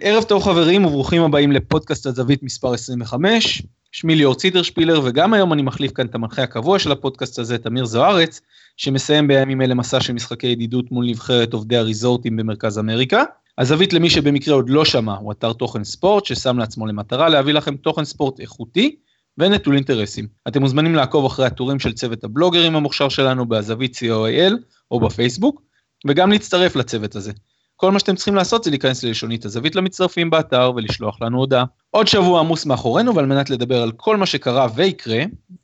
ערב 0.00 0.24
טוב 0.24 0.42
חברים 0.42 0.84
וברוכים 0.84 1.22
הבאים 1.22 1.52
לפודקאסט 1.52 2.06
הזווית 2.06 2.42
מספר 2.42 2.72
25. 2.72 3.62
שמי 3.92 4.14
ליאור 4.14 4.34
ציטרשפילר 4.34 5.00
וגם 5.04 5.34
היום 5.34 5.52
אני 5.52 5.62
מחליף 5.62 5.92
כאן 5.92 6.06
את 6.06 6.14
המנחה 6.14 6.42
הקבוע 6.42 6.78
של 6.78 6.92
הפודקאסט 6.92 7.38
הזה, 7.38 7.58
תמיר 7.58 7.84
זוארץ, 7.84 8.40
שמסיים 8.76 9.28
בימים 9.28 9.62
אלה 9.62 9.74
מסע 9.74 10.00
של 10.00 10.12
משחקי 10.12 10.46
ידידות 10.46 10.92
מול 10.92 11.06
נבחרת 11.06 11.52
עובדי 11.52 11.76
הריזורטים 11.76 12.36
במרכז 12.36 12.78
אמריקה. 12.78 13.22
הזווית 13.58 13.92
למי 13.92 14.10
שבמקרה 14.10 14.54
עוד 14.54 14.70
לא 14.70 14.84
שמע 14.84 15.14
הוא 15.14 15.32
אתר 15.32 15.52
תוכן 15.52 15.84
ספורט 15.84 16.24
ששם 16.24 16.58
לעצמו 16.58 16.86
למטרה 16.86 17.28
להביא 17.28 17.54
לכם 17.54 17.76
תוכן 17.76 18.04
ספורט 18.04 18.40
איכותי 18.40 18.96
ונטול 19.38 19.74
אינטרסים. 19.74 20.26
אתם 20.48 20.60
מוזמנים 20.60 20.94
לעקוב 20.94 21.24
אחרי 21.24 21.46
הטורים 21.46 21.78
של 21.78 21.92
צוות 21.92 22.24
הבלוגרים 22.24 22.76
המוכשר 22.76 23.08
שלנו 23.08 23.48
בהזווית 23.48 23.96
co.il 23.96 24.52
או 24.90 25.00
בפייסבוק, 25.00 25.62
וגם 26.06 26.32
להצטרף 26.32 26.76
לצוות 26.76 27.16
הזה. 27.16 27.32
כל 27.80 27.92
מה 27.92 27.98
שאתם 27.98 28.16
צריכים 28.16 28.34
לעשות 28.34 28.64
זה 28.64 28.70
להיכנס 28.70 29.04
ללשונית 29.04 29.44
הזווית 29.44 29.76
למצטרפים 29.76 30.30
באתר 30.30 30.72
ולשלוח 30.76 31.22
לנו 31.22 31.38
הודעה. 31.38 31.64
עוד 31.90 32.06
שבוע 32.06 32.40
עמוס 32.40 32.66
מאחורינו 32.66 33.14
ועל 33.14 33.26
מנת 33.26 33.50
לדבר 33.50 33.82
על 33.82 33.92
כל 33.92 34.16
מה 34.16 34.26
שקרה 34.26 34.66
ויקרה, 34.74 35.22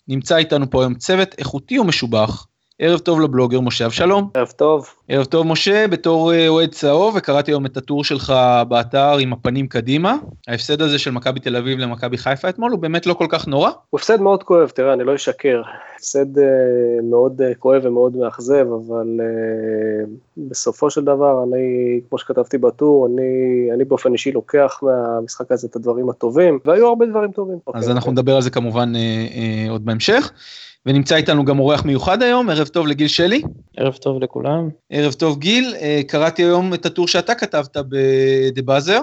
נמצא 0.09 0.37
איתנו 0.37 0.71
פה 0.71 0.83
היום 0.83 0.95
צוות 0.95 1.35
איכותי 1.39 1.79
ומשובח 1.79 2.47
ערב 2.79 2.99
טוב 2.99 3.21
לבלוגר 3.21 3.61
משה 3.61 3.87
אבשלום. 3.87 4.31
ערב 4.35 4.49
טוב. 4.57 4.89
ערב 5.09 5.25
טוב 5.25 5.47
משה, 5.47 5.89
בתור 5.89 6.33
אה, 6.33 6.49
אוהד 6.49 6.71
צהוב, 6.71 7.15
וקראתי 7.17 7.51
היום 7.51 7.67
את 7.67 7.77
הטור 7.77 8.05
שלך 8.05 8.35
באתר 8.69 9.17
עם 9.21 9.33
הפנים 9.33 9.67
קדימה. 9.67 10.17
ההפסד 10.49 10.83
הזה 10.83 10.99
של 10.99 11.11
מכבי 11.11 11.41
תל 11.41 11.57
אביב 11.57 11.79
למכבי 11.79 12.19
חיפה 12.19 12.49
אתמול 12.49 12.73
הוא 12.73 12.81
באמת 12.81 13.07
לא 13.07 13.15
כל 13.15 13.27
כך 13.29 13.47
נורא. 13.47 13.71
הוא 13.91 13.99
הפסד 13.99 14.21
מאוד 14.21 14.43
כואב, 14.43 14.69
תראה, 14.69 14.93
אני 14.93 15.05
לא 15.05 15.15
אשקר. 15.15 15.63
הפסד 15.97 16.39
uh, 16.39 16.41
מאוד 17.11 17.41
uh, 17.41 17.55
כואב 17.59 17.81
ומאוד 17.85 18.17
מאכזב, 18.17 18.67
אבל 18.87 19.21
uh, 19.21 20.09
בסופו 20.37 20.91
של 20.91 21.05
דבר, 21.05 21.45
אני, 21.45 22.01
כמו 22.09 22.19
שכתבתי 22.19 22.59
בטור, 22.59 23.07
אני, 23.07 23.69
אני 23.75 23.85
באופן 23.85 24.13
אישי 24.13 24.33
לוקח 24.33 24.81
מהמשחק 24.83 25.53
הזה 25.53 25.67
את 25.71 25.77
הדברים 25.77 26.11
הטובים, 26.11 26.59
והיו 26.65 26.87
הרבה 26.87 27.07
דברים 27.07 27.33
טובים. 27.33 27.59
אז 27.75 27.89
okay, 27.89 27.93
אנחנו 27.93 28.09
okay. 28.09 28.13
נדבר 28.13 28.37
על 28.37 28.43
זה 28.43 28.51
כמובן 28.51 28.93
uh, 28.95 28.97
uh, 29.33 29.71
עוד 29.71 29.85
בהמשך. 29.85 30.33
ונמצא 30.87 31.17
איתנו 31.17 31.45
גם 31.45 31.59
אורח 31.59 31.85
מיוחד 31.85 32.23
היום, 32.23 32.51
ערב 32.51 32.67
טוב 32.67 32.87
לגיל 32.87 33.09
שלי. 33.09 33.43
ערב 33.77 33.95
טוב 33.95 34.23
לכולם. 34.23 34.69
ערב 34.91 35.13
טוב 35.13 35.39
גיל, 35.39 35.75
אה, 35.81 36.01
קראתי 36.07 36.43
היום 36.43 36.75
את 36.75 36.87
הטור 36.87 37.09
שאתה 37.09 37.35
כתבת 37.35 37.77
ב"דה 37.77 38.63
באזר", 38.63 39.01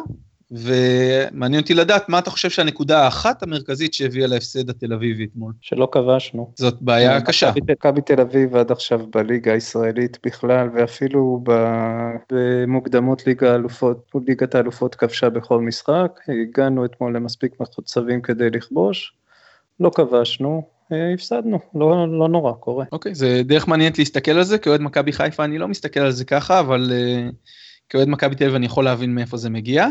ומעניין 0.51 1.61
אותי 1.61 1.73
לדעת 1.73 2.09
מה 2.09 2.19
אתה 2.19 2.29
חושב 2.29 2.49
שהנקודה 2.49 3.03
האחת 3.03 3.43
המרכזית 3.43 3.93
שהביאה 3.93 4.27
להפסד 4.27 4.69
התל 4.69 4.93
אביבי 4.93 5.25
אתמול. 5.25 5.53
שלא 5.61 5.87
כבשנו. 5.91 6.51
זאת 6.55 6.81
בעיה 6.81 7.21
קשה. 7.21 7.51
מכבי 7.69 8.01
תל 8.01 8.21
אביב 8.21 8.55
עד 8.55 8.71
עכשיו 8.71 8.99
בליגה 9.15 9.53
הישראלית 9.53 10.17
בכלל, 10.25 10.69
ואפילו 10.73 11.43
במוקדמות 12.31 13.27
ליגה 13.27 13.51
האלופות, 13.51 14.11
ליגת 14.27 14.55
האלופות 14.55 14.95
כבשה 14.95 15.29
בכל 15.29 15.59
משחק, 15.59 16.19
הגענו 16.27 16.85
אתמול 16.85 17.15
למספיק 17.15 17.53
מצבים 17.79 18.21
כדי 18.21 18.49
לכבוש, 18.49 19.13
לא 19.79 19.91
כבשנו, 19.95 20.63
הפסדנו, 21.13 21.59
לא, 21.75 22.19
לא 22.19 22.27
נורא, 22.27 22.53
קורה. 22.53 22.85
אוקיי, 22.91 23.11
okay, 23.11 23.15
זה 23.15 23.41
דרך 23.45 23.67
מעניינת 23.67 23.99
להסתכל 23.99 24.31
על 24.31 24.43
זה, 24.43 24.57
כאוהד 24.57 24.81
מכבי 24.81 25.11
חיפה 25.11 25.43
אני 25.43 25.57
לא 25.57 25.67
מסתכל 25.67 25.99
על 25.99 26.11
זה 26.11 26.25
ככה, 26.25 26.59
אבל 26.59 26.91
uh, 26.91 27.33
כאוהד 27.89 28.07
מכבי 28.07 28.35
תל 28.35 28.43
אביב 28.43 28.55
אני 28.55 28.65
יכול 28.65 28.85
להבין 28.85 29.15
מאיפה 29.15 29.37
זה 29.37 29.49
מגיע. 29.49 29.87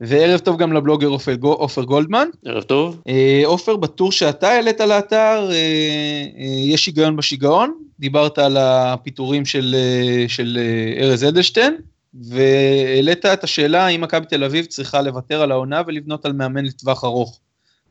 וערב 0.00 0.40
טוב 0.40 0.58
גם 0.58 0.72
לבלוגר 0.72 1.08
עופר 1.42 1.84
גולדמן. 1.84 2.28
ערב 2.44 2.62
טוב. 2.62 3.02
אה, 3.08 3.42
עופר, 3.44 3.74
uh, 3.74 3.76
בטור 3.76 4.12
שאתה 4.12 4.48
העלית 4.48 4.80
לאתר, 4.80 5.48
uh, 5.48 5.52
uh, 5.52 6.42
יש 6.44 6.86
היגיון 6.86 7.16
בשיגעון, 7.16 7.74
דיברת 8.00 8.38
על 8.38 8.56
הפיטורים 8.56 9.44
של, 9.44 9.74
uh, 9.74 10.28
של 10.28 10.58
uh, 10.58 11.02
ארז 11.02 11.24
אדלשטיין, 11.24 11.76
והעלית 12.14 13.26
את 13.26 13.44
השאלה 13.44 13.86
האם 13.86 14.00
מכבי 14.00 14.26
תל 14.26 14.44
אביב 14.44 14.64
צריכה 14.64 15.02
לוותר 15.02 15.42
על 15.42 15.52
העונה 15.52 15.82
ולבנות 15.86 16.24
על 16.24 16.32
מאמן 16.32 16.64
לטווח 16.64 17.04
ארוך. 17.04 17.40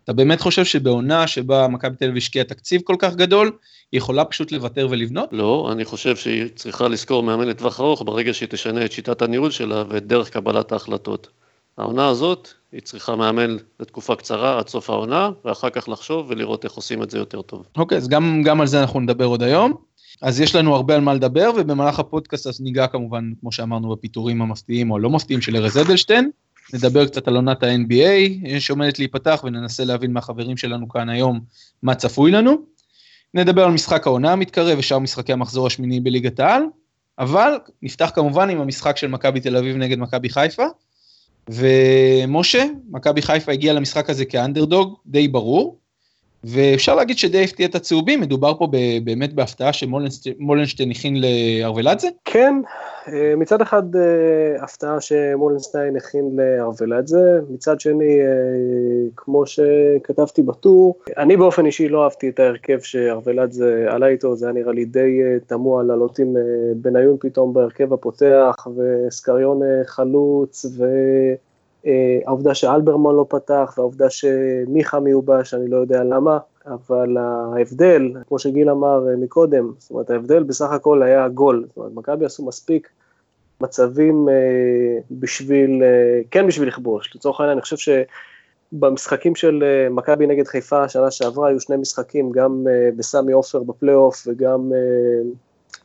אתה 0.05 0.13
באמת 0.13 0.41
חושב 0.41 0.65
שבעונה 0.65 1.27
שבה 1.27 1.67
מכבי 1.67 1.95
תל 1.95 2.05
אביב 2.05 2.17
השקיעה 2.17 2.45
תקציב 2.45 2.81
כל 2.81 2.95
כך 2.99 3.15
גדול, 3.15 3.51
היא 3.91 3.97
יכולה 3.97 4.25
פשוט 4.25 4.51
לוותר 4.51 4.87
ולבנות? 4.89 5.29
לא, 5.31 5.69
אני 5.71 5.85
חושב 5.85 6.15
שהיא 6.15 6.45
צריכה 6.55 6.87
לזכור 6.87 7.23
מאמן 7.23 7.47
לטווח 7.47 7.79
ארוך 7.79 8.01
ברגע 8.05 8.33
שהיא 8.33 8.49
תשנה 8.49 8.85
את 8.85 8.91
שיטת 8.91 9.21
הניהול 9.21 9.51
שלה 9.51 9.83
ואת 9.89 10.07
דרך 10.07 10.29
קבלת 10.29 10.71
ההחלטות. 10.71 11.27
העונה 11.77 12.07
הזאת, 12.07 12.49
היא 12.71 12.81
צריכה 12.81 13.15
מאמן 13.15 13.57
לתקופה 13.79 14.15
קצרה 14.15 14.59
עד 14.59 14.67
סוף 14.67 14.89
העונה, 14.89 15.29
ואחר 15.45 15.69
כך 15.69 15.89
לחשוב 15.89 16.25
ולראות 16.29 16.63
איך 16.63 16.73
עושים 16.73 17.03
את 17.03 17.11
זה 17.11 17.17
יותר 17.17 17.41
טוב. 17.41 17.65
אוקיי, 17.77 17.97
אז 17.97 18.07
גם, 18.07 18.41
גם 18.45 18.61
על 18.61 18.67
זה 18.67 18.81
אנחנו 18.81 18.99
נדבר 18.99 19.25
עוד 19.25 19.43
היום. 19.43 19.73
אז 20.21 20.41
יש 20.41 20.55
לנו 20.55 20.75
הרבה 20.75 20.95
על 20.95 21.01
מה 21.01 21.13
לדבר, 21.13 21.51
ובמהלך 21.57 21.99
הפודקאסט 21.99 22.47
אז 22.47 22.61
ניגע 22.61 22.87
כמובן, 22.87 23.31
כמו 23.41 23.51
שאמרנו, 23.51 23.89
בפיטורים 23.89 24.41
המפתיעים 24.41 24.91
או 24.91 24.99
לא 24.99 25.09
מפתיעים 25.09 25.41
של 25.41 25.55
ארז 25.55 25.77
אדלשטיין. 25.77 26.31
נדבר 26.75 27.07
קצת 27.07 27.27
על 27.27 27.35
עונת 27.35 27.63
ה-NBA 27.63 28.59
שעומדת 28.59 28.99
להיפתח 28.99 29.41
וננסה 29.43 29.85
להבין 29.85 30.13
מהחברים 30.13 30.57
שלנו 30.57 30.89
כאן 30.89 31.09
היום 31.09 31.39
מה 31.83 31.95
צפוי 31.95 32.31
לנו. 32.31 32.57
נדבר 33.33 33.63
על 33.63 33.71
משחק 33.71 34.07
העונה 34.07 34.31
המתקרב 34.31 34.79
ושאר 34.79 34.99
משחקי 34.99 35.33
המחזור 35.33 35.67
השמיני 35.67 35.99
בליגת 35.99 36.39
העל, 36.39 36.63
אבל 37.19 37.53
נפתח 37.81 38.11
כמובן 38.15 38.49
עם 38.49 38.61
המשחק 38.61 38.97
של 38.97 39.07
מכבי 39.07 39.39
תל 39.39 39.57
אביב 39.57 39.75
נגד 39.75 39.99
מכבי 39.99 40.29
חיפה. 40.29 40.65
ומשה, 41.49 42.65
מכבי 42.89 43.21
חיפה 43.21 43.51
הגיע 43.51 43.73
למשחק 43.73 44.09
הזה 44.09 44.25
כאנדרדוג 44.25 44.97
די 45.05 45.27
ברור, 45.27 45.77
ואפשר 46.47 46.95
להגיד 46.95 47.17
שדי 47.17 47.43
הפתיע 47.43 47.67
את 47.67 47.75
הצהובים, 47.75 48.21
מדובר 48.21 48.53
פה 48.57 48.67
באמת 49.03 49.33
בהפתעה 49.33 49.73
שמולנשטיין 49.73 50.91
הכין 50.91 51.15
לארוולדזה? 51.21 52.07
כן, 52.25 52.53
אה, 53.07 53.33
מצד 53.37 53.61
אחד 53.61 53.95
אה, 53.95 54.63
הפתעה 54.63 55.01
שמולנשטיין 55.01 55.95
הכין 55.95 56.37
לארוולדזה, 56.37 57.39
מצד 57.49 57.79
שני, 57.79 58.19
אה, 58.19 58.25
כמו 59.15 59.43
שכתבתי 59.45 60.41
בטור, 60.41 60.99
אני 61.17 61.37
באופן 61.37 61.65
אישי 61.65 61.89
לא 61.89 62.03
אהבתי 62.03 62.29
את 62.29 62.39
ההרכב 62.39 62.79
שארוולדזה 62.79 63.85
עלה 63.89 64.07
איתו, 64.07 64.35
זה 64.35 64.45
היה 64.45 64.53
נראה 64.53 64.73
לי 64.73 64.85
די 64.85 65.19
תמוה 65.47 65.83
לעלות 65.83 66.19
עם 66.19 66.35
בניון 66.75 67.17
פתאום 67.19 67.53
בהרכב 67.53 67.93
הפותח, 67.93 68.67
וסקריון 68.77 69.61
חלוץ, 69.85 70.65
ו... 70.77 70.85
אה, 71.85 72.19
העובדה 72.25 72.55
שאלברמן 72.55 73.15
לא 73.15 73.25
פתח 73.29 73.73
והעובדה 73.77 74.09
שמיכה 74.09 74.99
מיובש, 74.99 75.53
אני 75.53 75.67
לא 75.67 75.77
יודע 75.77 76.03
למה, 76.03 76.37
אבל 76.65 77.17
ההבדל, 77.17 78.11
כמו 78.27 78.39
שגיל 78.39 78.69
אמר 78.69 79.09
אה, 79.09 79.15
מקודם, 79.15 79.71
זאת 79.77 79.91
אומרת 79.91 80.09
ההבדל 80.09 80.43
בסך 80.43 80.71
הכל 80.71 81.03
היה 81.03 81.27
גול, 81.27 81.65
זאת 81.67 81.77
אומרת 81.77 81.91
מכבי 81.95 82.25
עשו 82.25 82.45
מספיק 82.45 82.89
מצבים 83.61 84.29
אה, 84.29 84.33
בשביל, 85.11 85.83
כן 86.31 86.47
בשביל 86.47 86.67
לכבוש, 86.67 87.15
לצורך 87.15 87.39
העניין 87.39 87.57
אני 87.57 87.61
חושב 87.61 87.95
שבמשחקים 88.73 89.35
של 89.35 89.63
מכבי 89.91 90.27
נגד 90.27 90.47
חיפה 90.47 90.89
שנה 90.89 91.11
שעברה 91.11 91.47
היו 91.47 91.59
שני 91.59 91.77
משחקים, 91.77 92.31
גם 92.31 92.63
בסמי 92.97 93.31
עופר 93.31 93.63
בפלייאוף 93.63 94.27
וגם 94.27 94.71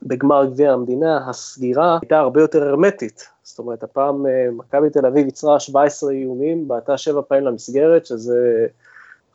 בגמר 0.03 0.44
גביע 0.44 0.72
המדינה, 0.72 1.28
הסגירה 1.28 1.99
הייתה 2.03 2.19
הרבה 2.19 2.41
יותר 2.41 2.62
הרמטית, 2.62 3.28
זאת 3.50 3.59
אומרת, 3.59 3.83
הפעם 3.83 4.27
אה, 4.27 4.50
מכבי 4.53 4.91
תל 4.91 5.06
אביב 5.06 5.28
יצרה 5.28 5.61
17 5.61 6.12
איומים, 6.12 6.69
בעטה 6.69 6.99
7 6.99 7.21
פעמים 7.28 7.44
למסגרת, 7.44 8.06
שזה... 8.06 8.66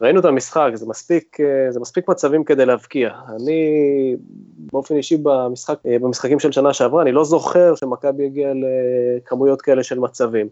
ראינו 0.02 0.20
את 0.20 0.26
המשחק, 0.26 0.72
זה 0.74 0.86
מספיק, 0.86 1.38
אה, 1.40 1.72
זה 1.72 1.80
מספיק 1.80 2.08
מצבים 2.08 2.44
כדי 2.44 2.66
להבקיע. 2.66 3.10
אני 3.36 4.16
באופן 4.72 4.96
אישי 4.96 5.18
במשחק, 5.24 5.78
אה, 5.86 6.00
במשחקים 6.00 6.40
של 6.40 6.52
שנה 6.52 6.74
שעברה, 6.74 7.02
אני 7.02 7.12
לא 7.12 7.24
זוכר 7.24 7.76
שמכבי 7.76 8.26
הגיע 8.26 8.52
לכמויות 8.54 9.62
כאלה 9.62 9.84
של 9.84 10.00
מצבים. 10.00 10.48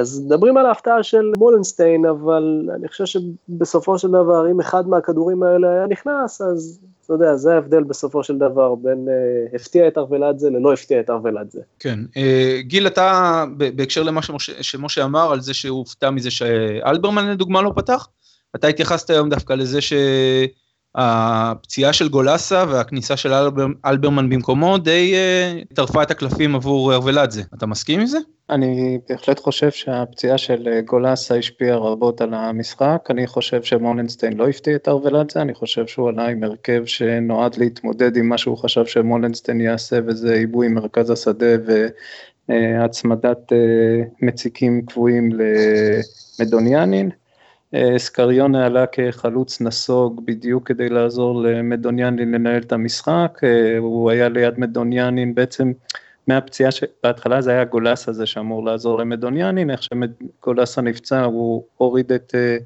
אז 0.00 0.22
מדברים 0.26 0.56
על 0.56 0.66
ההפתעה 0.66 1.02
של 1.02 1.32
מולנסטיין, 1.38 2.06
אבל 2.06 2.70
אני 2.74 2.88
חושב 2.88 3.04
שבסופו 3.04 3.98
של 3.98 4.08
דבר, 4.08 4.50
אם 4.50 4.60
אחד 4.60 4.88
מהכדורים 4.88 5.42
האלה 5.42 5.70
היה 5.70 5.86
נכנס, 5.86 6.40
אז 6.40 6.80
אתה 7.04 7.14
יודע, 7.14 7.36
זה 7.36 7.54
ההבדל 7.54 7.82
בסופו 7.82 8.24
של 8.24 8.38
דבר 8.38 8.74
בין 8.74 9.08
uh, 9.08 9.56
הפתיע 9.56 9.88
את 9.88 9.98
ארוולדזה 9.98 10.50
ללא 10.50 10.72
הפתיע 10.72 11.00
את 11.00 11.10
ארוולדזה. 11.10 11.60
כן. 11.78 11.98
Uh, 12.14 12.60
גיל, 12.60 12.86
אתה, 12.86 13.44
בהקשר 13.56 14.02
למה 14.02 14.22
שמשה, 14.22 14.62
שמשה 14.62 15.04
אמר, 15.04 15.32
על 15.32 15.40
זה 15.40 15.54
שהוא 15.54 15.78
הופתע 15.78 16.10
מזה 16.10 16.30
שאלברמן 16.30 17.30
לדוגמה 17.30 17.62
לא 17.62 17.72
פתח, 17.76 18.08
אתה 18.56 18.68
התייחסת 18.68 19.10
היום 19.10 19.28
דווקא 19.28 19.52
לזה 19.52 19.80
ש... 19.80 19.92
הפציעה 20.94 21.92
של 21.92 22.08
גולסה 22.08 22.64
והכניסה 22.68 23.16
של 23.16 23.32
אלבר, 23.32 23.66
אלברמן 23.86 24.30
במקומו 24.30 24.78
די 24.78 25.14
uh, 25.14 25.74
טרפה 25.74 26.02
את 26.02 26.10
הקלפים 26.10 26.54
עבור 26.54 26.94
ארוולדזה. 26.94 27.42
אתה 27.54 27.66
מסכים 27.66 28.00
עם 28.00 28.06
זה? 28.06 28.18
אני 28.50 28.98
בהחלט 29.08 29.40
חושב 29.40 29.70
שהפציעה 29.70 30.38
של 30.38 30.68
אה, 30.68 30.80
גולסה 30.80 31.36
השפיעה 31.36 31.76
רבות 31.76 32.20
על 32.20 32.34
המשחק, 32.34 33.06
אני 33.10 33.26
חושב 33.26 33.62
שמולנסטיין 33.62 34.32
לא 34.32 34.48
הפתיע 34.48 34.76
את 34.76 34.88
ארוולדזה, 34.88 35.42
אני 35.42 35.54
חושב 35.54 35.86
שהוא 35.86 36.08
עלה 36.08 36.28
עם 36.28 36.44
הרכב 36.44 36.84
שנועד 36.84 37.56
להתמודד 37.56 38.16
עם 38.16 38.28
מה 38.28 38.38
שהוא 38.38 38.58
חשב 38.58 38.86
שמולנסטיין 38.86 39.60
יעשה, 39.60 39.98
וזה 40.06 40.34
עיבוי 40.34 40.68
מרכז 40.68 41.10
השדה 41.10 41.46
והצמדת 42.48 43.52
אה, 43.52 44.02
מציקים 44.22 44.82
קבועים 44.86 45.30
למדוניאנין. 46.40 47.10
אה, 47.74 47.98
סקריון 47.98 48.54
עלה 48.54 48.86
כחלוץ 48.86 49.60
נסוג 49.60 50.26
בדיוק 50.26 50.68
כדי 50.68 50.88
לעזור 50.88 51.42
למדוניאנין 51.42 52.32
לנהל 52.32 52.62
את 52.62 52.72
המשחק, 52.72 53.40
הוא 53.78 54.10
היה 54.10 54.28
ליד 54.28 54.60
מדוניאנין 54.60 55.34
בעצם 55.34 55.72
מהפציעה 56.26 56.70
שבהתחלה 56.70 57.40
זה 57.40 57.50
היה 57.50 57.64
גולסה 57.64 58.12
זה 58.12 58.26
שאמור 58.26 58.64
לעזור 58.64 58.98
למדוניאנין, 58.98 59.70
איך 59.70 59.80
שגולסה 59.82 60.80
נפצע 60.80 61.24
הוא 61.24 61.64
הוריד 61.76 62.12
את 62.12 62.34
אה, 62.34 62.56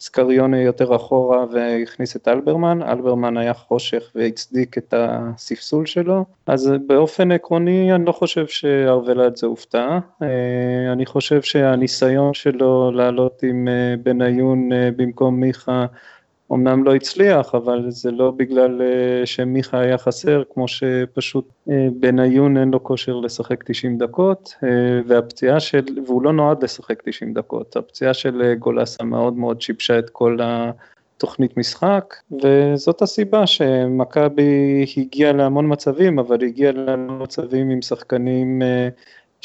סקריוני 0.00 0.58
יותר 0.58 0.96
אחורה 0.96 1.44
והכניס 1.52 2.16
את 2.16 2.28
אלברמן, 2.28 2.82
אלברמן 2.82 3.36
היה 3.36 3.54
חושך 3.54 4.10
והצדיק 4.14 4.78
את 4.78 4.94
הספסול 4.96 5.86
שלו, 5.86 6.24
אז 6.46 6.72
באופן 6.86 7.32
עקרוני 7.32 7.94
אני 7.94 8.04
לא 8.04 8.12
חושב 8.12 8.46
שארוולדזה 8.46 9.46
הופתע, 9.46 9.98
אה, 10.22 10.92
אני 10.92 11.06
חושב 11.06 11.42
שהניסיון 11.42 12.34
שלו 12.34 12.90
לעלות 12.90 13.42
עם 13.42 13.68
אה, 13.68 13.94
בניון 14.02 14.68
במקום 14.96 15.40
מיכה 15.40 15.86
אמנם 16.52 16.84
לא 16.84 16.94
הצליח, 16.94 17.54
אבל 17.54 17.84
זה 17.88 18.10
לא 18.10 18.30
בגלל 18.30 18.82
אה, 18.82 19.26
שמיכה 19.26 19.80
היה 19.80 19.98
חסר, 19.98 20.42
כמו 20.54 20.68
שפשוט 20.68 21.48
אה, 21.70 21.88
בניון 22.00 22.56
אין 22.56 22.70
לו 22.70 22.82
כושר 22.82 23.16
לשחק 23.16 23.64
90 23.64 23.98
דקות, 23.98 24.54
אה, 24.64 24.68
והפציעה 25.06 25.60
של, 25.60 25.84
והוא 26.06 26.22
לא 26.22 26.32
נועד 26.32 26.64
לשחק 26.64 27.02
90 27.04 27.34
דקות, 27.34 27.76
הפציעה 27.76 28.14
של 28.14 28.54
גולסה 28.58 29.04
מאוד 29.04 29.36
מאוד 29.36 29.60
שיבשה 29.60 29.98
את 29.98 30.10
כל 30.10 30.38
התוכנית 30.42 31.56
משחק, 31.56 32.14
וזאת 32.42 33.02
הסיבה 33.02 33.46
שמכבי 33.46 34.84
הגיעה 34.96 35.32
להמון 35.32 35.72
מצבים, 35.72 36.18
אבל 36.18 36.44
הגיעה 36.44 36.72
להמון 36.72 37.22
מצבים 37.22 37.70
עם 37.70 37.82
שחקנים 37.82 38.62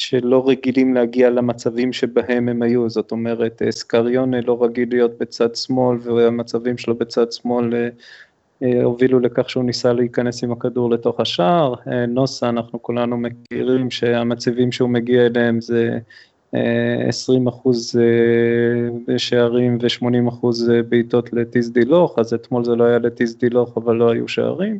שלא 0.02 0.50
רגילים 0.50 0.94
להגיע 0.94 1.30
למצבים 1.30 1.94
שבהם 1.94 2.50
הם 2.50 2.62
היו, 2.62 2.90
זאת 2.90 3.12
אומרת 3.12 3.62
סקריונה 3.70 4.42
לא 4.42 4.64
רגיל 4.64 4.90
להיות 4.90 5.18
בצד 5.18 5.56
שמאל 5.56 5.98
והמצבים 6.04 6.78
שלו 6.78 6.96
בצד 6.96 7.32
שמאל 7.32 7.74
אה, 7.74 7.90
אה, 8.64 8.84
הובילו 8.84 9.20
לכך 9.20 9.50
שהוא 9.50 9.64
ניסה 9.64 9.94
להיכנס 9.94 10.44
עם 10.44 10.52
הכדור 10.52 10.90
לתוך 10.92 11.20
השער, 11.20 11.74
אה, 11.88 12.06
נוסה 12.06 12.50
אנחנו 12.50 12.82
כולנו 12.82 13.18
מכירים 13.18 13.92
שהמצבים 13.92 14.72
שהוא 14.72 14.90
מגיע 14.90 15.26
אליהם 15.26 15.62
זה 15.62 16.00
20 16.54 17.48
אחוז 17.48 18.00
שערים 19.18 19.78
ו-80 19.82 20.30
אחוז 20.30 20.72
בעיטות 20.90 21.34
לטיס 21.34 21.70
דילוך, 21.70 22.20
אז 22.20 22.34
אתמול 22.34 22.66
זה 22.66 22.76
לא 22.76 22.84
היה 22.84 23.00
לטיס 23.00 23.36
דילוך 23.36 23.78
אבל 23.78 23.96
לא 23.96 24.12
היו 24.12 24.28
שערים. 24.28 24.80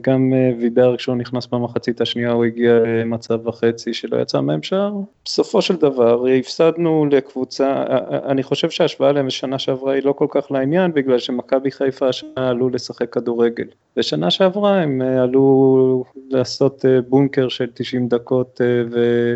גם 0.00 0.32
וידר 0.60 0.96
כשהוא 0.96 1.16
נכנס 1.16 1.46
במחצית 1.46 2.00
השנייה 2.00 2.32
הוא 2.32 2.44
הגיע 2.44 2.72
למצב 2.74 3.46
וחצי 3.46 3.94
שלא 3.94 4.16
יצא 4.16 4.40
מהם 4.40 4.62
שער. 4.62 4.92
בסופו 5.24 5.62
של 5.62 5.76
דבר 5.76 6.26
הפסדנו 6.38 7.06
לקבוצה, 7.06 7.84
אני 8.26 8.42
חושב 8.42 8.70
שההשוואה 8.70 9.12
להם 9.12 9.26
בשנה 9.26 9.58
שעברה 9.58 9.92
היא 9.92 10.02
לא 10.04 10.12
כל 10.12 10.26
כך 10.30 10.50
לעניין 10.50 10.92
בגלל 10.92 11.18
שמכבי 11.18 11.70
חיפה 11.70 12.08
השנה 12.08 12.48
עלו 12.48 12.68
לשחק 12.68 13.12
כדורגל. 13.12 13.66
בשנה 13.96 14.30
שעברה 14.30 14.80
הם 14.80 15.02
עלו 15.02 16.04
לעשות 16.30 16.84
בונקר 17.08 17.48
של 17.48 17.66
90 17.74 18.08
דקות 18.08 18.60
ו... 18.90 19.34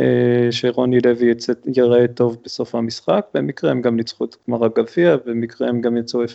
אה, 0.00 0.48
שרוני 0.50 0.98
לוי 1.04 1.34
ייראה 1.76 2.08
טוב 2.08 2.36
בסוף 2.44 2.74
המשחק, 2.74 3.26
במקרה 3.34 3.70
הם 3.70 3.82
גם 3.82 3.96
ניצחו 3.96 4.24
את 4.24 4.36
גמר 4.48 4.64
הגביע, 4.64 5.16
במקרה 5.26 5.68
הם 5.68 5.80
גם 5.80 5.96
יצאו 5.96 6.24
0-0 6.24 6.26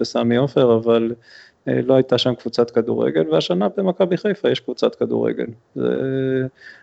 בסמי 0.00 0.36
עופר, 0.36 0.76
אבל 0.76 1.14
אה, 1.68 1.80
לא 1.82 1.94
הייתה 1.94 2.18
שם 2.18 2.34
קבוצת 2.34 2.70
כדורגל, 2.70 3.24
והשנה 3.30 3.68
במכבי 3.76 4.16
חיפה 4.16 4.50
יש 4.50 4.60
קבוצת 4.60 4.94
כדורגל. 4.94 5.46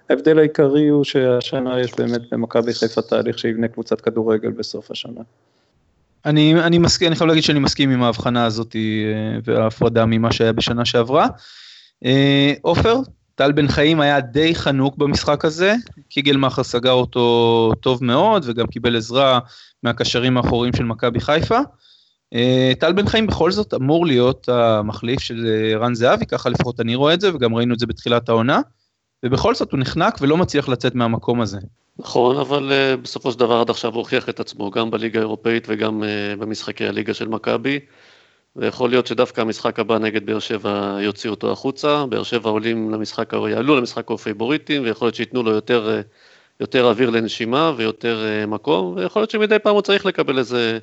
ההבדל 0.09 0.39
העיקרי 0.39 0.87
הוא 0.87 1.03
שהשנה 1.03 1.79
יש 1.79 1.91
באמת 1.97 2.21
במכבי 2.31 2.73
חיפה 2.73 3.01
תהליך 3.01 3.39
שיבנה 3.39 3.67
קבוצת 3.67 4.01
כדורגל 4.01 4.49
בסוף 4.49 4.91
השנה. 4.91 5.21
אני, 6.25 6.53
אני 6.63 6.77
מסכים, 6.77 7.07
אני 7.07 7.15
חייב 7.15 7.27
להגיד 7.27 7.43
שאני 7.43 7.59
מסכים 7.59 7.89
עם 7.89 8.03
ההבחנה 8.03 8.45
הזאת 8.45 8.75
אה, 8.75 9.39
וההפרדה 9.43 10.05
ממה 10.05 10.31
שהיה 10.31 10.53
בשנה 10.53 10.85
שעברה. 10.85 11.27
עופר, 12.61 12.95
טל 13.39 13.51
בן 13.51 13.67
חיים 13.67 13.99
היה 13.99 14.19
די 14.19 14.55
חנוק 14.55 14.97
במשחק 14.97 15.45
הזה, 15.45 15.75
קיגלמאכר 16.09 16.63
סגר 16.63 16.91
אותו 16.91 17.71
טוב 17.79 18.03
מאוד 18.03 18.43
וגם 18.45 18.67
קיבל 18.67 18.95
עזרה 18.95 19.39
מהקשרים 19.83 20.37
האחוריים 20.37 20.73
של 20.73 20.83
מכבי 20.83 21.19
חיפה. 21.19 21.59
אה, 22.33 22.71
טל 22.79 22.93
בן 22.93 23.07
חיים 23.07 23.27
בכל 23.27 23.51
זאת 23.51 23.73
אמור 23.73 24.05
להיות 24.05 24.49
המחליף 24.49 25.19
של 25.19 25.45
אה, 25.47 25.77
רן 25.77 25.93
זהבי, 25.93 26.25
ככה 26.25 26.49
לפחות 26.49 26.79
אני 26.79 26.95
רואה 26.95 27.13
את 27.13 27.21
זה 27.21 27.35
וגם 27.35 27.55
ראינו 27.55 27.73
את 27.73 27.79
זה 27.79 27.85
בתחילת 27.85 28.29
העונה, 28.29 28.61
ובכל 29.25 29.55
זאת 29.55 29.71
הוא 29.71 29.79
נחנק 29.79 30.17
ולא 30.21 30.37
מצליח 30.37 30.69
לצאת 30.69 30.95
מהמקום 30.95 31.41
הזה. 31.41 31.57
נכון, 31.99 32.37
אבל 32.37 32.71
uh, 32.71 33.01
בסופו 33.01 33.31
של 33.31 33.39
דבר 33.39 33.61
עד 33.61 33.69
עכשיו 33.69 33.91
הוא 33.91 33.99
הוכיח 33.99 34.29
את 34.29 34.39
עצמו 34.39 34.71
גם 34.71 34.91
בליגה 34.91 35.19
האירופאית 35.19 35.67
וגם 35.69 36.03
במשחקי 36.39 36.87
הליגה 36.87 37.13
של 37.13 37.27
מכבי. 37.27 37.79
ויכול 38.55 38.89
להיות 38.89 39.07
שדווקא 39.07 39.41
המשחק 39.41 39.79
הבא 39.79 39.97
נגד 39.97 40.25
באר 40.25 40.39
שבע 40.39 40.97
יוציאו 41.01 41.33
אותו 41.33 41.51
החוצה, 41.51 42.05
באר 42.05 42.23
שבע 42.23 42.49
עולים 42.49 42.91
למשחק, 42.91 43.33
יעלו 43.49 43.75
למשחק 43.75 44.11
הפייבוריטים, 44.11 44.83
ויכול 44.83 45.05
להיות 45.05 45.15
שייתנו 45.15 45.43
לו 45.43 45.51
יותר, 45.51 45.89
אה, 45.89 46.01
יותר 46.59 46.89
אוויר 46.89 47.09
לנשימה 47.09 47.73
ויותר 47.77 48.25
אה, 48.25 48.45
מקום, 48.45 48.93
ויכול 48.95 49.21
להיות 49.21 49.31
שמדי 49.31 49.59
פעם 49.59 49.73
הוא 49.73 49.81
צריך 49.81 50.05
לקבל 50.05 50.37
איזה 50.37 50.79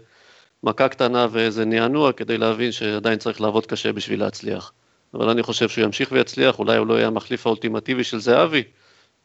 מכה 0.63 0.89
קטנה 0.89 1.27
ואיזה 1.31 1.65
נענוע 1.65 2.13
כדי 2.13 2.39
להבין 2.39 2.73
שעדיין 2.73 3.19
צריך 3.19 3.41
לעבוד 3.41 3.67
קשה 3.67 3.93
בשביל 3.93 4.21
להצליח. 4.21 4.73
אבל 5.15 5.29
אני 5.29 5.43
חושב 5.43 5.69
שהוא 5.69 5.85
ימשיך 5.85 6.13
ויצליח, 6.13 6.59
אולי 6.59 6.77
הוא 6.77 6.87
לא 6.87 6.95
יהיה 6.95 7.07
המחליף 7.07 7.47
האולטימטיבי 7.47 8.05
של 8.05 8.19
זהבי, 8.19 8.63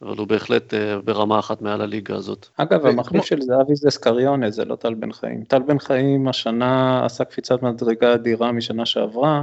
אבל 0.02 0.18
הוא 0.18 0.26
בהחלט 0.26 0.74
אה, 0.74 1.00
ברמה 1.04 1.38
אחת 1.38 1.62
מעל 1.62 1.80
הליגה 1.80 2.16
הזאת. 2.16 2.46
אגב, 2.56 2.86
המחליף 2.86 3.24
של 3.24 3.40
זהבי 3.40 3.76
זה 3.76 3.90
סקריונה, 3.90 4.50
זה 4.50 4.64
לא 4.64 4.76
טל 4.76 4.94
בן 4.94 5.12
חיים. 5.12 5.44
טל 5.44 5.62
בן 5.62 5.78
חיים 5.78 6.28
השנה 6.28 7.04
עשה 7.04 7.24
קפיצת 7.24 7.62
מדרגה 7.62 8.14
אדירה 8.14 8.52
משנה 8.52 8.86
שעברה, 8.86 9.42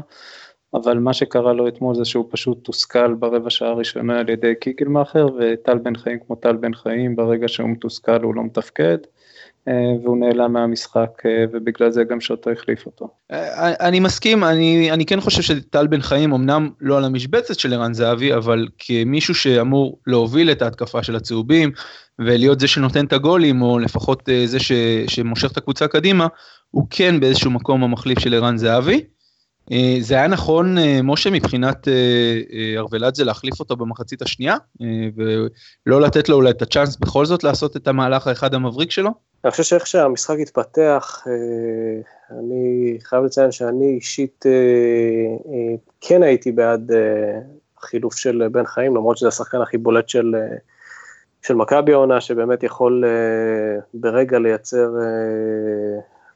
אבל 0.73 0.99
מה 0.99 1.13
שקרה 1.13 1.53
לו 1.53 1.67
אתמול 1.67 1.95
זה 1.95 2.05
שהוא 2.05 2.25
פשוט 2.29 2.63
תוסכל 2.63 3.13
ברבע 3.13 3.49
שעה 3.49 3.69
הראשונה 3.69 4.19
על 4.19 4.29
ידי 4.29 4.55
קיגלמאכר, 4.55 5.27
וטל 5.39 5.77
בן 5.77 5.95
חיים 5.95 6.19
כמו 6.27 6.35
טל 6.35 6.55
בן 6.55 6.73
חיים, 6.73 7.15
ברגע 7.15 7.47
שהוא 7.47 7.69
מתוסכל 7.69 8.21
הוא 8.23 8.35
לא 8.35 8.43
מתפקד. 8.43 8.97
אה, 9.69 10.03
והוא 10.03 10.17
נעלם 10.17 10.53
מהמשחק 10.53 11.25
אה, 11.25 11.45
ובגלל 11.51 11.89
זה 11.89 12.03
גם 12.03 12.21
שוטו 12.21 12.49
החליף 12.51 12.85
אותו. 12.85 13.07
אה, 13.31 13.87
אני 13.87 13.99
מסכים, 13.99 14.43
אני, 14.43 14.91
אני 14.91 15.05
כן 15.05 15.21
חושב 15.21 15.41
שטל 15.41 15.87
בן 15.87 16.01
חיים 16.01 16.33
אמנם 16.33 16.69
לא 16.81 16.97
על 16.97 17.05
המשבצת 17.05 17.59
של 17.59 17.73
ערן 17.73 17.93
זהבי, 17.93 18.33
אבל 18.33 18.67
כמישהו 18.77 19.35
שאמור 19.35 19.99
להוביל 20.07 20.51
את 20.51 20.61
ההתקפה 20.61 21.03
של 21.03 21.15
הצהובים 21.15 21.71
ולהיות 22.19 22.59
זה 22.59 22.67
שנותן 22.67 23.05
את 23.05 23.13
הגולים, 23.13 23.61
או 23.61 23.79
לפחות 23.79 24.29
זה 24.45 24.59
ש, 24.59 24.71
שמושך 25.07 25.51
את 25.51 25.57
הקבוצה 25.57 25.87
קדימה, 25.87 26.27
הוא 26.71 26.87
כן 26.89 27.19
באיזשהו 27.19 27.51
מקום 27.51 27.83
המחליף 27.83 28.19
של 28.19 28.33
ערן 28.33 28.57
זהבי. 28.57 29.03
זה 29.99 30.15
היה 30.15 30.27
נכון, 30.27 30.75
משה, 31.03 31.29
מבחינת 31.29 31.87
ארוולדזה 32.77 33.23
להחליף 33.23 33.59
אותו 33.59 33.75
במחצית 33.75 34.21
השנייה, 34.21 34.55
ולא 35.85 36.01
לתת 36.01 36.29
לו 36.29 36.35
אולי 36.35 36.49
את 36.49 36.61
הצ'אנס 36.61 36.95
בכל 36.95 37.25
זאת 37.25 37.43
לעשות 37.43 37.77
את 37.77 37.87
המהלך 37.87 38.27
האחד 38.27 38.53
המבריק 38.53 38.91
שלו? 38.91 39.11
אני 39.43 39.51
חושב 39.51 39.63
שאיך 39.63 39.87
שהמשחק 39.87 40.37
התפתח, 40.41 41.23
אה, 41.27 42.39
אני 42.39 42.97
חייב 43.03 43.23
לציין 43.23 43.51
שאני 43.51 43.95
אישית 43.95 44.45
אה, 44.45 44.51
אה, 44.51 45.75
כן 46.01 46.23
הייתי 46.23 46.51
בעד 46.51 46.91
החילוף 47.77 48.15
של 48.15 48.47
בן 48.51 48.65
חיים, 48.65 48.95
למרות 48.95 49.17
שזה 49.17 49.27
השחקן 49.27 49.61
הכי 49.61 49.77
בולט 49.77 50.09
של, 50.09 50.35
של 51.41 51.53
מכבי 51.53 51.93
העונה, 51.93 52.21
שבאמת 52.21 52.63
יכול 52.63 53.03
ברגע 53.93 54.39
לייצר, 54.39 54.89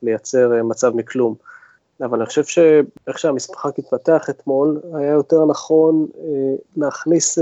לייצר 0.04 0.64
מצב 0.64 0.96
מכלום. 0.96 1.36
אבל 2.04 2.18
אני 2.18 2.26
חושב 2.26 2.44
שאיך 2.44 3.20
שהמשחק 3.20 3.80
התפתח 3.80 4.30
אתמול, 4.30 4.82
היה 4.94 5.12
יותר 5.12 5.46
נכון 5.46 6.08
להכניס 6.78 7.38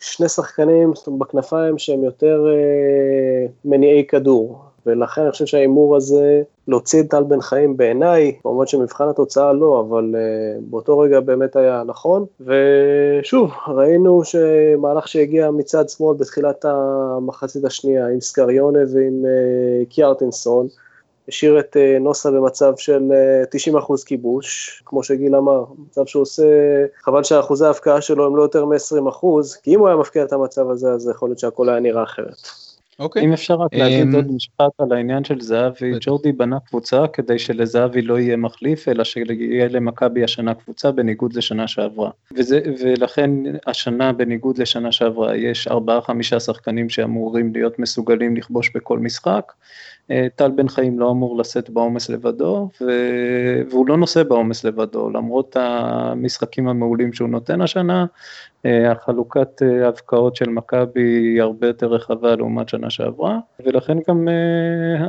שני 0.00 0.28
שחקנים 0.28 0.92
בכנפיים 1.18 1.78
שהם 1.78 2.04
יותר 2.04 2.46
אה, 2.48 3.46
מניעי 3.64 4.06
כדור, 4.06 4.58
ולכן 4.86 5.22
אני 5.22 5.30
חושב 5.30 5.46
שההימור 5.46 5.96
הזה, 5.96 6.42
להוציא 6.68 7.00
את 7.00 7.10
טל 7.10 7.22
בן 7.22 7.40
חיים 7.40 7.76
בעיניי, 7.76 8.36
כמובן 8.42 8.66
שמבחן 8.66 9.08
התוצאה 9.08 9.52
לא, 9.52 9.80
אבל 9.80 10.14
uh, 10.14 10.60
באותו 10.70 10.98
רגע 10.98 11.20
באמת 11.20 11.56
היה 11.56 11.82
נכון. 11.86 12.24
ושוב, 12.40 13.50
ראינו 13.68 14.24
שמהלך 14.24 15.08
שהגיע 15.08 15.50
מצד 15.50 15.88
שמאל 15.88 16.16
בתחילת 16.16 16.64
המחצית 16.64 17.64
השנייה, 17.64 18.06
עם 18.06 18.20
סקריונה 18.20 18.78
ועם 18.94 19.24
uh, 19.24 19.88
קיארטנסון, 19.88 20.66
השאיר 21.28 21.60
את 21.60 21.76
אה, 21.76 21.98
נוסה 22.00 22.30
במצב 22.30 22.72
של 22.76 23.02
90 23.50 23.76
אה, 23.76 23.80
אחוז 23.80 24.04
כיבוש, 24.04 24.82
כמו 24.86 25.02
שגיל 25.02 25.36
אמר, 25.36 25.64
מצב 25.86 26.06
שהוא 26.06 26.22
עושה, 26.22 26.42
חבל 27.02 27.24
שאחוזי 27.24 27.66
ההפקעה 27.66 28.00
שלו 28.00 28.26
הם 28.26 28.36
לא 28.36 28.42
יותר 28.42 28.64
מ-20 28.64 29.08
אחוז, 29.08 29.56
כי 29.56 29.74
אם 29.74 29.80
הוא 29.80 29.88
היה 29.88 29.96
מפקיע 29.96 30.22
את 30.22 30.32
המצב 30.32 30.70
הזה, 30.70 30.92
אז 30.92 31.08
יכול 31.08 31.28
להיות 31.28 31.38
שהכל 31.38 31.68
היה 31.68 31.80
נראה 31.80 32.02
אחרת. 32.02 32.36
אוקיי. 32.98 33.24
אם 33.24 33.32
אפשר 33.32 33.54
רק 33.54 33.74
להגיד 33.74 34.00
אמ, 34.00 34.14
עוד 34.14 34.32
משפט 34.32 34.70
על 34.78 34.92
העניין 34.92 35.24
של 35.24 35.40
זהבי, 35.40 35.92
ג'ורדי 36.00 36.32
בנה 36.32 36.60
קבוצה 36.60 37.04
כדי 37.12 37.38
שלזהבי 37.38 38.02
לא 38.02 38.18
יהיה 38.18 38.36
מחליף, 38.36 38.88
אלא 38.88 39.04
שיהיה 39.04 39.68
למכבי 39.68 40.24
השנה 40.24 40.54
קבוצה 40.54 40.90
בניגוד 40.92 41.32
לשנה 41.32 41.68
שעברה. 41.68 42.10
וזה, 42.36 42.60
ולכן 42.80 43.30
השנה 43.66 44.12
בניגוד 44.12 44.58
לשנה 44.58 44.92
שעברה 44.92 45.36
יש 45.36 45.68
ארבעה 45.68 46.00
חמישה 46.00 46.40
שחקנים 46.40 46.88
שאמורים 46.88 47.52
להיות 47.52 47.78
מסוגלים 47.78 48.36
לכבוש 48.36 48.70
בכל 48.74 48.98
משחק. 48.98 49.52
אה, 50.10 50.26
טל 50.36 50.50
בן 50.50 50.68
חיים 50.68 50.98
לא 50.98 51.10
אמור 51.10 51.38
לשאת 51.38 51.70
בעומס 51.70 52.08
לבדו, 52.10 52.68
ו... 52.80 52.84
והוא 53.70 53.88
לא 53.88 53.96
נושא 53.96 54.22
בעומס 54.22 54.64
לבדו, 54.64 55.10
למרות 55.10 55.56
המשחקים 55.60 56.68
המעולים 56.68 57.12
שהוא 57.12 57.28
נותן 57.28 57.60
השנה, 57.60 58.06
החלוקת 58.64 59.62
הבקעות 59.84 60.36
של 60.36 60.48
מכבי 60.48 61.02
היא 61.02 61.42
הרבה 61.42 61.66
יותר 61.66 61.86
רחבה 61.86 62.36
לעומת 62.36 62.68
שנה 62.68 62.90
שעברה, 62.90 63.38
ולכן 63.64 63.98
גם 64.08 64.28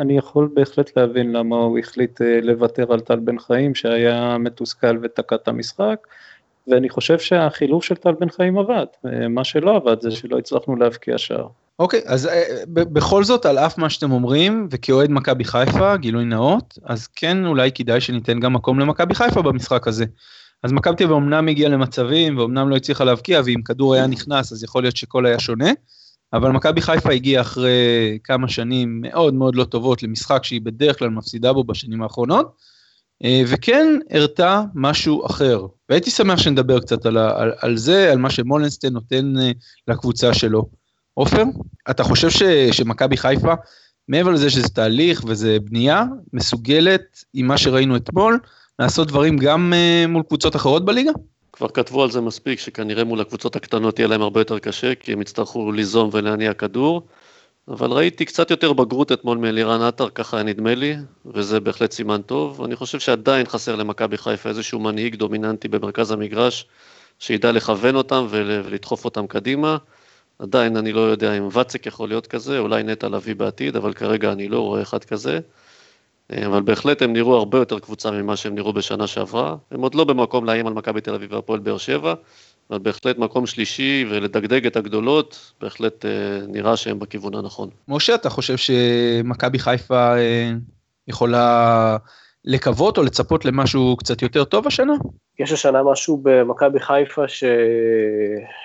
אני 0.01 0.17
יכול 0.17 0.49
בהחלט 0.53 0.97
להבין 0.97 1.31
למה 1.31 1.55
הוא 1.55 1.79
החליט 1.79 2.21
לוותר 2.41 2.93
על 2.93 2.99
טל 2.99 3.19
בן 3.19 3.39
חיים 3.39 3.75
שהיה 3.75 4.37
מתוסכל 4.37 4.97
ותקע 5.01 5.35
את 5.35 5.47
המשחק. 5.47 6.07
ואני 6.67 6.89
חושב 6.89 7.19
שהחילוף 7.19 7.83
של 7.83 7.95
טל 7.95 8.11
בן 8.19 8.29
חיים 8.29 8.57
עבד, 8.57 8.85
מה 9.29 9.43
שלא 9.43 9.75
עבד 9.75 10.01
זה 10.01 10.11
שלא 10.11 10.37
הצלחנו 10.37 10.75
להבקיע 10.75 11.17
שער. 11.17 11.47
אוקיי, 11.79 12.01
אז 12.05 12.25
uh, 12.25 12.29
בכל 12.75 13.23
זאת, 13.23 13.45
על 13.45 13.57
אף 13.57 13.77
מה 13.77 13.89
שאתם 13.89 14.11
אומרים, 14.11 14.67
וכאוהד 14.71 15.11
מכבי 15.11 15.43
חיפה, 15.43 15.97
גילוי 15.97 16.25
נאות, 16.25 16.77
אז 16.85 17.07
כן 17.07 17.45
אולי 17.45 17.71
כדאי 17.71 18.01
שניתן 18.01 18.39
גם 18.39 18.53
מקום 18.53 18.79
למכבי 18.79 19.15
חיפה 19.15 19.41
במשחק 19.41 19.87
הזה. 19.87 20.05
אז 20.63 20.71
מכבי 20.71 20.95
תל 20.95 21.03
אביב 21.03 21.15
אמנם 21.15 21.47
הגיעה 21.47 21.69
למצבים, 21.71 22.37
ואומנם 22.37 22.69
לא 22.69 22.75
הצליחה 22.75 23.03
להבקיע, 23.03 23.41
ואם 23.45 23.61
כדור 23.65 23.93
היה 23.93 24.07
נכנס, 24.07 24.51
אז 24.51 24.63
יכול 24.63 24.83
להיות 24.83 24.95
שכל 24.95 25.25
היה 25.25 25.39
שונה, 25.39 25.71
אבל 26.33 26.51
מכבי 26.51 26.81
חיפה 26.81 27.11
הגיעה 27.11 27.41
אחרי 27.41 28.19
כמה 28.23 28.47
שנים 28.47 29.01
מאוד 29.01 29.33
מאוד 29.33 29.55
לא 29.55 29.63
טובות 29.63 30.03
למשחק 30.03 30.43
שהיא 30.43 30.61
בדרך 30.61 30.99
כלל 30.99 31.09
מפסידה 31.09 31.53
בו 31.53 31.63
בשנים 31.63 32.03
האחרונות, 32.03 32.55
אה, 33.23 33.41
וכן 33.47 33.99
הראתה 34.09 34.63
משהו 34.75 35.25
אחר. 35.25 35.65
והייתי 35.89 36.11
שמח 36.11 36.37
שנדבר 36.39 36.79
קצת 36.79 37.05
על, 37.05 37.17
על, 37.17 37.51
על 37.59 37.77
זה, 37.77 38.11
על 38.11 38.17
מה 38.17 38.29
שמולנסטיין 38.29 38.93
נותן 38.93 39.37
אה, 39.37 39.51
לקבוצה 39.87 40.33
שלו. 40.33 40.78
עופר, 41.13 41.43
אתה 41.89 42.03
חושב 42.03 42.29
ש, 42.29 42.43
שמכבי 42.71 43.17
חיפה, 43.17 43.53
מעבר 44.07 44.31
לזה 44.31 44.49
שזה 44.49 44.69
תהליך 44.69 45.23
וזה 45.27 45.57
בנייה, 45.63 46.03
מסוגלת, 46.33 47.23
עם 47.33 47.47
מה 47.47 47.57
שראינו 47.57 47.95
אתמול, 47.95 48.39
לעשות 48.79 49.07
דברים 49.07 49.37
גם 49.37 49.73
uh, 49.73 50.07
מול 50.07 50.23
קבוצות 50.23 50.55
אחרות 50.55 50.85
בליגה? 50.85 51.11
כבר 51.53 51.67
כתבו 51.69 52.03
על 52.03 52.11
זה 52.11 52.21
מספיק, 52.21 52.59
שכנראה 52.59 53.03
מול 53.03 53.21
הקבוצות 53.21 53.55
הקטנות 53.55 53.99
יהיה 53.99 54.07
להם 54.07 54.21
הרבה 54.21 54.41
יותר 54.41 54.59
קשה, 54.59 54.95
כי 54.95 55.13
הם 55.13 55.21
יצטרכו 55.21 55.71
ליזום 55.71 56.09
ולהניע 56.13 56.53
כדור. 56.53 57.07
אבל 57.67 57.91
ראיתי 57.91 58.25
קצת 58.25 58.51
יותר 58.51 58.73
בגרות 58.73 59.11
אתמול 59.11 59.37
מאלירן 59.37 59.81
עטר, 59.81 60.09
ככה 60.09 60.43
נדמה 60.43 60.75
לי, 60.75 60.95
וזה 61.25 61.59
בהחלט 61.59 61.91
סימן 61.91 62.21
טוב. 62.21 62.63
אני 62.63 62.75
חושב 62.75 62.99
שעדיין 62.99 63.45
חסר 63.45 63.75
למכבי 63.75 64.17
חיפה 64.17 64.49
איזשהו 64.49 64.79
מנהיג 64.79 65.15
דומיננטי 65.15 65.67
במרכז 65.67 66.11
המגרש, 66.11 66.65
שידע 67.19 67.51
לכוון 67.51 67.95
אותם 67.95 68.27
ולדחוף 68.29 69.05
אותם 69.05 69.27
קדימה. 69.27 69.77
עדיין 70.39 70.77
אני 70.77 70.93
לא 70.93 71.01
יודע 71.01 71.37
אם 71.37 71.47
ואצק 71.51 71.85
יכול 71.85 72.09
להיות 72.09 72.27
כזה, 72.27 72.59
אולי 72.59 72.83
נטע 72.83 73.09
לביא 73.09 73.35
בעתיד, 73.35 73.75
אבל 73.75 73.93
כרגע 73.93 74.31
אני 74.31 74.47
לא 74.47 74.59
רואה 74.59 74.81
אחד 74.81 75.03
כזה. 75.03 75.39
אבל 76.45 76.61
בהחלט 76.61 77.01
הם 77.01 77.13
נראו 77.13 77.35
הרבה 77.35 77.57
יותר 77.57 77.79
קבוצה 77.79 78.11
ממה 78.11 78.35
שהם 78.35 78.55
נראו 78.55 78.73
בשנה 78.73 79.07
שעברה. 79.07 79.55
הם 79.71 79.81
עוד 79.81 79.95
לא 79.95 80.03
במקום 80.03 80.45
לאיים 80.45 80.67
על 80.67 80.73
מכבי 80.73 81.01
תל 81.01 81.13
אביב 81.13 81.33
והפועל 81.33 81.59
באר 81.59 81.77
שבע, 81.77 82.13
אבל 82.69 82.79
בהחלט 82.79 83.17
מקום 83.17 83.45
שלישי 83.45 84.05
ולדגדג 84.09 84.65
את 84.65 84.75
הגדולות, 84.75 85.53
בהחלט 85.61 86.05
אה, 86.05 86.11
נראה 86.47 86.77
שהם 86.77 86.99
בכיוון 86.99 87.35
הנכון. 87.35 87.69
משה, 87.87 88.15
אתה 88.15 88.29
חושב 88.29 88.57
שמכבי 88.57 89.59
חיפה 89.59 90.17
אה, 90.17 90.51
יכולה 91.07 91.97
לקוות 92.45 92.97
או 92.97 93.03
לצפות 93.03 93.45
למשהו 93.45 93.95
קצת 93.97 94.21
יותר 94.21 94.43
טוב 94.43 94.67
השנה? 94.67 94.93
יש 95.39 95.51
השנה 95.51 95.83
משהו 95.83 96.19
במכבי 96.23 96.79
חיפה 96.79 97.27
ש... 97.27 97.43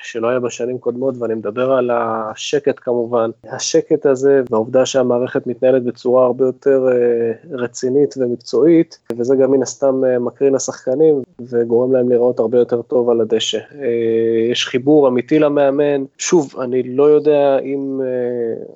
שלא 0.03 0.29
היה 0.29 0.41
בשנים 0.41 0.79
קודמות, 0.79 1.15
ואני 1.19 1.35
מדבר 1.35 1.73
על 1.73 1.91
השקט 1.95 2.75
כמובן. 2.77 3.31
השקט 3.45 4.07
הזה 4.07 4.43
והעובדה 4.51 4.87
שהמערכת 4.87 5.47
מתנהלת 5.47 5.85
בצורה 5.85 6.27
הרבה 6.27 6.45
יותר 6.45 6.89
אה, 6.89 7.57
רצינית 7.57 8.15
ומקצועית, 8.19 8.99
וזה 9.17 9.37
גם 9.37 9.51
מן 9.51 9.63
הסתם 9.63 10.05
אה, 10.05 10.19
מקרין 10.19 10.55
לשחקנים 10.55 11.23
וגורם 11.41 11.93
להם 11.93 12.09
להיראות 12.09 12.39
הרבה 12.39 12.59
יותר 12.59 12.83
טוב 12.83 13.11
על 13.11 13.21
הדשא. 13.21 13.59
אה, 13.59 13.87
יש 14.51 14.67
חיבור 14.67 15.09
אמיתי 15.09 15.39
למאמן. 15.39 16.05
שוב, 16.19 16.55
אני 16.61 16.83
לא 16.83 17.05
יודע 17.05 17.59
אם, 17.59 18.01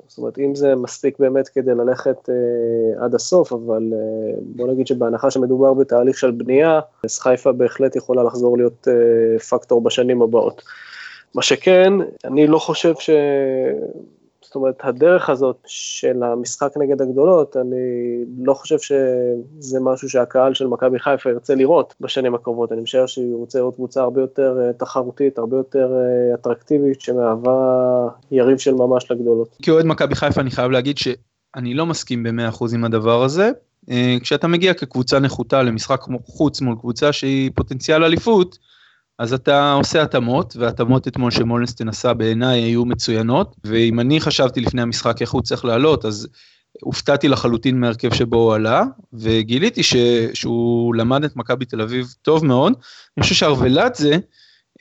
זאת 0.07 0.19
אומרת, 0.19 0.39
אם 0.39 0.55
זה 0.55 0.75
מספיק 0.75 1.19
באמת 1.19 1.49
כדי 1.49 1.75
ללכת 1.75 2.29
עד 2.99 3.15
הסוף, 3.15 3.53
אבל 3.53 3.83
בוא 4.41 4.69
נגיד 4.69 4.87
שבהנחה 4.87 5.31
שמדובר 5.31 5.75
בתהליך 5.75 6.19
של 6.19 6.31
בנייה, 6.31 6.81
אז 7.05 7.19
חיפה 7.19 7.53
בהחלט 7.53 7.88
יכולה 7.97 8.23
לחזור 8.23 8.57
להיות 8.57 8.89
uh, 8.89 9.43
פקטור 9.43 9.83
בשנים 9.83 10.23
הבאות. 10.23 10.63
מה 11.35 11.43
שכן, 11.43 11.93
אני 12.25 12.47
לא 12.47 12.59
חושב 12.59 12.95
ש... 12.99 13.11
זאת 14.43 14.55
אומרת, 14.55 14.75
הדרך 14.81 15.31
הזאת 15.31 15.57
של 15.67 16.23
המשחק 16.23 16.73
נגד 16.77 17.03
הגדולות, 17.03 17.57
אני 17.57 17.77
לא 18.39 18.55
חושב 18.55 18.79
שזה 18.79 19.81
משהו 19.81 20.09
שהקהל 20.09 20.55
של 20.55 20.67
מכבי 20.67 20.99
חיפה 20.99 21.31
ירצה 21.31 21.55
לראות 21.55 21.95
בשנים 22.01 22.35
הקרובות. 22.35 22.73
אני 22.73 22.81
משער 22.81 23.07
שהוא 23.07 23.39
רוצה 23.39 23.59
לראות 23.59 23.75
קבוצה 23.75 24.03
הרבה 24.03 24.21
יותר 24.21 24.59
uh, 24.59 24.79
תחרותית, 24.79 25.39
הרבה 25.39 25.57
יותר 25.57 25.93
uh, 25.93 26.35
אטרקטיבית, 26.35 27.01
שמהווה 27.01 28.09
יריב 28.31 28.59
של 28.59 28.75
ממש 28.75 29.11
לגדולות. 29.11 29.57
כאוהד 29.63 29.87
מכבי 29.87 30.15
חיפה 30.15 30.41
אני 30.41 30.51
חייב 30.51 30.71
להגיד 30.71 30.99
שאני 30.99 31.75
לא 31.75 31.87
מסכים 31.87 32.23
ב-100% 32.23 32.65
עם 32.75 32.85
הדבר 32.85 33.23
הזה. 33.23 33.51
אה, 33.91 34.17
כשאתה 34.23 34.49
מגיע 34.49 34.75
כקבוצה 34.75 35.19
נחותה 35.19 35.63
למשחק 35.63 36.01
חוץ 36.27 36.61
מול 36.61 36.77
קבוצה 36.81 37.13
שהיא 37.13 37.51
פוטנציאל 37.55 38.05
אליפות, 38.05 38.59
אז 39.19 39.33
אתה 39.33 39.73
עושה 39.73 40.03
התאמות, 40.03 40.57
והתאמות 40.57 41.09
אתמול 41.09 41.31
שמולנסטיין 41.31 41.89
עשה 41.89 42.15
בעיניי 42.15 42.61
היו 42.61 42.85
מצוינות, 42.85 43.57
ואם 43.65 44.01
אני 44.01 44.21
חשבתי 44.21 44.61
לפני 44.61 44.83
המשחק 44.83 45.23
איך 45.23 45.31
הוא 45.31 45.43
צריך 45.43 45.65
לעלות, 45.65 46.05
אז 46.05 46.29
הופתעתי 46.83 47.29
לחלוטין 47.29 47.81
מהרכב 47.81 48.15
שבו 48.15 48.37
הוא 48.37 48.55
עלה, 48.55 48.85
וגיליתי 49.13 49.83
ש... 49.83 49.97
שהוא 50.35 50.95
למד 50.95 51.25
את 51.25 51.37
מכבי 51.37 51.65
תל 51.65 51.81
אביב 51.81 52.15
טוב 52.23 52.45
מאוד. 52.45 52.73
אני 53.17 53.23
חושב 53.23 53.35
שארוולדזה 53.35 54.19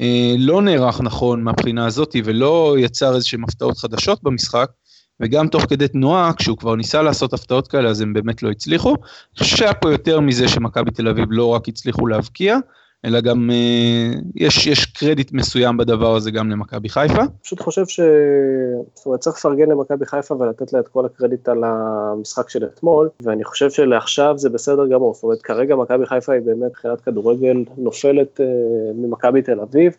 אה, 0.01 0.35
לא 0.37 0.61
נערך 0.61 1.01
נכון 1.01 1.43
מהבחינה 1.43 1.85
הזאת, 1.85 2.15
ולא 2.23 2.75
יצר 2.79 3.15
איזשהם 3.15 3.43
הפתעות 3.43 3.77
חדשות 3.77 4.23
במשחק, 4.23 4.69
וגם 5.19 5.47
תוך 5.47 5.63
כדי 5.69 5.87
תנועה, 5.87 6.31
כשהוא 6.37 6.57
כבר 6.57 6.75
ניסה 6.75 7.01
לעשות 7.01 7.33
הפתעות 7.33 7.67
כאלה, 7.67 7.89
אז 7.89 8.01
הם 8.01 8.13
באמת 8.13 8.43
לא 8.43 8.51
הצליחו. 8.51 8.89
אני 8.89 9.39
חושב 9.39 9.57
שהיה 9.57 9.73
פה 9.73 9.91
יותר 9.91 10.19
מזה 10.19 10.47
שמכבי 10.47 10.91
תל 10.91 11.07
אביב 11.07 11.25
לא 11.29 11.47
רק 11.47 11.67
הצליחו 11.67 12.07
להבקיע, 12.07 12.57
אלא 13.05 13.21
גם 13.21 13.49
אה, 13.53 14.19
יש, 14.35 14.67
יש 14.67 14.85
קרדיט 14.85 15.31
מסוים 15.31 15.77
בדבר 15.77 16.15
הזה 16.15 16.31
גם 16.31 16.49
למכבי 16.49 16.89
חיפה. 16.89 17.21
פשוט 17.43 17.61
חושב 17.61 17.87
ש... 17.87 17.99
זאת 18.93 19.05
אומרת, 19.05 19.19
צריך 19.19 19.37
לפרגן 19.37 19.69
למכבי 19.69 20.05
חיפה 20.05 20.35
ולתת 20.35 20.73
לה 20.73 20.79
את 20.79 20.87
כל 20.87 21.05
הקרדיט 21.05 21.49
על 21.49 21.63
המשחק 21.63 22.49
של 22.49 22.65
אתמול, 22.65 23.09
ואני 23.23 23.43
חושב 23.43 23.69
שלעכשיו 23.69 24.37
זה 24.37 24.49
בסדר 24.49 24.87
גמור. 24.87 25.13
זאת 25.13 25.23
אומרת, 25.23 25.41
כרגע 25.41 25.75
מכבי 25.75 26.05
חיפה 26.05 26.33
היא 26.33 26.41
באמת 26.41 26.71
מבחינת 26.71 27.01
כדורגל 27.01 27.63
נופלת 27.77 28.41
אה, 28.41 28.45
ממכבי 28.95 29.41
תל 29.41 29.59
אביב. 29.59 29.97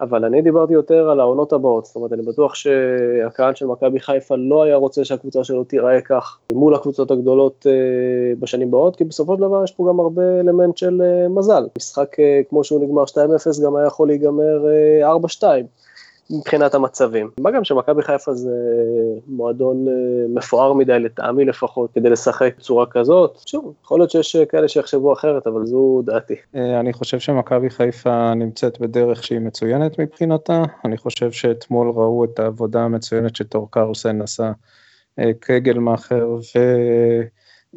אבל 0.00 0.24
אני 0.24 0.42
דיברתי 0.42 0.72
יותר 0.72 1.10
על 1.10 1.20
העונות 1.20 1.52
הבאות, 1.52 1.86
זאת 1.86 1.96
אומרת, 1.96 2.12
אני 2.12 2.22
בטוח 2.22 2.54
שהקהל 2.54 3.54
של 3.54 3.66
מכבי 3.66 4.00
חיפה 4.00 4.34
לא 4.38 4.62
היה 4.62 4.76
רוצה 4.76 5.04
שהקבוצה 5.04 5.44
שלו 5.44 5.64
תיראה 5.64 6.00
כך 6.00 6.38
מול 6.52 6.74
הקבוצות 6.74 7.10
הגדולות 7.10 7.66
אה, 7.68 7.72
בשנים 8.38 8.68
הבאות, 8.68 8.96
כי 8.96 9.04
בסופו 9.04 9.34
של 9.34 9.40
דבר 9.40 9.64
יש 9.64 9.72
פה 9.72 9.86
גם 9.88 10.00
הרבה 10.00 10.40
אלמנט 10.40 10.76
של 10.76 11.02
אה, 11.02 11.28
מזל. 11.28 11.66
משחק 11.76 12.20
אה, 12.20 12.40
כמו 12.48 12.64
שהוא 12.64 12.84
נגמר 12.84 13.04
2-0 13.04 13.64
גם 13.64 13.76
היה 13.76 13.86
יכול 13.86 14.08
להיגמר 14.08 14.66
4-2. 15.40 15.44
מבחינת 16.30 16.74
המצבים. 16.74 17.30
מה 17.40 17.50
גם 17.50 17.64
שמכבי 17.64 18.02
חיפה 18.02 18.34
זה 18.34 18.56
מועדון 19.26 19.88
אה, 19.88 19.92
מפואר 20.34 20.72
מדי 20.72 20.98
לטעמי 20.98 21.44
לפחות 21.44 21.92
כדי 21.94 22.10
לשחק 22.10 22.54
בצורה 22.58 22.86
כזאת. 22.86 23.38
שוב, 23.46 23.74
יכול 23.84 24.00
להיות 24.00 24.10
שיש 24.10 24.36
כאלה 24.36 24.68
שיחשבו 24.68 25.12
אחרת, 25.12 25.46
אבל 25.46 25.66
זו 25.66 26.02
דעתי. 26.04 26.34
אה, 26.54 26.80
אני 26.80 26.92
חושב 26.92 27.18
שמכבי 27.18 27.70
חיפה 27.70 28.34
נמצאת 28.34 28.80
בדרך 28.80 29.24
שהיא 29.24 29.40
מצוינת 29.40 29.98
מבחינתה. 29.98 30.62
אני 30.84 30.96
חושב 30.96 31.32
שאתמול 31.32 31.90
ראו 31.90 32.24
את 32.24 32.38
העבודה 32.38 32.80
המצוינת 32.80 33.36
שטור 33.36 33.70
קרלסן 33.70 34.22
עשה 34.22 34.52
אה, 35.18 35.30
קגלמאכר 35.40 36.28
ו... 36.28 36.58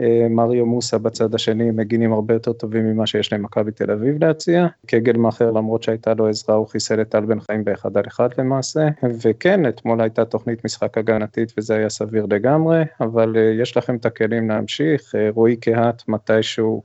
אה, 0.01 0.27
מריו 0.29 0.65
מוסה 0.65 0.97
בצד 0.97 1.35
השני 1.35 1.71
מגינים 1.71 2.13
הרבה 2.13 2.33
יותר 2.33 2.53
טובים 2.53 2.85
ממה 2.85 3.07
שיש 3.07 3.33
למכבי 3.33 3.71
תל 3.71 3.91
אביב 3.91 4.23
להציע. 4.23 4.67
קגלמאכר 4.85 5.51
למרות 5.51 5.83
שהייתה 5.83 6.13
לו 6.13 6.27
עזרה 6.27 6.55
הוא 6.55 6.67
חיסל 6.67 7.01
את 7.01 7.09
טל 7.09 7.25
בן 7.25 7.39
חיים 7.39 7.63
באחד 7.63 7.97
על 7.97 8.03
אחד 8.07 8.29
למעשה. 8.38 8.88
וכן 9.21 9.67
אתמול 9.67 10.01
הייתה 10.01 10.25
תוכנית 10.25 10.65
משחק 10.65 10.97
הגנתית 10.97 11.53
וזה 11.57 11.75
היה 11.75 11.89
סביר 11.89 12.25
לגמרי 12.29 12.83
אבל 13.01 13.38
אה, 13.38 13.41
יש 13.62 13.77
לכם 13.77 13.95
את 13.95 14.05
הכלים 14.05 14.50
להמשיך. 14.50 15.15
אה, 15.15 15.29
רועי 15.33 15.55
קהת 15.55 16.03
מתישהו 16.07 16.83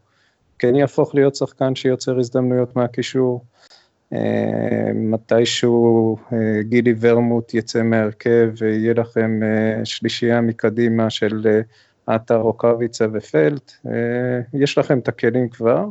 כן 0.58 0.74
יהפוך 0.74 1.14
להיות 1.14 1.34
שחקן 1.34 1.74
שיוצר 1.74 2.18
הזדמנויות 2.18 2.76
מהקישור. 2.76 3.44
מתישהו 4.94 6.16
גילי 6.60 6.94
ורמוט 7.00 7.54
יצא 7.54 7.82
מהרכב 7.82 8.50
ויהיה 8.58 8.94
לכם 8.94 9.40
שלישייה 9.84 10.40
מקדימה 10.40 11.10
של 11.10 11.60
עטר, 12.08 12.36
רוקאביצה 12.36 13.06
ופלט, 13.12 13.72
אה, 13.86 14.40
יש 14.54 14.78
לכם 14.78 14.98
את 14.98 15.08
הכלים 15.08 15.48
כבר, 15.48 15.84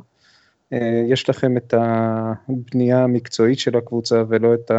אה, 0.73 1.03
יש 1.07 1.29
לכם 1.29 1.57
את 1.57 1.73
הבנייה 1.77 3.03
המקצועית 3.03 3.59
של 3.59 3.77
הקבוצה 3.77 4.23
ולא 4.27 4.53
את 4.53 4.71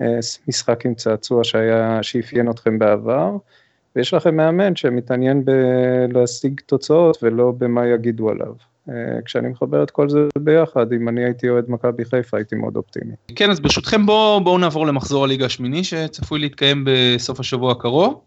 המשחק 0.00 0.86
עם 0.86 0.94
צעצוע 0.94 1.44
שהיה, 1.44 2.02
שאפיין 2.02 2.50
אתכם 2.50 2.78
בעבר, 2.78 3.36
ויש 3.96 4.14
לכם 4.14 4.36
מאמן 4.36 4.76
שמתעניין 4.76 5.44
בלהשיג 5.44 6.60
תוצאות 6.66 7.18
ולא 7.22 7.52
במה 7.58 7.86
יגידו 7.86 8.30
עליו. 8.30 8.52
כשאני 9.24 9.48
מחבר 9.48 9.82
את 9.82 9.90
כל 9.90 10.08
זה 10.08 10.18
ביחד, 10.38 10.92
אם 10.92 11.08
אני 11.08 11.24
הייתי 11.24 11.48
אוהד 11.48 11.64
מכבי 11.68 12.04
חיפה 12.04 12.36
הייתי 12.36 12.56
מאוד 12.56 12.76
אופטימי. 12.76 13.12
כן, 13.36 13.50
אז 13.50 13.60
ברשותכם 13.60 14.06
בואו 14.06 14.44
בוא 14.44 14.58
נעבור 14.58 14.86
למחזור 14.86 15.24
הליגה 15.24 15.46
השמיני 15.46 15.84
שצפוי 15.84 16.38
להתקיים 16.38 16.84
בסוף 16.86 17.40
השבוע 17.40 17.72
הקרוב. 17.72 18.20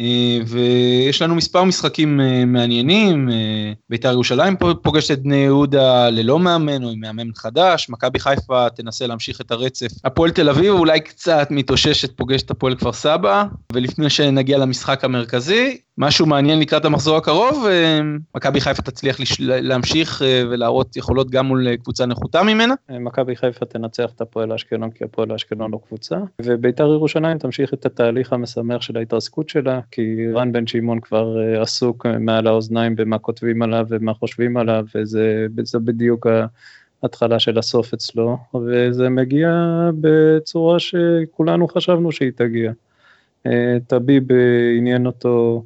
אה, 0.00 0.38
ויש 0.46 1.22
לנו 1.22 1.34
מספר 1.34 1.64
משחקים 1.64 2.20
אה, 2.20 2.44
מעניינים, 2.44 3.28
אה, 3.30 3.72
בית"ר 3.90 4.12
ירושלים 4.12 4.56
פוגשת 4.82 5.10
את 5.10 5.22
בני 5.22 5.36
יהודה 5.36 6.10
ללא 6.10 6.38
מאמן 6.38 6.84
או 6.84 6.90
עם 6.90 7.00
מאמן 7.00 7.28
חדש, 7.34 7.90
מכבי 7.90 8.18
חיפה 8.18 8.70
תנסה 8.70 9.06
להמשיך 9.06 9.40
את 9.40 9.50
הרצף, 9.50 9.86
הפועל 10.04 10.30
תל 10.30 10.48
אביב 10.48 10.74
אולי 10.74 11.00
קצת 11.00 11.48
מתאוששת 11.50 12.16
פוגשת 12.16 12.50
הפועל 12.50 12.74
כפר 12.74 12.92
סבא, 12.92 13.44
ולפני 13.72 14.10
שנגיע 14.10 14.58
למשחק 14.58 15.04
המרכזי, 15.04 15.78
משהו 15.98 16.26
מעניין 16.26 16.58
לקראת 16.58 16.84
המחזור 16.84 17.16
הקרוב, 17.16 17.66
מכבי 18.34 18.60
חיפה 18.60 18.82
תצליח 18.82 19.16
להמשיך 19.40 20.22
ולהראות 20.50 20.96
יכולות 20.96 21.30
גם 21.30 21.46
מול 21.46 21.76
קבוצה 21.76 22.06
נחותה 22.06 22.42
ממנה. 22.42 22.74
מכבי 22.88 23.36
חיפה 23.36 23.66
תנצח 23.66 24.10
את 24.16 24.20
הפועל 24.20 24.52
אשקלון 24.52 24.90
כי 24.90 25.04
הפועל 25.04 25.32
אשקלון 25.32 25.70
לא 25.70 25.78
קבוצה, 25.88 26.16
ובית"ר 26.42 26.92
ירושלים 26.92 27.38
תמשיך 27.38 27.74
את 27.74 27.86
התהליך 27.86 28.32
המשמח 28.32 28.82
של 28.82 28.96
ההתרסקות 28.96 29.48
שלה, 29.48 29.80
כי 29.90 30.32
רן 30.34 30.52
בן 30.52 30.66
שמעון 30.66 31.00
כבר 31.00 31.40
אה, 31.40 31.62
עסוק 31.62 32.06
אה, 32.06 32.18
מעל 32.18 32.46
האוזניים 32.46 32.96
במה 32.96 33.18
כותבים 33.18 33.62
עליו 33.62 33.86
ומה 33.88 34.14
חושבים 34.14 34.56
עליו, 34.56 34.84
וזה 34.94 35.78
בדיוק 35.84 36.26
ההתחלה 37.02 37.38
של 37.38 37.58
הסוף 37.58 37.94
אצלו, 37.94 38.36
וזה 38.54 39.08
מגיע 39.08 39.50
בצורה 40.00 40.78
שכולנו 40.78 41.68
חשבנו 41.68 42.12
שהיא 42.12 42.32
תגיע. 42.36 42.72
אה, 43.46 43.76
טביב 43.86 44.24
עניין 44.78 45.06
אותו 45.06 45.64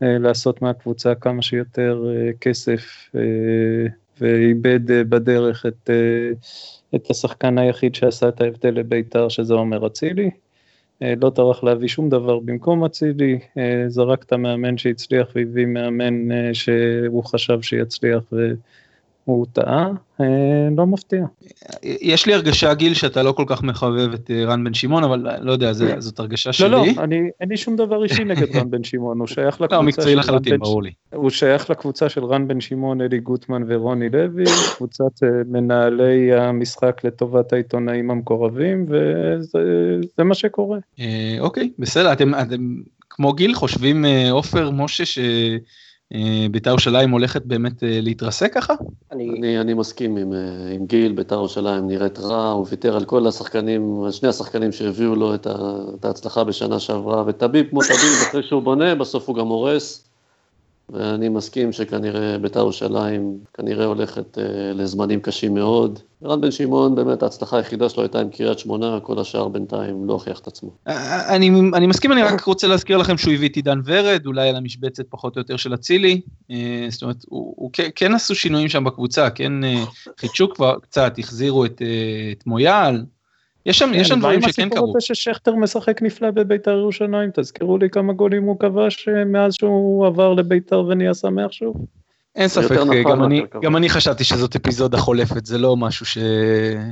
לעשות 0.00 0.62
מהקבוצה 0.62 1.14
כמה 1.14 1.42
שיותר 1.42 2.04
כסף, 2.40 3.10
ואיבד 4.20 5.08
בדרך 5.08 5.66
את, 5.66 5.90
את 6.94 7.10
השחקן 7.10 7.58
היחיד 7.58 7.94
שעשה 7.94 8.28
את 8.28 8.40
ההבדל 8.40 8.74
לבית"ר, 8.74 9.28
שזה 9.28 9.54
עומר 9.54 9.86
אצילי. 9.86 10.30
אה, 11.02 11.14
לא 11.22 11.30
טרח 11.30 11.64
להביא 11.64 11.88
שום 11.88 12.08
דבר 12.08 12.38
במקום 12.38 12.84
אצילי, 12.84 13.38
אה, 13.58 13.84
זרק 13.88 14.22
את 14.22 14.32
המאמן 14.32 14.78
שהצליח 14.78 15.28
והביא 15.34 15.66
מאמן 15.66 16.32
אה, 16.32 16.54
שהוא 16.54 17.24
חשב 17.24 17.62
שיצליח 17.62 18.22
והוא 19.28 19.46
טעה, 19.52 19.88
לא 20.76 20.86
מפתיע. 20.86 21.26
יש 21.82 22.26
לי 22.26 22.34
הרגשה, 22.34 22.74
גיל, 22.74 22.94
שאתה 22.94 23.22
לא 23.22 23.32
כל 23.32 23.44
כך 23.46 23.62
מחבב 23.62 24.12
את 24.14 24.30
רן 24.30 24.64
בן 24.64 24.74
שמעון, 24.74 25.04
אבל 25.04 25.26
לא 25.40 25.52
יודע, 25.52 25.72
זאת 25.98 26.18
הרגשה 26.18 26.52
שלי. 26.52 26.68
לא, 26.68 26.86
לא, 26.86 27.02
אני, 27.02 27.30
אין 27.40 27.48
לי 27.48 27.56
שום 27.56 27.76
דבר 27.76 28.04
אישי 28.04 28.24
נגד 28.34 28.56
רן 28.56 28.70
בן 28.70 28.84
שמעון, 28.84 29.18
הוא 29.18 29.26
שייך 29.26 29.60
לא, 29.60 29.66
לקבוצה... 29.66 29.76
לא, 29.76 29.82
מקצועי 29.82 30.14
לחלוטין, 30.14 30.58
ברור 30.58 30.82
לי. 30.82 30.90
הוא 31.14 31.30
שייך 31.30 31.70
לקבוצה 31.70 32.08
של 32.08 32.24
רן 32.24 32.48
בן 32.48 32.60
שמעון, 32.60 33.00
אלי 33.00 33.18
גוטמן 33.18 33.62
ורוני 33.66 34.08
לוי, 34.08 34.44
קבוצת 34.76 35.22
מנהלי 35.46 36.34
המשחק 36.34 37.00
לטובת 37.04 37.52
העיתונאים 37.52 38.10
המקורבים, 38.10 38.86
וזה 38.88 40.24
מה 40.24 40.34
שקורה. 40.34 40.78
אוקיי, 41.40 41.70
בסדר, 41.78 42.12
אתם 42.12 42.32
כמו 43.10 43.32
גיל 43.32 43.54
חושבים, 43.54 44.04
עופר, 44.30 44.70
משה, 44.70 45.04
ש... 45.04 45.18
אה, 46.14 46.46
בית"ר 46.50 46.70
ירושלים 46.70 47.10
הולכת 47.10 47.42
באמת 47.46 47.84
אה, 47.84 48.00
להתרסק 48.02 48.54
ככה? 48.54 48.74
אני, 49.12 49.30
אני, 49.38 49.60
אני 49.60 49.74
מסכים 49.74 50.16
עם, 50.16 50.32
אה, 50.32 50.38
עם 50.74 50.86
גיל, 50.86 51.12
בית"ר 51.12 51.34
ירושלים 51.34 51.86
נראית 51.86 52.18
רע, 52.18 52.50
הוא 52.50 52.66
ויתר 52.70 52.96
על 52.96 53.04
כל 53.04 53.26
השחקנים, 53.26 54.04
על 54.04 54.12
שני 54.12 54.28
השחקנים 54.28 54.72
שהביאו 54.72 55.14
לו 55.14 55.34
את, 55.34 55.46
ה, 55.46 55.54
את 55.98 56.04
ההצלחה 56.04 56.44
בשנה 56.44 56.80
שעברה, 56.80 57.24
וטביב 57.26 57.66
כמו 57.70 57.82
טביב, 57.82 58.28
אחרי 58.28 58.42
שהוא 58.42 58.62
בונה, 58.62 58.94
בסוף 58.94 59.28
הוא 59.28 59.36
גם 59.36 59.46
הורס. 59.46 60.08
ואני 60.92 61.28
מסכים 61.28 61.72
שכנראה 61.72 62.38
בית"ר 62.38 62.58
ירושלים 62.58 63.38
כנראה 63.54 63.84
הולכת 63.84 64.38
אה, 64.38 64.72
לזמנים 64.74 65.20
קשים 65.20 65.54
מאוד. 65.54 65.98
רן 66.24 66.40
בן 66.40 66.50
שמעון, 66.50 66.94
באמת 66.94 67.22
ההצלחה 67.22 67.56
היחידה 67.56 67.88
שלו 67.88 68.02
הייתה 68.02 68.20
עם 68.20 68.30
קריית 68.30 68.58
שמונה, 68.58 68.98
כל 69.02 69.18
השאר 69.18 69.48
בינתיים 69.48 70.04
לא 70.06 70.12
הוכיח 70.12 70.38
את 70.38 70.46
עצמו. 70.46 70.70
אה, 70.88 71.36
אני, 71.36 71.50
אני 71.74 71.86
מסכים, 71.86 72.12
אני 72.12 72.22
רק 72.22 72.40
רוצה 72.40 72.66
להזכיר 72.66 72.96
לכם 72.96 73.18
שהוא 73.18 73.34
הביא 73.34 73.48
את 73.48 73.56
עידן 73.56 73.80
ורד, 73.84 74.26
אולי 74.26 74.48
על 74.48 74.56
המשבצת 74.56 75.04
פחות 75.10 75.36
או 75.36 75.40
יותר 75.40 75.56
של 75.56 75.74
אצילי. 75.74 76.20
אה, 76.50 76.86
זאת 76.90 77.02
אומרת, 77.02 77.24
הוא, 77.28 77.54
הוא 77.56 77.70
כן, 77.72 77.88
כן 77.94 78.14
עשו 78.14 78.34
שינויים 78.34 78.68
שם 78.68 78.84
בקבוצה, 78.84 79.30
כן 79.30 79.64
אה, 79.64 79.84
חידשו 80.20 80.48
כבר 80.54 80.78
קצת, 80.82 81.18
החזירו 81.18 81.64
את, 81.64 81.82
אה, 81.82 82.32
את 82.32 82.46
מויאל, 82.46 83.04
יש 83.66 83.78
שם, 83.78 83.90
יש 83.94 84.08
שם 84.08 84.18
דברים 84.18 84.40
שכן 84.42 84.52
קרו. 84.52 84.62
מה 84.62 84.68
עם 84.68 84.74
הסיפור 84.74 84.96
הזה 84.96 85.06
ששכטר 85.06 85.54
משחק 85.54 86.02
נפלא 86.02 86.30
בביתר 86.30 86.70
ירושלים? 86.70 87.30
תזכרו 87.34 87.78
לי 87.78 87.90
כמה 87.90 88.12
גולים 88.12 88.42
הוא 88.42 88.58
כבש 88.58 89.08
אה, 89.08 89.24
מאז 89.24 89.54
שהוא 89.54 90.06
עבר 90.06 90.34
לביתר 90.34 90.84
ונהיה 90.88 91.14
שמח 91.14 91.52
שוב. 91.52 91.76
אין 92.36 92.48
ספק, 92.48 92.76
גם 93.10 93.24
אני, 93.24 93.42
גם 93.62 93.76
אני 93.76 93.88
חשבתי 93.88 94.24
שזאת 94.24 94.56
אפיזודה 94.56 94.98
חולפת, 94.98 95.46
זה 95.46 95.58
לא 95.58 95.76
משהו 95.76 96.06
ש... 96.06 96.18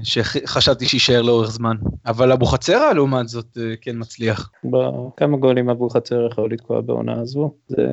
שחשבתי 0.03 0.87
שיישאר 0.87 1.23
לאורך 1.23 1.51
זמן. 1.51 1.77
אבל 2.07 2.33
אבוחצירא 2.33 2.93
לעומת 2.93 3.29
זאת 3.29 3.59
אה, 3.61 3.75
כן 3.81 3.97
מצליח. 3.99 4.51
כמה 5.17 5.37
גולים 5.37 5.71
אבוחצירא 5.71 6.27
יכול 6.27 6.53
לתקוע 6.53 6.81
בעונה 6.81 7.21
הזו? 7.21 7.55
זה 7.69 7.87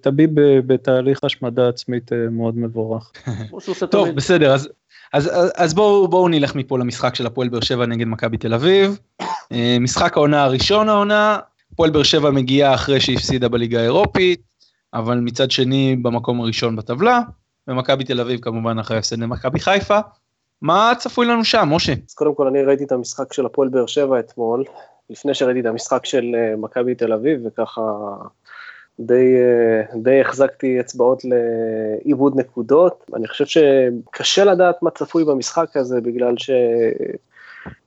תביא 0.00 0.28
בתהליך 0.66 1.24
השמדה 1.24 1.68
עצמית 1.68 2.12
אה, 2.12 2.18
מאוד 2.30 2.58
מבורך. 2.58 3.12
טוב, 3.90 4.08
בסדר, 4.08 4.54
אז 4.54 4.68
אז, 5.12 5.30
אז 5.56 5.74
בואו 5.74 6.08
בוא 6.08 6.28
נלך 6.30 6.54
מפה 6.54 6.78
למשחק 6.78 7.14
של 7.14 7.26
הפועל 7.26 7.48
באר 7.48 7.60
שבע 7.60 7.86
נגד 7.86 8.06
מכבי 8.06 8.36
תל 8.36 8.54
אביב. 8.54 8.98
אה, 9.52 9.76
משחק 9.80 10.16
העונה 10.16 10.44
הראשון 10.44 10.88
העונה, 10.88 11.38
הפועל 11.72 11.90
באר 11.90 12.02
שבע 12.02 12.30
מגיעה 12.30 12.74
אחרי 12.74 13.00
שהפסידה 13.00 13.48
בליגה 13.48 13.80
האירופית, 13.80 14.40
אבל 14.94 15.18
מצד 15.18 15.50
שני 15.50 15.96
במקום 16.02 16.40
הראשון 16.40 16.76
בטבלה, 16.76 17.20
ומכבי 17.68 18.04
תל 18.04 18.20
אביב 18.20 18.40
כמובן 18.40 18.78
אחרי 18.78 18.98
הפסד 18.98 19.18
למכבי 19.18 19.60
חיפה. 19.60 19.98
מה 20.62 20.92
צפוי 20.98 21.26
לנו 21.26 21.44
שם, 21.44 21.68
משה? 21.70 21.92
אז 22.08 22.14
קודם 22.14 22.34
כל 22.34 22.46
אני 22.46 22.62
ראיתי 22.62 22.84
את 22.84 22.92
המשחק 22.92 23.32
של 23.32 23.46
הפועל 23.46 23.68
באר 23.68 23.86
שבע 23.86 24.20
אתמול, 24.20 24.64
לפני 25.10 25.34
שראיתי 25.34 25.60
את 25.60 25.66
המשחק 25.66 26.06
של 26.06 26.24
אה, 26.34 26.56
מכבי 26.56 26.94
תל 26.94 27.12
אביב, 27.12 27.40
וככה 27.44 27.80
די, 29.00 29.36
אה, 29.36 29.96
די 30.02 30.20
החזקתי 30.20 30.80
אצבעות 30.80 31.22
לעיבוד 31.24 32.36
נקודות. 32.36 33.10
אני 33.14 33.28
חושב 33.28 33.46
שקשה 33.46 34.44
לדעת 34.44 34.82
מה 34.82 34.90
צפוי 34.90 35.24
במשחק 35.24 35.76
הזה, 35.76 36.00
בגלל 36.00 36.34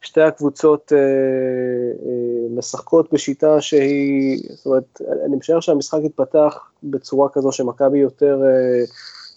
ששתי 0.01 0.21
הקבוצות 0.21 0.93
אה, 0.95 0.97
אה, 0.97 2.57
משחקות 2.57 3.13
בשיטה 3.13 3.61
שהיא, 3.61 4.43
זאת 4.49 4.65
אומרת, 4.65 5.01
אני 5.25 5.35
משער 5.35 5.59
שהמשחק 5.59 5.99
יתפתח 6.03 6.71
בצורה 6.83 7.29
כזו 7.33 7.51
שמכבי 7.51 7.99
יותר 7.99 8.41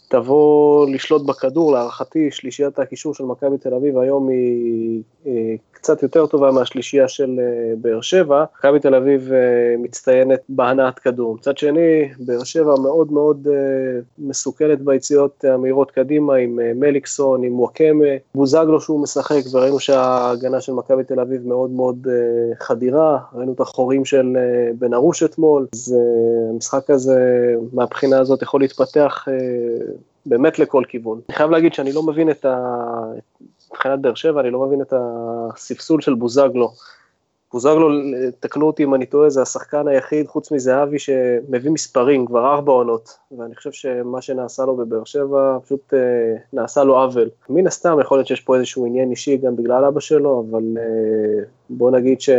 תבוא 0.08 0.86
לשלוט 0.90 1.22
בכדור, 1.22 1.72
להערכתי 1.72 2.30
שלישיית 2.30 2.78
הקישור 2.78 3.14
של 3.14 3.24
מכבי 3.24 3.58
תל 3.58 3.74
אביב 3.74 3.98
היום 3.98 4.28
היא 4.28 5.02
קצת 5.86 6.02
יותר 6.02 6.26
טובה 6.26 6.50
מהשלישייה 6.50 7.08
של 7.08 7.40
אה, 7.40 7.74
באר 7.76 8.00
שבע. 8.00 8.44
מכבי 8.58 8.80
תל 8.80 8.94
אביב 8.94 9.32
אה, 9.32 9.38
מצטיינת 9.78 10.40
בהנעת 10.48 10.98
כדור. 10.98 11.34
מצד 11.34 11.58
שני, 11.58 12.08
באר 12.18 12.44
שבע 12.44 12.74
מאוד 12.82 13.12
מאוד 13.12 13.48
אה, 13.50 14.00
מסוכנת 14.18 14.80
ביציאות 14.80 15.44
המהירות 15.44 15.90
קדימה 15.90 16.34
עם 16.34 16.58
מליקסון, 16.74 17.44
עם 17.44 17.60
וואקמה, 17.60 18.06
בוזגלו 18.34 18.80
שהוא 18.80 19.02
משחק, 19.02 19.42
וראינו 19.52 19.80
שההגנה 19.80 20.60
של 20.60 20.72
מכבי 20.72 21.04
תל 21.04 21.20
אביב 21.20 21.46
מאוד 21.46 21.70
מאוד 21.70 22.06
חדירה, 22.60 23.18
ראינו 23.34 23.52
את 23.52 23.60
החורים 23.60 24.04
של 24.04 24.36
בן 24.78 24.94
ארוש 24.94 25.22
אתמול, 25.22 25.66
אז 25.72 25.96
המשחק 26.50 26.90
הזה 26.90 27.54
מהבחינה 27.72 28.20
הזאת 28.20 28.42
יכול 28.42 28.60
להתפתח 28.60 29.24
באמת 30.26 30.58
לכל 30.58 30.82
כיוון. 30.88 31.20
אני 31.28 31.36
חייב 31.36 31.50
להגיד 31.50 31.74
שאני 31.74 31.92
לא 31.92 32.02
מבין 32.02 32.30
את 32.30 32.44
ה... 32.44 32.56
מבחינת 33.72 34.00
באר 34.00 34.14
שבע, 34.14 34.40
אני 34.40 34.50
לא 34.50 34.66
מבין 34.66 34.82
את 34.82 34.92
הספסול 34.96 36.00
של 36.00 36.14
בוזגלו. 36.14 36.72
בוזגלו, 37.52 37.88
תקנו 38.40 38.66
אותי 38.66 38.84
אם 38.84 38.94
אני 38.94 39.06
טועה, 39.06 39.30
זה 39.30 39.42
השחקן 39.42 39.88
היחיד, 39.88 40.26
חוץ 40.26 40.52
מזהבי, 40.52 40.98
שמביא 40.98 41.70
מספרים, 41.70 42.26
כבר 42.26 42.54
ארבע 42.54 42.72
עונות, 42.72 43.18
ואני 43.38 43.54
חושב 43.54 43.72
שמה 43.72 44.22
שנעשה 44.22 44.64
לו 44.64 44.76
בבאר 44.76 45.04
שבע, 45.04 45.58
פשוט 45.64 45.94
אה, 45.94 45.98
נעשה 46.52 46.84
לו 46.84 47.02
עוול. 47.02 47.30
מן 47.48 47.66
הסתם, 47.66 47.98
יכול 48.00 48.18
להיות 48.18 48.26
שיש 48.26 48.40
פה 48.40 48.56
איזשהו 48.56 48.86
עניין 48.86 49.10
אישי 49.10 49.36
גם 49.36 49.56
בגלל 49.56 49.84
אבא 49.84 50.00
שלו, 50.00 50.44
אבל 50.50 50.62
אה, 50.78 51.44
בוא 51.70 51.90
נגיד 51.90 52.20
ש... 52.20 52.30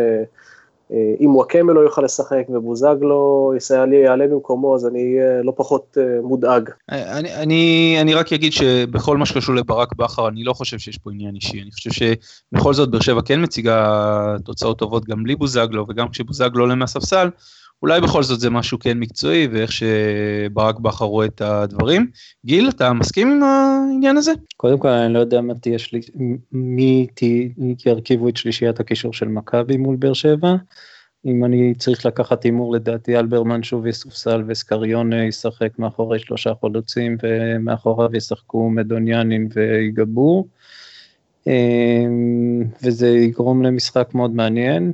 אה, 0.92 1.14
אם 1.20 1.36
וואקמה 1.36 1.74
לא 1.74 1.80
יוכל 1.80 2.02
לשחק 2.02 2.44
ובוזגלו 2.50 3.54
יעלה, 3.70 3.96
יעלה 3.96 4.28
במקומו, 4.28 4.76
אז 4.76 4.88
אני 4.88 5.00
אהיה 5.00 5.44
לא 5.44 5.54
פחות 5.56 5.98
אה, 5.98 6.22
מודאג. 6.22 6.70
אני, 6.90 7.36
אני, 7.36 7.98
אני 8.02 8.14
רק 8.14 8.34
אגיד 8.34 8.54
שבכל 8.54 9.18
מה 9.18 9.26
שקשור 9.26 9.56
לברק 9.56 9.96
בכר, 9.96 10.28
אני 10.28 10.44
לא 10.44 10.54
חושב 10.54 10.78
שיש 10.78 10.98
פה 10.98 11.12
עניין 11.12 11.36
אישי. 11.36 11.62
אני 11.62 11.72
חושב 11.72 11.90
שבכל 11.92 12.74
זאת 12.74 12.90
באר 12.90 13.02
שבע 13.02 13.22
כן 13.26 13.44
מציגה 13.44 14.36
תוצאות 14.46 14.80
טובות 14.80 15.06
גם 15.06 15.24
בלי 15.24 15.36
בוזגלו, 15.36 15.86
וגם 15.90 16.10
כשבוזגלו 16.10 16.64
עולה 16.64 16.76
מהספסל, 16.76 17.30
אולי 17.82 18.02
בכל 18.02 18.24
זאת 18.24 18.40
זה 18.40 18.50
משהו 18.50 18.80
כן 18.80 18.98
מקצועי, 19.00 19.48
ואיך 19.48 19.72
שברק 19.72 20.80
בכר 20.80 21.06
רואה 21.06 21.26
את 21.26 21.42
הדברים. 21.42 22.08
גיל, 22.46 22.70
אתה 22.70 22.94
מסכים 22.94 23.32
עם 23.32 23.44
העניין 23.44 24.18
הזה? 24.18 24.32
קודם 24.58 24.80
כל, 24.80 24.88
אני 24.88 25.14
לא 25.14 25.20
יודע 25.20 25.42
מה 25.42 25.54
תהיה 25.54 25.80
שלי... 25.80 26.02
מי 26.52 27.08
ירכיבו 27.86 28.30
את 28.30 28.38
שלישיית 28.38 28.80
הקישור 28.80 29.14
של 29.14 29.28
מכבי 29.28 29.78
מול 29.78 29.96
באר 29.96 30.14
שבע, 30.14 30.56
אם 31.26 31.46
אני 31.46 31.74
צריך 31.78 32.06
לקחת 32.06 32.44
הימור, 32.44 32.74
לדעתי 32.74 33.18
אלברמן 33.18 33.64
שוב 33.64 33.88
יסופסל 33.88 34.44
וסקריון 34.48 35.14
ישחק 35.14 35.80
מאחורי 35.80 36.20
שלושה 36.20 36.52
חלוצים, 36.62 37.18
ומאחוריו 37.24 38.16
ישחקו 38.16 38.70
מדוניאנין 38.70 39.48
ויגבור. 39.54 40.48
וזה 42.84 43.10
יגרום 43.10 43.64
למשחק 43.64 44.10
מאוד 44.14 44.36
מעניין. 44.36 44.92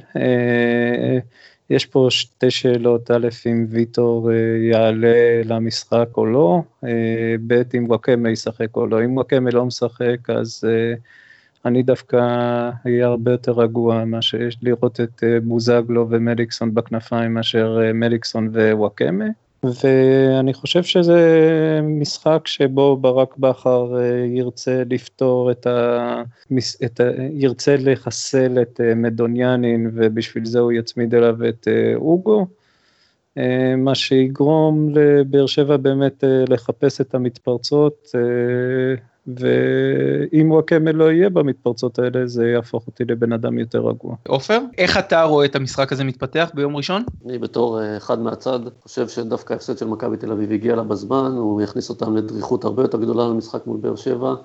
יש 1.70 1.86
פה 1.86 2.08
שתי 2.10 2.52
שאלות, 2.52 3.12
א', 3.12 3.28
אם 3.46 3.66
ויטור 3.70 4.32
יעלה 4.72 5.42
למשחק 5.46 6.08
או 6.18 6.26
לא, 6.26 6.62
ב', 7.48 7.62
אם 7.78 7.86
וואקמה 7.88 8.30
ישחק 8.30 8.76
או 8.76 8.88
לא. 8.88 9.04
אם 9.04 9.16
וואקמה 9.16 9.50
לא 9.50 9.66
משחק, 9.66 10.30
אז 10.30 10.64
אני 11.66 11.84
דווקא 11.84 12.18
אהיה 12.86 13.06
הרבה 13.06 13.32
יותר 13.32 13.52
רגוע 13.52 14.06
מאשר 14.06 14.38
לראות 14.62 15.00
את 15.00 15.24
אה, 15.24 15.40
בוזגלו 15.44 16.08
ומליקסון 16.10 16.74
בכנפיים 16.74 17.34
מאשר 17.34 17.80
אה, 17.84 17.94
מליקסון 17.94 18.48
ווואקמה. 18.48 19.26
ואני 19.64 20.54
חושב 20.54 20.84
שזה 20.84 21.20
משחק 21.84 22.42
שבו 22.46 22.98
ברק 22.98 23.38
בכר 23.38 24.00
אה, 24.00 24.26
ירצה 24.26 24.84
לפתור 24.90 25.52
את 25.52 25.68
ה... 25.68 26.24
את 26.86 27.00
ה... 27.00 27.04
ירצה 27.32 27.76
לחסל 27.80 28.62
את 28.62 28.82
מדוניאנין 28.96 29.92
ובשביל 29.94 30.46
זה 30.46 30.60
הוא 30.60 30.72
יצמיד 30.72 31.16
אליו 31.16 31.48
את 31.50 31.68
אוגו. 31.96 32.48
מה 33.78 33.96
שיגרום 33.96 34.90
לבאר 34.90 35.46
שבע 35.46 35.78
באמת 35.78 36.24
לחפש 36.48 37.02
את 37.02 37.16
המתפרצות 37.16 38.12
ואם 39.28 40.52
וואקמה 40.52 40.92
לא 40.92 41.12
יהיה 41.12 41.30
במתפרצות 41.30 42.00
האלה, 42.00 42.28
זה 42.28 42.48
יהפוך 42.48 42.88
אותי 42.88 43.06
לבן 43.06 43.34
אדם 43.34 43.60
יותר 43.60 43.80
רגוע. 43.80 44.16
עופר, 44.28 44.60
איך 44.78 44.98
אתה 44.98 45.24
רואה 45.24 45.46
את 45.46 45.56
המשחק 45.56 45.92
הזה 45.92 46.04
מתפתח 46.04 46.52
ביום 46.54 46.76
ראשון? 46.76 47.04
אני 47.26 47.38
בתור 47.38 47.82
אה, 47.82 47.98
אחד 47.98 48.20
מהצד, 48.20 48.60
חושב 48.82 49.08
שדווקא 49.08 49.54
ההפסד 49.54 49.78
של 49.78 49.88
מכבי 49.88 50.18
תל 50.18 50.32
אביב 50.32 50.52
הגיע 50.52 50.76
לה 50.76 50.84
בזמן, 50.84 51.32
הוא 51.38 51.62
יכניס 51.62 51.90
אותם 51.90 52.16
לדריכות 52.16 52.66
הרבה 52.66 52.82
יותר 52.82 52.98
גדולה 52.98 53.28
למשחק 53.28 53.68
מול 53.68 53.78
באר 53.78 53.96
שבע. 53.96 54.36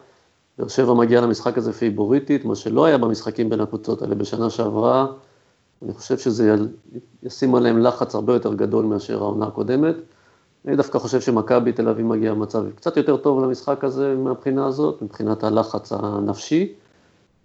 באר 0.59 0.69
שבע 0.69 0.95
מגיע 0.95 1.21
למשחק 1.21 1.59
הזה 1.59 1.73
פיבוריטית, 1.73 2.45
מה 2.45 2.55
שלא 2.55 2.85
היה 2.85 2.99
במשחקים 2.99 3.49
בין 3.49 3.61
הקבוצות 3.61 4.03
האלה 4.03 4.15
בשנה 4.15 4.51
שעברה. 4.51 5.07
אני 5.83 5.93
חושב 5.93 6.19
שזה 6.19 6.57
ישים 7.23 7.55
עליהם 7.55 7.79
לחץ 7.79 8.15
הרבה 8.15 8.33
יותר 8.33 8.55
גדול 8.55 8.85
מאשר 8.85 9.19
העונה 9.23 9.47
הקודמת. 9.47 9.95
אני 10.67 10.77
דווקא 10.77 10.99
חושב 10.99 11.21
שמכבי 11.21 11.73
תל 11.73 11.89
אביב 11.89 12.07
מגיע 12.07 12.35
במצב 12.35 12.65
קצת 12.75 12.97
יותר 12.97 13.17
טוב 13.17 13.45
למשחק 13.45 13.85
הזה 13.85 14.15
מהבחינה 14.15 14.67
הזאת, 14.67 15.03
מבחינת 15.03 15.45
הלחץ 15.45 15.93
הנפשי. 15.93 16.73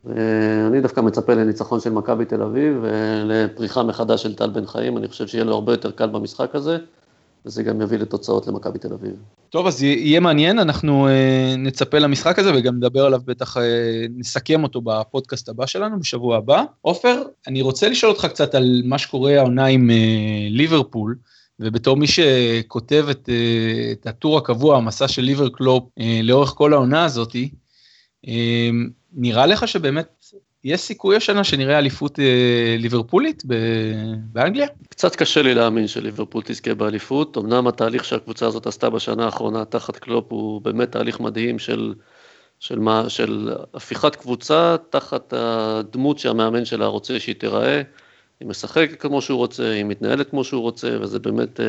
ואני 0.05 0.81
דווקא 0.81 1.01
מצפה 1.01 1.33
לניצחון 1.33 1.79
של 1.79 1.89
מכבי 1.89 2.25
תל 2.25 2.41
אביב 2.41 2.77
ולפריחה 2.81 3.83
מחדש 3.83 4.23
של 4.23 4.35
טל 4.35 4.49
בן 4.49 4.65
חיים, 4.65 4.97
אני 4.97 5.07
חושב 5.07 5.27
שיהיה 5.27 5.43
לו 5.43 5.53
הרבה 5.53 5.73
יותר 5.73 5.91
קל 5.91 6.07
במשחק 6.07 6.55
הזה, 6.55 6.77
וזה 7.45 7.63
גם 7.63 7.81
יביא 7.81 7.97
לתוצאות 7.97 8.47
למכבי 8.47 8.79
תל 8.79 8.93
אביב. 8.93 9.11
טוב, 9.49 9.67
אז 9.67 9.83
יהיה 9.83 10.19
מעניין, 10.19 10.59
אנחנו 10.59 11.07
אה, 11.07 11.55
נצפה 11.57 11.99
למשחק 11.99 12.39
הזה 12.39 12.51
וגם 12.55 12.75
נדבר 12.75 13.05
עליו 13.05 13.19
בטח, 13.25 13.57
אה, 13.57 14.05
נסכם 14.17 14.63
אותו 14.63 14.81
בפודקאסט 14.81 15.49
הבא 15.49 15.65
שלנו 15.65 15.99
בשבוע 15.99 16.37
הבא. 16.37 16.63
עופר, 16.81 17.23
אני 17.47 17.61
רוצה 17.61 17.89
לשאול 17.89 18.11
אותך 18.11 18.25
קצת 18.25 18.55
על 18.55 18.81
מה 18.85 18.97
שקורה 18.97 19.39
העונה 19.39 19.65
עם 19.65 19.89
אה, 19.89 19.95
ליברפול. 20.49 21.15
ובתור 21.63 21.97
מי 21.97 22.07
שכותב 22.07 23.05
את, 23.11 23.29
אה, 23.29 23.91
את 23.91 24.07
הטור 24.07 24.37
הקבוע, 24.37 24.77
המסע 24.77 25.07
של 25.07 25.21
ליברקלופ 25.21 25.83
אה, 25.99 26.19
לאורך 26.23 26.49
כל 26.49 26.73
העונה 26.73 27.05
הזאתי, 27.05 27.49
אה, 28.27 28.69
נראה 29.13 29.45
לך 29.45 29.67
שבאמת 29.67 30.25
יש 30.63 30.81
סיכוי 30.81 31.15
השנה 31.15 31.43
שנראה 31.43 31.77
אליפות 31.77 32.19
ליברפולית 32.79 33.43
באנגליה? 34.31 34.67
קצת 34.89 35.15
קשה 35.15 35.41
לי 35.41 35.53
להאמין 35.53 35.87
שליברפול 35.87 36.43
תזכה 36.45 36.75
באליפות, 36.75 37.37
אמנם 37.37 37.67
התהליך 37.67 38.05
שהקבוצה 38.05 38.47
הזאת 38.47 38.67
עשתה 38.67 38.89
בשנה 38.89 39.25
האחרונה 39.25 39.65
תחת 39.65 39.97
קלופ 39.97 40.25
הוא 40.29 40.61
באמת 40.61 40.91
תהליך 40.91 41.19
מדהים 41.19 41.59
של, 41.59 41.93
של, 42.59 42.79
מה, 42.79 43.09
של 43.09 43.53
הפיכת 43.73 44.15
קבוצה 44.15 44.75
תחת 44.89 45.33
הדמות 45.37 46.19
שהמאמן 46.19 46.65
שלה 46.65 46.85
רוצה 46.85 47.19
שהיא 47.19 47.35
תיראה. 47.35 47.81
היא 48.43 48.49
משחקת 48.49 49.01
כמו 49.01 49.21
שהוא 49.21 49.37
רוצה, 49.37 49.69
היא 49.69 49.83
מתנהלת 49.85 50.29
כמו 50.29 50.43
שהוא 50.43 50.61
רוצה, 50.61 50.97
וזה 51.01 51.19
באמת, 51.19 51.59
אה, 51.59 51.65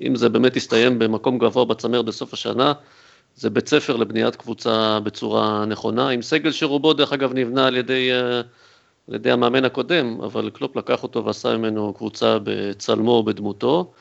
אם 0.00 0.16
זה 0.16 0.28
באמת 0.28 0.56
יסתיים 0.56 0.98
במקום 0.98 1.38
גבוה 1.38 1.64
בצמרת 1.64 2.04
בסוף 2.04 2.32
השנה, 2.32 2.72
זה 3.34 3.50
בית 3.50 3.68
ספר 3.68 3.96
לבניית 3.96 4.36
קבוצה 4.36 5.00
בצורה 5.00 5.64
נכונה, 5.66 6.08
עם 6.08 6.22
סגל 6.22 6.52
שרובו 6.52 6.92
דרך 6.92 7.12
אגב 7.12 7.32
נבנה 7.34 7.66
על 7.66 7.76
ידי, 7.76 8.12
אה, 8.12 8.40
על 9.08 9.14
ידי 9.14 9.30
המאמן 9.30 9.64
הקודם, 9.64 10.20
אבל 10.20 10.50
קלופ 10.50 10.76
לקח 10.76 11.02
אותו 11.02 11.24
ועשה 11.24 11.56
ממנו 11.56 11.94
קבוצה 11.94 12.38
בצלמו 12.44 13.10
ובדמותו. 13.10 13.92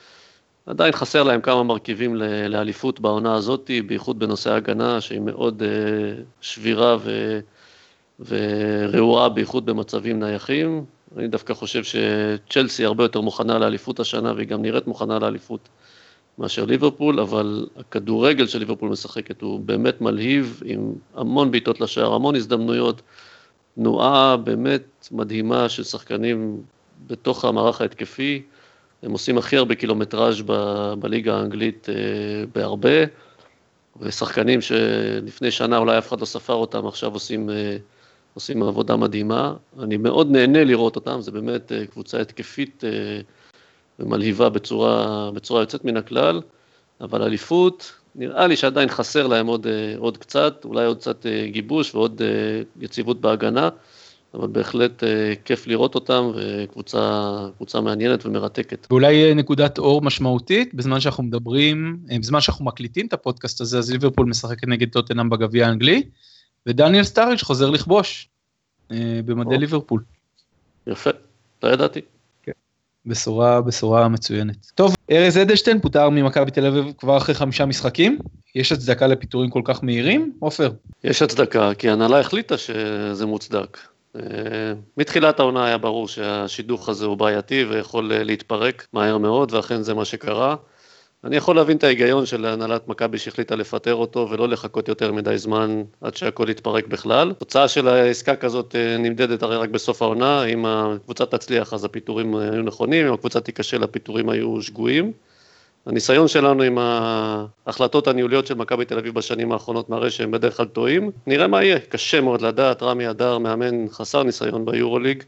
עדיין 0.65 0.91
חסר 0.91 1.23
להם 1.23 1.41
כמה 1.41 1.63
מרכיבים 1.63 2.15
לאליפות 2.49 2.99
בעונה 2.99 3.35
הזאת, 3.35 3.71
בייחוד 3.87 4.19
בנושא 4.19 4.51
ההגנה, 4.51 5.01
שהיא 5.01 5.21
מאוד 5.21 5.63
אה, 5.63 6.23
שבירה 6.41 6.97
ו... 6.99 7.39
ורעועה 8.19 9.29
בייחוד 9.29 9.65
במצבים 9.65 10.19
נייחים. 10.19 10.85
אני 11.17 11.27
דווקא 11.27 11.53
חושב 11.53 11.83
שצ'לסי 11.83 12.85
הרבה 12.85 13.03
יותר 13.03 13.21
מוכנה 13.21 13.59
לאליפות 13.59 13.99
השנה 13.99 14.33
והיא 14.33 14.47
גם 14.47 14.61
נראית 14.61 14.87
מוכנה 14.87 15.19
לאליפות 15.19 15.69
מאשר 16.37 16.65
ליברפול, 16.65 17.19
אבל 17.19 17.67
הכדורגל 17.77 18.47
של 18.47 18.59
ליברפול 18.59 18.89
משחקת 18.89 19.41
הוא 19.41 19.59
באמת 19.59 20.01
מלהיב 20.01 20.61
עם 20.65 20.93
המון 21.15 21.51
בעיטות 21.51 21.81
לשער, 21.81 22.13
המון 22.13 22.35
הזדמנויות, 22.35 23.01
תנועה 23.75 24.37
באמת 24.37 25.07
מדהימה 25.11 25.69
של 25.69 25.83
שחקנים 25.83 26.61
בתוך 27.07 27.45
המערך 27.45 27.81
ההתקפי, 27.81 28.41
הם 29.03 29.11
עושים 29.11 29.37
הכי 29.37 29.57
הרבה 29.57 29.75
קילומטראז' 29.75 30.41
ב- 30.45 30.93
בליגה 30.99 31.37
האנגלית 31.37 31.89
אה, 31.89 31.95
בהרבה, 32.55 33.03
ושחקנים 33.99 34.61
שלפני 34.61 35.51
שנה 35.51 35.77
אולי 35.77 35.97
אף 35.97 36.07
אחד 36.07 36.19
לא 36.19 36.25
ספר 36.25 36.53
אותם, 36.53 36.87
עכשיו 36.87 37.13
עושים... 37.13 37.49
אה, 37.49 37.77
עושים 38.33 38.63
עבודה 38.63 38.95
מדהימה. 38.95 39.53
אני 39.79 39.97
מאוד 39.97 40.31
נהנה 40.31 40.63
לראות 40.63 40.95
אותם, 40.95 41.21
זה 41.21 41.31
באמת 41.31 41.71
אה, 41.71 41.85
קבוצה 41.85 42.21
התקפית 42.21 42.83
אה, 42.83 42.89
ומלהיבה 43.99 44.49
בצורה, 44.49 45.31
בצורה 45.31 45.61
יוצאת 45.61 45.85
מן 45.85 45.97
הכלל, 45.97 46.41
אבל 47.01 47.21
אליפות, 47.21 47.93
נראה 48.15 48.47
לי 48.47 48.55
שעדיין 48.55 48.89
חסר 48.89 49.27
להם 49.27 49.47
עוד, 49.47 49.67
אה, 49.67 49.93
עוד 49.97 50.17
קצת, 50.17 50.61
אולי 50.65 50.85
עוד 50.85 50.97
קצת 50.97 51.25
גיבוש 51.45 51.95
ועוד 51.95 52.21
יציבות 52.79 53.21
בהגנה, 53.21 53.69
אבל 54.33 54.47
בהחלט 54.47 55.03
כיף 55.45 55.67
לראות 55.67 55.95
אותם, 55.95 56.31
וקבוצה 56.35 57.81
מעניינת 57.81 58.25
ומרתקת. 58.25 58.87
ואולי 58.89 59.33
נקודת 59.33 59.77
אור 59.77 60.01
משמעותית, 60.01 60.73
בזמן 60.73 60.99
שאנחנו 60.99 61.23
מדברים, 61.23 61.97
בזמן 62.19 62.41
שאנחנו 62.41 62.65
מקליטים 62.65 63.07
את 63.07 63.13
הפודקאסט 63.13 63.61
הזה, 63.61 63.77
אז 63.77 63.91
ליברפול 63.91 64.25
משחקת 64.25 64.67
נגד 64.67 64.89
טוטנאם 64.89 65.29
בגביע 65.29 65.67
האנגלי. 65.67 66.03
ודניאל 66.67 67.03
סטאריץ' 67.03 67.43
חוזר 67.43 67.69
לכבוש 67.69 68.29
אה, 68.91 69.19
במדי 69.25 69.57
ליברפול. 69.57 70.03
יפה, 70.87 71.09
לא 71.63 71.69
ידעתי. 71.69 72.01
כן. 72.43 72.51
בשורה, 73.05 73.61
בשורה 73.61 74.07
מצוינת. 74.07 74.71
טוב, 74.75 74.95
ארז 75.11 75.37
אדלשטיין 75.37 75.79
פוטר 75.79 76.09
ממכבי 76.09 76.51
תל 76.51 76.65
אביב 76.65 76.93
כבר 76.97 77.17
אחרי 77.17 77.35
חמישה 77.35 77.65
משחקים. 77.65 78.19
יש 78.55 78.71
הצדקה 78.71 79.07
לפיטורים 79.07 79.49
כל 79.49 79.61
כך 79.65 79.83
מהירים, 79.83 80.33
עופר? 80.39 80.71
יש 81.03 81.21
הצדקה, 81.21 81.73
כי 81.73 81.89
ההנהלה 81.89 82.19
החליטה 82.19 82.57
שזה 82.57 83.25
מוצדק. 83.25 83.77
אה, 84.15 84.21
מתחילת 84.97 85.39
העונה 85.39 85.65
היה 85.65 85.77
ברור 85.77 86.07
שהשידוך 86.07 86.89
הזה 86.89 87.05
הוא 87.05 87.17
בעייתי 87.17 87.63
ויכול 87.63 88.11
להתפרק 88.13 88.87
מהר 88.93 89.17
מאוד, 89.17 89.53
ואכן 89.53 89.81
זה 89.81 89.93
מה 89.93 90.05
שקרה. 90.05 90.55
אני 91.23 91.35
יכול 91.35 91.55
להבין 91.55 91.77
את 91.77 91.83
ההיגיון 91.83 92.25
של 92.25 92.45
הנהלת 92.45 92.87
מכבי 92.87 93.17
שהחליטה 93.17 93.55
לפטר 93.55 93.95
אותו 93.95 94.27
ולא 94.29 94.49
לחכות 94.49 94.87
יותר 94.87 95.11
מדי 95.11 95.37
זמן 95.37 95.83
עד 96.01 96.15
שהכל 96.15 96.49
יתפרק 96.49 96.87
בכלל. 96.87 97.33
תוצאה 97.33 97.67
של 97.67 97.87
העסקה 97.87 98.35
כזאת 98.35 98.75
אה, 98.75 98.97
נמדדת 98.97 99.43
הרי 99.43 99.57
רק 99.57 99.69
בסוף 99.69 100.01
העונה, 100.01 100.43
אם 100.43 100.65
הקבוצה 100.65 101.25
תצליח 101.25 101.73
אז 101.73 101.85
הפיטורים 101.85 102.35
היו 102.35 102.61
נכונים, 102.61 103.07
אם 103.07 103.13
הקבוצה 103.13 103.39
תיכשל 103.39 103.83
הפיטורים 103.83 104.29
היו 104.29 104.61
שגויים. 104.61 105.11
הניסיון 105.85 106.27
שלנו 106.27 106.63
עם 106.63 106.77
ההחלטות 106.77 108.07
הניהוליות 108.07 108.47
של 108.47 108.53
מכבי 108.53 108.85
תל 108.85 108.97
אביב 108.97 109.13
בשנים 109.13 109.51
האחרונות 109.51 109.89
מראה 109.89 110.09
שהם 110.09 110.31
בדרך 110.31 110.57
כלל 110.57 110.65
טועים. 110.65 111.11
נראה 111.27 111.47
מה 111.47 111.63
יהיה, 111.63 111.79
קשה 111.79 112.21
מאוד 112.21 112.41
לדעת, 112.41 112.83
רמי 112.83 113.09
אדר 113.09 113.37
מאמן 113.37 113.89
חסר 113.89 114.23
ניסיון 114.23 114.65
ביורוליג, 114.65 115.23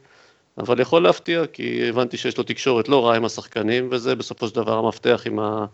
אבל 0.58 0.80
יכול 0.80 1.04
להפתיע, 1.04 1.46
כי 1.54 1.90
הבנתי 1.90 2.18
שיש 2.18 2.38
לו 2.38 2.44
תקשורת 2.44 2.90
לא 2.90 3.06
רעה 3.06 3.16
עם 3.16 3.26
השחקנים, 3.26 3.88
וזה 3.92 4.16
בסופו 4.16 4.48
של 4.48 4.56
דבר 4.56 4.78
המפתח 4.78 5.24
ה... 5.40 5.66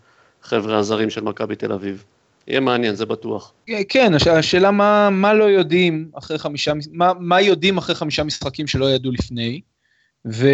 החבר'ה 0.43 0.77
הזרים 0.77 1.09
של 1.09 1.21
מכבי 1.21 1.55
תל 1.55 1.71
אביב. 1.71 2.03
יהיה 2.47 2.59
מעניין, 2.59 2.95
זה 2.95 3.05
בטוח. 3.05 3.53
כן, 3.89 4.13
השאלה 4.13 4.71
מה, 4.71 5.09
מה 5.09 5.33
לא 5.33 5.43
יודעים 5.43 6.09
אחרי 6.13 6.37
חמישה, 6.37 6.71
מה, 6.91 7.11
מה 7.19 7.41
יודעים 7.41 7.77
אחרי 7.77 7.95
חמישה 7.95 8.23
משחקים 8.23 8.67
שלא 8.67 8.91
ידעו 8.91 9.11
לפני, 9.11 9.61
ו, 10.27 10.47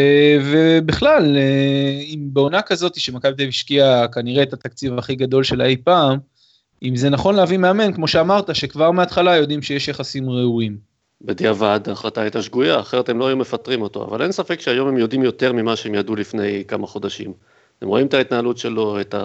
ובכלל, 0.43 1.37
אה, 1.37 2.01
אם 2.05 2.19
בעונה 2.33 2.61
כזאת 2.61 2.99
שמכבי 2.99 3.31
תל 3.31 3.41
אביב 3.41 3.49
השקיעה 3.49 4.07
כנראה 4.07 4.43
את 4.43 4.53
התקציב 4.53 4.97
הכי 4.97 5.15
גדול 5.15 5.43
שלה 5.43 5.65
אי 5.65 5.77
פעם, 5.77 6.17
אם 6.83 6.95
זה 6.95 7.09
נכון 7.09 7.35
להביא 7.35 7.57
מאמן, 7.57 7.93
כמו 7.93 8.07
שאמרת, 8.07 8.55
שכבר 8.55 8.91
מההתחלה 8.91 9.35
יודעים 9.35 9.61
שיש 9.61 9.87
יחסים 9.87 10.29
ראויים. 10.29 10.77
בדיעבד 11.21 11.79
ההחלטה 11.87 12.21
הייתה 12.21 12.41
שגויה, 12.41 12.79
אחרת 12.79 13.09
הם 13.09 13.19
לא 13.19 13.27
היו 13.27 13.37
מפטרים 13.37 13.81
אותו, 13.81 14.05
אבל 14.05 14.21
אין 14.21 14.31
ספק 14.31 14.59
שהיום 14.59 14.87
הם 14.87 14.97
יודעים 14.97 15.23
יותר 15.23 15.53
ממה 15.53 15.75
שהם 15.75 15.95
ידעו 15.95 16.15
לפני 16.15 16.63
כמה 16.67 16.87
חודשים. 16.87 17.33
הם 17.81 17.87
רואים 17.87 18.07
את 18.07 18.13
ההתנהלות 18.13 18.57
שלו, 18.57 19.01
את 19.01 19.15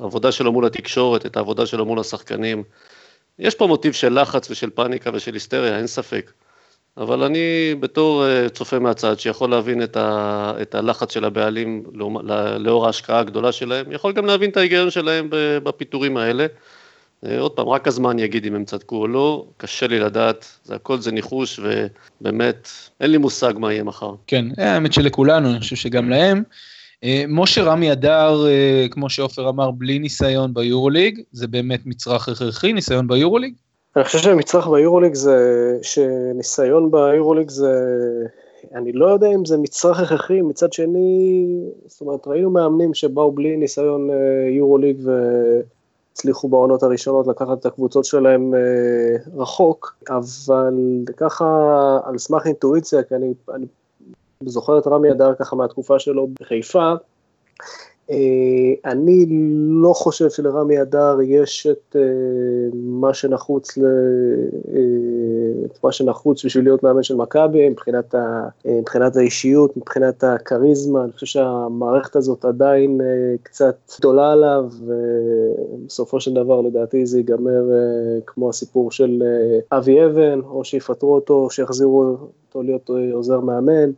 העבודה 0.00 0.32
שלו 0.32 0.52
מול 0.52 0.66
התקשורת, 0.66 1.26
את 1.26 1.36
העבודה 1.36 1.66
שלו 1.66 1.86
מול 1.86 2.00
השחקנים. 2.00 2.62
יש 3.38 3.54
פה 3.54 3.66
מוטיב 3.66 3.92
של 3.92 4.20
לחץ 4.20 4.50
ושל 4.50 4.70
פאניקה 4.70 5.10
ושל 5.14 5.34
היסטריה, 5.34 5.78
אין 5.78 5.86
ספק. 5.86 6.32
אבל 6.96 7.22
אני 7.22 7.74
בתור 7.80 8.26
אה, 8.26 8.48
צופה 8.48 8.78
מהצד 8.78 9.18
שיכול 9.18 9.50
להבין 9.50 9.82
את, 9.82 9.96
ה, 9.96 10.52
את 10.62 10.74
הלחץ 10.74 11.12
של 11.12 11.24
הבעלים 11.24 11.84
לאור 12.58 12.86
ההשקעה 12.86 13.18
הגדולה 13.18 13.52
שלהם, 13.52 13.92
יכול 13.92 14.12
גם 14.12 14.26
להבין 14.26 14.50
את 14.50 14.56
ההיגיון 14.56 14.90
שלהם 14.90 15.28
בפיטורים 15.62 16.16
האלה. 16.16 16.46
אה, 17.26 17.40
עוד 17.40 17.52
פעם, 17.52 17.68
רק 17.68 17.88
הזמן 17.88 18.18
יגיד 18.18 18.46
אם 18.46 18.54
הם 18.54 18.64
צדקו 18.64 18.96
או 18.96 19.08
לא, 19.08 19.46
קשה 19.56 19.86
לי 19.86 19.98
לדעת, 19.98 20.58
זה 20.64 20.74
הכל 20.74 20.98
זה 20.98 21.12
ניחוש 21.12 21.60
ובאמת 22.20 22.68
אין 23.00 23.10
לי 23.10 23.18
מושג 23.18 23.54
מה 23.56 23.72
יהיה 23.72 23.84
מחר. 23.84 24.14
כן, 24.26 24.44
האמת 24.58 24.92
שלכולנו, 24.92 25.50
אני 25.50 25.60
חושב 25.60 25.76
שגם 25.76 26.10
להם. 26.10 26.42
אה, 27.04 27.24
משה 27.28 27.62
רמי 27.62 27.92
אדר, 27.92 28.44
כמו 28.90 29.10
שעופר 29.10 29.48
אמר, 29.48 29.70
בלי 29.70 29.98
ניסיון 29.98 30.54
ביורוליג, 30.54 31.20
זה 31.32 31.46
באמת 31.46 31.80
מצרך 31.86 32.28
הכרחי, 32.28 32.72
ניסיון 32.72 33.08
ביורוליג? 33.08 33.54
אני 33.96 34.04
חושב 34.04 34.18
שמצרך 34.18 34.68
ביורוליג 34.68 35.14
זה, 35.14 35.78
שניסיון 35.82 36.90
ביורוליג 36.90 37.50
זה, 37.50 37.72
אני 38.74 38.92
לא 38.92 39.06
יודע 39.06 39.28
אם 39.34 39.44
זה 39.44 39.56
מצרך 39.56 40.00
הכרחי, 40.00 40.40
מצד 40.40 40.72
שני, 40.72 41.46
זאת 41.86 42.00
אומרת, 42.00 42.26
ראינו 42.26 42.50
מאמנים 42.50 42.94
שבאו 42.94 43.32
בלי 43.32 43.56
ניסיון 43.56 44.10
אה, 44.10 44.16
יורוליג 44.50 44.96
והצליחו 45.04 46.48
בעונות 46.48 46.82
הראשונות 46.82 47.26
לקחת 47.26 47.58
את 47.60 47.66
הקבוצות 47.66 48.04
שלהם 48.04 48.54
אה, 48.54 48.60
רחוק, 49.36 49.96
אבל 50.10 50.74
ככה 51.16 51.46
על 52.04 52.18
סמך 52.18 52.46
אינטואיציה, 52.46 53.02
כי 53.02 53.14
אני, 53.14 53.34
אני 53.54 53.66
זוכר 54.46 54.78
את 54.78 54.86
רמי 54.86 55.10
אדר 55.10 55.34
ככה 55.34 55.56
מהתקופה 55.56 55.98
שלו 55.98 56.28
בחיפה, 56.40 56.92
אני 58.84 59.26
לא 59.82 59.92
חושב 59.92 60.30
שלרמי 60.30 60.82
אדר 60.82 61.18
יש 61.22 61.66
את 61.66 61.96
אה, 61.96 62.02
מה 62.74 63.14
שנחוץ, 63.14 63.78
ל... 63.78 63.84
אה, 64.74 65.66
את 65.66 65.84
מה 65.84 65.92
שנחוץ 65.92 66.44
בשביל 66.44 66.64
להיות 66.64 66.82
מאמן 66.82 67.02
של 67.02 67.16
מכבי, 67.16 67.68
מבחינת, 67.68 68.14
ה... 68.14 68.48
מבחינת 68.64 69.16
האישיות, 69.16 69.76
מבחינת 69.76 70.24
הכריזמה, 70.24 71.04
אני 71.04 71.12
חושב 71.12 71.26
שהמערכת 71.26 72.16
הזאת 72.16 72.44
עדיין 72.44 73.00
קצת 73.42 73.76
גדולה 73.98 74.32
עליו, 74.32 74.64
ובסופו 75.74 76.20
של 76.20 76.34
דבר 76.34 76.60
לדעתי 76.60 77.06
זה 77.06 77.18
ייגמר 77.18 77.62
כמו 78.26 78.50
הסיפור 78.50 78.90
של 78.90 79.22
אבי 79.72 80.04
אבן, 80.04 80.40
או 80.40 80.64
שיפטרו 80.64 81.14
אותו, 81.14 81.34
או 81.34 81.50
שיחזירו 81.50 82.16
אותו 82.46 82.62
להיות 82.62 82.90
עוזר 83.12 83.40
מאמן. 83.40 83.90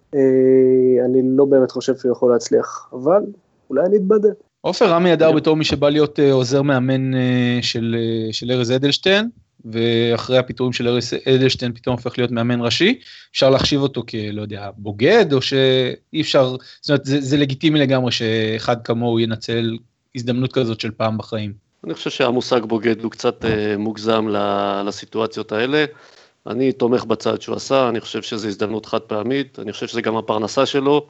אני 1.05 1.23
לא 1.23 1.45
באמת 1.45 1.71
חושב 1.71 1.97
שהוא 1.97 2.13
יכול 2.13 2.33
להצליח, 2.33 2.89
אבל 2.93 3.23
אולי 3.71 3.83
אני 3.87 3.97
אתבדה. 3.97 4.29
עופר 4.61 4.91
רמי 4.91 5.13
אדר 5.13 5.33
בתור 5.33 5.57
מי 5.57 5.65
שבא 5.65 5.89
להיות 5.89 6.21
אה, 6.21 6.33
עוזר 6.33 6.63
מאמן 6.63 7.15
אה, 7.15 7.59
של, 7.63 7.97
אה, 7.99 8.33
של 8.33 8.51
ארז 8.51 8.73
אדלשטיין, 8.73 9.29
ואחרי 9.65 10.39
הפיטורים 10.39 10.73
של 10.73 10.89
ארז 10.89 11.15
אדלשטיין 11.29 11.73
פתאום 11.73 11.97
הופך 11.97 12.19
להיות 12.19 12.31
מאמן 12.31 12.61
ראשי, 12.61 12.99
אפשר 13.33 13.51
להחשיב 13.51 13.81
אותו 13.81 14.03
כלא 14.09 14.41
יודע, 14.41 14.71
בוגד, 14.77 15.33
או 15.33 15.43
שאי 15.43 16.21
אפשר, 16.21 16.57
זאת 16.81 16.91
אומרת, 16.91 17.05
זה, 17.05 17.21
זה 17.21 17.37
לגיטימי 17.37 17.79
לגמרי 17.79 18.13
שאחד 18.13 18.83
כמוהו 18.83 19.21
ינצל 19.21 19.77
הזדמנות 20.15 20.53
כזאת 20.53 20.81
של 20.81 20.91
פעם 20.91 21.19
בחיים. 21.19 21.53
אני 21.85 21.95
חושב 21.95 22.11
שהמושג 22.11 22.61
בוגד 22.65 23.03
הוא 23.03 23.11
קצת 23.11 23.45
מוגזם 23.79 24.27
לסיטואציות 24.87 25.53
האלה. 25.53 25.85
אני 26.47 26.73
תומך 26.73 27.05
בצעד 27.05 27.43
שהוא 27.43 27.57
עשה, 27.57 27.89
אני 27.89 28.01
חושב 28.01 28.23
שזו 28.23 28.49
הזדמנות 28.49 28.87
חד 28.87 29.01
פעמית, 29.01 29.59
אני 29.59 29.73
חושב 29.73 29.87
שזה 29.87 30.03
גם 30.03 30.17
הפרנסה 30.17 30.67
שלו. 30.67 31.07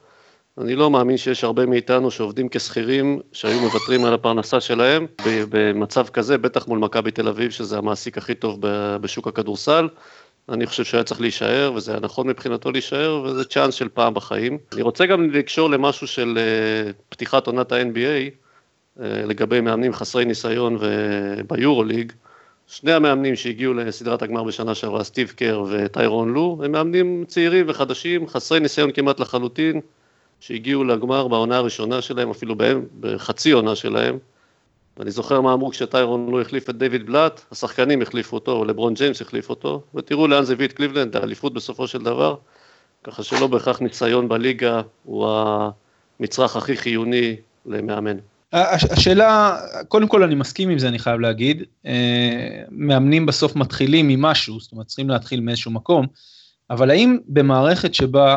אני 0.61 0.75
לא 0.75 0.91
מאמין 0.91 1.17
שיש 1.17 1.45
הרבה 1.45 1.67
מאיתנו 1.67 2.11
שעובדים 2.11 2.49
כשכירים, 2.49 3.21
שהיו 3.33 3.61
מוותרים 3.61 4.05
על 4.05 4.15
הפרנסה 4.15 4.61
שלהם 4.61 5.07
במצב 5.51 6.09
כזה, 6.09 6.39
בטח 6.39 6.69
מול 6.69 6.79
מכבי 6.79 7.11
תל 7.11 7.29
אביב, 7.29 7.51
שזה 7.51 7.79
המעסיק 7.79 8.19
הכי 8.19 8.35
טוב 8.35 8.59
בשוק 9.01 9.27
הכדורסל. 9.27 9.89
אני 10.49 10.67
חושב 10.67 10.85
שהיה 10.85 11.05
צריך 11.05 11.21
להישאר, 11.21 11.73
וזה 11.75 11.93
היה 11.93 12.01
נכון 12.01 12.27
מבחינתו 12.27 12.73
להישאר, 12.73 13.23
וזה 13.25 13.45
צ'אנס 13.45 13.75
של 13.75 13.89
פעם 13.89 14.15
בחיים. 14.15 14.59
אני 14.73 14.83
רוצה 14.83 15.07
גם 15.07 15.31
לקשור 15.31 15.71
למשהו 15.71 16.07
של 16.07 16.39
אה, 16.39 16.93
פתיחת 17.09 17.47
עונת 17.47 17.73
ה-NBA, 17.73 18.31
אה, 19.01 19.23
לגבי 19.27 19.61
מאמנים 19.61 19.93
חסרי 19.93 20.25
ניסיון 20.25 20.79
ביורוליג. 21.49 22.13
שני 22.67 22.93
המאמנים 22.93 23.37
שהגיעו 23.37 23.75
לסדרת 23.75 24.23
הגמר 24.23 24.45
בשנה 24.45 24.75
שעברה, 24.75 25.05
סטיב 25.05 25.33
קר 25.37 25.65
וטיירון 25.71 26.33
לו, 26.33 26.61
הם 26.65 26.73
מאמנים 26.73 27.25
צעירים 27.29 27.65
וחדשים, 27.69 28.29
חסרי 28.29 28.61
ניסיון 28.61 28.93
כמעט 28.93 29.21
לחלוטין. 29.21 29.81
שהגיעו 30.41 30.85
לגמר 30.85 31.29
בעונה 31.29 31.57
הראשונה 31.57 32.03
שלהם, 32.03 32.31
אפילו 32.31 32.57
בהם, 32.57 32.85
בחצי 33.01 33.51
עונה 33.51 33.75
שלהם. 33.75 34.19
ואני 34.97 35.11
זוכר 35.11 35.41
מה 35.41 35.53
אמרו 35.53 35.71
כשטיירון 35.71 36.31
לא 36.31 36.41
החליף 36.41 36.71
את 36.71 36.79
דיוויד 36.79 37.07
בלאט, 37.07 37.41
השחקנים 37.53 38.03
החליפו 38.03 38.37
אותו, 38.37 38.53
או 38.53 38.65
לברון 38.65 38.95
ג'יימס 38.95 39.23
החליף 39.23 39.51
אותו, 39.51 39.83
ותראו 39.95 40.29
לאן 40.29 40.45
זה 40.45 40.53
הביא 40.53 40.67
את 40.67 40.73
קליבלנד, 40.73 41.17
האליפות 41.17 41.55
בסופו 41.55 41.87
של 41.87 42.03
דבר, 42.03 42.37
ככה 43.05 43.23
שלא 43.23 43.47
בהכרח 43.47 43.81
ניסיון 43.81 44.29
בליגה 44.29 44.81
הוא 45.05 45.29
המצרך 46.21 46.57
הכי 46.57 46.77
חיוני 46.77 47.37
למאמן. 47.67 48.17
השאלה, 48.53 49.61
קודם 49.89 50.09
כל 50.09 50.23
אני 50.23 50.35
מסכים 50.35 50.69
עם 50.69 50.79
זה, 50.79 50.89
אני 50.89 50.99
חייב 50.99 51.21
להגיד, 51.21 51.63
אה, 51.87 52.63
מאמנים 52.71 53.27
בסוף 53.27 53.57
מתחילים 53.57 54.09
ממשהו, 54.09 54.61
זאת 54.61 54.73
אומרת 54.73 54.87
צריכים 54.87 55.11
להתחיל 55.11 55.41
מאיזשהו 55.41 55.71
מקום, 55.71 56.07
אבל 56.71 56.91
האם 56.91 57.19
במערכת 57.29 57.95
שבה 57.95 58.37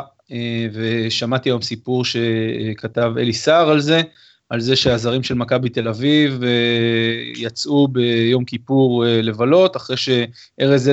ושמעתי 0.74 1.50
היום 1.50 1.62
סיפור 1.62 2.04
שכתב 2.06 3.14
אלי 3.18 3.34
סער 3.34 3.70
על 3.70 3.80
זה, 3.80 4.02
על 4.50 4.60
זה 4.60 4.76
שהזרים 4.76 5.24
של 5.24 5.34
מכבי 5.34 5.70
תל 5.70 5.88
אביב 5.88 6.44
אה, 6.44 6.50
יצאו 7.36 7.88
ביום 7.88 8.46
כיפור 8.46 9.06
אה, 9.06 9.22
לבלות, 9.22 9.78
אחרי 9.78 9.98
שארז 9.98 10.90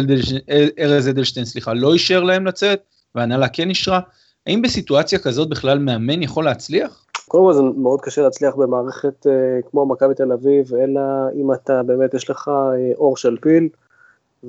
אדלשטיין, 1.10 1.46
סליחה, 1.46 1.74
לא 1.74 1.92
אישר 1.92 2.22
להם 2.22 2.46
לצאת, 2.46 2.80
והנהלה 3.14 3.48
כן 3.48 3.68
אישרה. 3.68 4.00
האם 4.46 4.62
בסיטואציה 4.62 5.18
כזאת 5.18 5.48
בכלל 5.48 5.78
מאמן 5.78 6.22
יכול 6.22 6.44
להצליח? 6.44 7.04
קודם 7.28 7.44
כל 7.44 7.52
זה 7.52 7.62
מאוד 7.76 8.00
קשה 8.00 8.22
להצליח 8.22 8.54
במערכת 8.54 9.26
כמו 9.70 9.86
מכבי 9.86 10.14
תל 10.14 10.32
אביב, 10.32 10.74
אלא 10.74 11.00
אם 11.34 11.52
אתה 11.52 11.82
באמת 11.82 12.14
יש 12.14 12.30
לך 12.30 12.50
אור 12.96 13.16
של 13.16 13.36
פיל. 13.40 13.68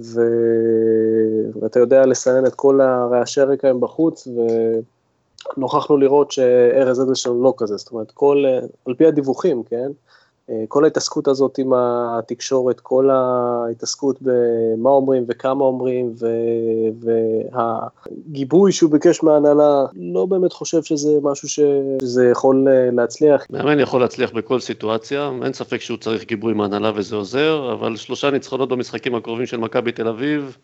ו... 0.03 0.21
ואתה 1.61 1.79
יודע 1.79 2.05
לסנן 2.05 2.45
את 2.45 2.55
כל 2.55 2.81
הרעשי 2.81 3.41
רקע 3.41 3.69
הם 3.69 3.79
בחוץ, 3.79 4.27
ונוכחנו 5.57 5.97
לראות 5.97 6.31
שארז 6.31 7.01
אדלשטיין 7.01 7.35
לא 7.35 7.53
כזה, 7.57 7.77
זאת 7.77 7.91
אומרת, 7.91 8.11
כל, 8.11 8.45
על 8.85 8.93
פי 8.93 9.05
הדיווחים, 9.05 9.63
כן? 9.63 9.91
כל 10.67 10.83
ההתעסקות 10.83 11.27
הזאת 11.27 11.57
עם 11.57 11.73
התקשורת, 11.73 12.79
כל 12.79 13.09
ההתעסקות 13.09 14.17
במה 14.21 14.89
אומרים 14.89 15.25
וכמה 15.27 15.63
אומרים, 15.63 16.13
והגיבוי 17.53 18.71
שהוא 18.71 18.91
ביקש 18.91 19.23
מההנהלה, 19.23 19.85
לא 19.95 20.25
באמת 20.25 20.53
חושב 20.53 20.83
שזה 20.83 21.09
משהו 21.23 21.49
שזה 21.49 22.29
יכול 22.31 22.67
להצליח. 22.91 23.45
מאמן 23.49 23.79
יכול 23.79 24.01
להצליח 24.01 24.31
בכל 24.31 24.59
סיטואציה, 24.59 25.31
אין 25.43 25.53
ספק 25.53 25.81
שהוא 25.81 25.97
צריך 25.97 26.23
גיבוי 26.23 26.53
מההנהלה 26.53 26.91
וזה 26.95 27.15
עוזר, 27.15 27.73
אבל 27.73 27.95
שלושה 27.95 28.31
ניצחונות 28.31 28.69
במשחקים 28.69 29.15
הקרובים 29.15 29.45
של 29.45 29.57
מכבי 29.57 29.91
תל 29.91 30.07
אביב, 30.07 30.57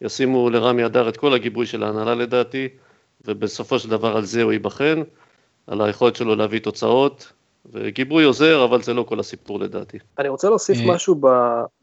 ישימו 0.00 0.50
לרמי 0.50 0.86
אדר 0.86 1.08
את 1.08 1.16
כל 1.16 1.34
הגיבוי 1.34 1.66
של 1.66 1.82
ההנהלה 1.82 2.14
לדעתי, 2.14 2.68
ובסופו 3.26 3.78
של 3.78 3.90
דבר 3.90 4.16
על 4.16 4.24
זה 4.24 4.42
הוא 4.42 4.52
ייבחן, 4.52 5.02
על 5.66 5.80
היכולת 5.80 6.16
שלו 6.16 6.36
להביא 6.36 6.60
תוצאות. 6.60 7.32
וגיבוי 7.72 8.24
עוזר, 8.24 8.64
אבל 8.64 8.82
זה 8.82 8.94
לא 8.94 9.02
כל 9.02 9.20
הסיפור 9.20 9.60
לדעתי. 9.60 9.98
אני 10.18 10.28
רוצה 10.28 10.48
להוסיף 10.48 10.78
אה. 10.78 10.94
משהו 10.94 11.20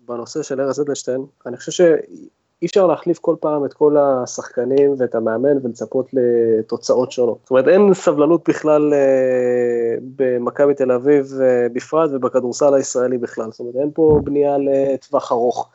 בנושא 0.08 0.43
של 0.43 0.62
ארז 0.62 0.82
אדלשטיין. 0.82 1.22
אני 1.46 1.58
חושב 1.58 1.72
שאי 1.72 2.65
אפשר 2.65 2.88
להחליף 2.88 3.19
כל 3.19 3.36
פעם 3.39 3.65
את 3.65 3.74
כל 3.74 3.98
השחקנים 3.98 4.96
ואת 4.98 5.15
המאמן 5.15 5.65
ולצפות 5.65 6.10
לתוצאות 6.13 7.12
שונות. 7.12 7.38
זאת 7.41 7.52
אומרת, 7.52 7.67
אין 7.67 7.93
סבלנות 7.93 8.50
בכלל 8.50 8.93
אה, 8.93 9.96
במכבי 10.15 10.74
תל 10.74 10.91
אביב 10.91 11.26
אה, 11.41 11.67
בפרט 11.74 12.10
ובכדורסל 12.13 12.74
הישראלי 12.74 13.17
בכלל. 13.17 13.52
זאת 13.52 13.60
אומרת, 13.60 13.76
אין 13.76 13.91
פה 13.93 14.19
בנייה 14.24 14.56
לטווח 14.58 15.32
ארוך. 15.32 15.69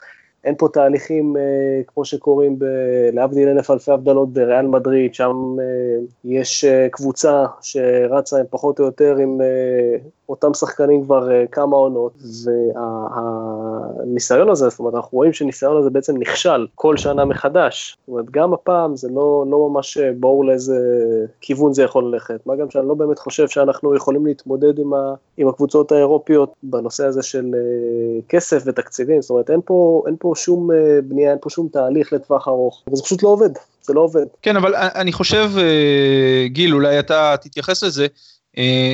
אין 0.45 0.55
פה 0.59 0.69
תהליכים 0.73 1.37
אה, 1.37 1.43
כמו 1.87 2.05
שקורים, 2.05 2.59
ב, 2.59 2.65
להבדיל 3.13 3.49
אלף 3.49 3.71
אלפי 3.71 3.93
הבדלות 3.93 4.33
בריאל 4.33 4.67
מדריד, 4.67 5.15
שם 5.15 5.57
אה, 5.61 5.65
יש 6.25 6.65
אה, 6.65 6.89
קבוצה 6.91 7.45
שרצה 7.61 8.39
עם 8.39 8.47
פחות 8.51 8.81
או 8.81 8.85
יותר 8.85 9.17
עם 9.17 9.41
אה, 9.41 9.97
אותם 10.29 10.55
שחקנים 10.55 11.05
כבר 11.05 11.29
uh, 11.29 11.33
כמה 11.53 11.77
עונות, 11.77 12.13
והניסיון 14.05 14.51
הזה, 14.51 14.69
זאת 14.69 14.79
אומרת, 14.79 14.95
אנחנו 14.95 15.19
רואים 15.19 15.33
שניסיון 15.33 15.77
הזה 15.77 15.91
בעצם 15.91 16.17
נכשל 16.17 16.67
כל 16.75 16.97
שנה 16.97 17.25
מחדש. 17.25 17.97
זאת 18.01 18.09
אומרת, 18.09 18.31
גם 18.31 18.53
הפעם 18.53 18.97
זה 18.97 19.09
לא, 19.09 19.45
לא 19.51 19.69
ממש 19.69 19.99
ברור 19.99 20.45
לאיזה 20.45 20.79
כיוון 21.41 21.73
זה 21.73 21.83
יכול 21.83 22.05
ללכת, 22.05 22.47
מה 22.47 22.57
גם 22.57 22.71
שאני 22.71 22.89
לא 22.89 22.95
באמת 22.95 23.19
חושב 23.19 23.49
שאנחנו 23.49 23.97
יכולים 23.97 24.27
להתמודד 24.27 24.79
עם, 24.79 24.95
ה, 24.95 25.15
עם 25.37 25.49
הקבוצות 25.49 25.93
האירופיות 25.93 26.53
בנושא 26.63 27.05
הזה 27.05 27.23
של 27.23 27.55
uh, 27.55 27.57
כסף 28.29 28.63
ותקציבים, 28.67 29.23
זאת 29.23 29.31
אומרת, 29.31 29.51
אין 29.51 29.61
פה, 29.65 30.03
אין 30.07 30.17
פה 30.19 30.33
שום 30.37 30.71
uh, 30.71 30.75
בנייה, 31.05 31.31
אין 31.31 31.39
פה 31.41 31.51
שום 31.51 31.69
תהליך 31.69 32.13
לטווח 32.13 32.49
ארוך, 32.49 32.83
וזה 32.93 33.03
פשוט 33.03 33.23
לא 33.23 33.29
עובד. 33.29 33.51
זה 33.89 33.95
לא 33.95 34.01
עובד. 34.01 34.27
כן, 34.43 34.57
אבל 34.57 34.75
אני 34.75 35.13
חושב, 35.13 35.51
אה, 35.59 36.47
גיל, 36.47 36.75
אולי 36.75 36.99
אתה 36.99 37.35
תתייחס 37.41 37.83
לזה, 37.83 38.03
אה, 38.03 38.09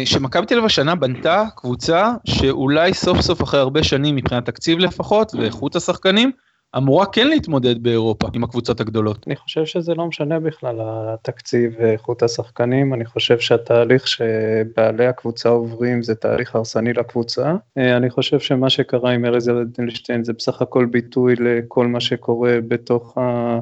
שמכבי 0.05 0.47
תל 0.47 0.55
אביב 0.55 0.65
השנה 0.65 0.95
בנתה 0.95 1.45
קבוצה 1.57 2.13
שאולי 2.25 2.95
סוף 2.95 3.21
סוף 3.21 3.43
אחרי 3.43 3.61
הרבה 3.61 3.83
שנים 3.83 4.17
מבחינת 4.17 4.47
תקציב 4.47 4.79
לפחות 4.79 5.35
ואיכות 5.35 5.77
השחקנים, 5.77 6.31
אמורה 6.77 7.07
כן 7.07 7.29
להתמודד 7.29 7.83
באירופה 7.83 8.29
עם 8.33 8.45
הקבוצות 8.45 8.81
הגדולות. 8.81 9.25
אני 9.27 9.37
חושב 9.37 9.65
שזה 9.65 9.95
לא 9.95 10.07
משנה 10.07 10.41
בכלל 10.41 10.77
התקציב 10.81 11.75
ואיכות 11.79 12.23
השחקנים, 12.23 12.95
אני 12.95 13.05
חושב 13.05 13.39
שהתהליך 13.39 14.09
שבעלי 14.09 15.07
הקבוצה 15.07 15.49
עוברים 15.49 16.03
זה 16.03 16.15
תהליך 16.15 16.57
הרסני 16.57 16.93
לקבוצה. 16.93 17.55
אה, 17.79 17.97
אני 17.97 18.11
חושב 18.11 18.41
שמה 18.41 18.71
שקרה 18.71 19.11
עם 19.11 19.25
ארז 19.25 19.49
אדלשטיין 19.49 20.25
זה 20.25 20.33
בסך 20.33 20.63
הכל 20.63 20.85
ביטוי 20.85 21.35
לכל 21.37 21.87
מה 21.87 22.01
שקורה 22.01 22.59
בתוך 22.69 23.19
ה... 23.19 23.59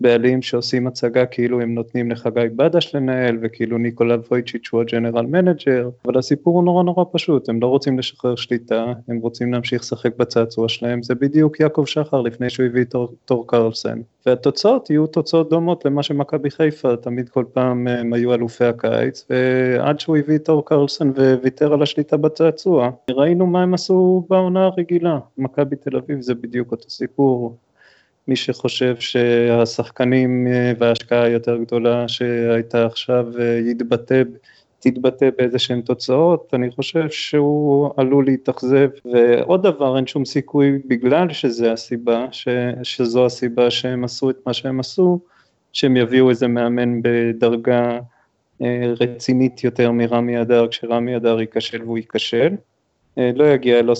בעלים 0.00 0.42
שעושים 0.42 0.86
הצגה 0.86 1.26
כאילו 1.26 1.60
הם 1.60 1.74
נותנים 1.74 2.10
לחגי 2.10 2.48
בדש 2.56 2.94
לנהל 2.94 3.38
וכאילו 3.42 3.78
ניקולה 3.78 4.16
וויצ'יץ' 4.30 4.68
הוא 4.72 4.80
הג'נרל 4.80 5.26
מנג'ר, 5.26 5.88
אבל 6.04 6.18
הסיפור 6.18 6.54
הוא 6.54 6.64
נורא 6.64 6.82
נורא 6.82 7.04
פשוט, 7.12 7.48
הם 7.48 7.60
לא 7.62 7.66
רוצים 7.66 7.98
לשחרר 7.98 8.36
שליטה, 8.36 8.92
הם 9.08 9.18
רוצים 9.18 9.52
להמשיך 9.52 9.82
לשחק 9.82 10.16
בצעצוע 10.16 10.68
שלהם, 10.68 11.02
זה 11.02 11.14
בדיוק 11.14 11.60
יעקב 11.60 11.84
שחר 11.86 12.20
לפני 12.20 12.50
שהוא 12.50 12.66
הביא 12.66 12.82
את 12.82 12.94
תור 13.24 13.46
קרלסן. 13.46 14.00
והתוצאות 14.26 14.90
יהיו 14.90 15.06
תוצאות 15.06 15.50
דומות 15.50 15.84
למה 15.84 16.02
שמכבי 16.02 16.50
חיפה, 16.50 16.96
תמיד 16.96 17.28
כל 17.28 17.44
פעם 17.52 17.88
הם 17.88 18.12
היו 18.12 18.34
אלופי 18.34 18.64
הקיץ, 18.64 19.26
ועד 19.30 20.00
שהוא 20.00 20.16
הביא 20.16 20.36
את 20.36 20.44
תור 20.44 20.64
קרלסן 20.64 21.10
וויתר 21.10 21.72
על 21.72 21.82
השליטה 21.82 22.16
בצעצוע, 22.16 22.90
ראינו 23.10 23.46
מה 23.46 23.62
הם 23.62 23.74
עשו 23.74 24.26
בעונה 24.30 24.64
הרגילה, 24.64 25.18
מכבי 25.38 25.76
תל 25.76 25.96
אביב 25.96 26.20
זה 26.20 26.34
בדיוק 26.34 26.72
אותו 26.72 26.90
סיפור. 26.90 27.56
מי 28.30 28.36
שחושב 28.36 28.96
שהשחקנים 28.98 30.46
אה, 30.46 30.72
וההשקעה 30.78 31.22
היותר 31.22 31.56
גדולה 31.56 32.08
שהייתה 32.08 32.86
עכשיו 32.86 33.26
אה, 33.38 33.60
יתבטא, 33.70 34.22
תתבטא 34.78 35.30
באיזה 35.38 35.58
שהן 35.58 35.80
תוצאות, 35.80 36.54
אני 36.54 36.70
חושב 36.70 37.10
שהוא 37.10 37.90
עלול 37.96 38.24
להתאכזב. 38.24 38.88
ועוד 39.04 39.62
דבר, 39.62 39.96
אין 39.96 40.06
שום 40.06 40.24
סיכוי 40.24 40.78
בגלל 40.86 41.32
שזה 41.32 41.72
הסיבה, 41.72 42.26
ש, 42.32 42.48
שזו 42.82 43.26
הסיבה 43.26 43.70
שהם 43.70 44.04
עשו 44.04 44.30
את 44.30 44.36
מה 44.46 44.52
שהם 44.52 44.80
עשו, 44.80 45.20
שהם 45.72 45.96
יביאו 45.96 46.30
איזה 46.30 46.48
מאמן 46.48 47.00
בדרגה 47.02 47.98
אה, 48.62 48.92
רצינית 49.00 49.64
יותר 49.64 49.90
מרמי 49.90 50.40
אדר, 50.40 50.68
כשרמי 50.68 51.16
אדר 51.16 51.40
ייכשל 51.40 51.82
והוא 51.82 51.98
ייכשל. 51.98 52.54
אה, 53.20 53.30
לא 53.34 53.44
יגיע 53.44 53.82
לא, 53.82 53.94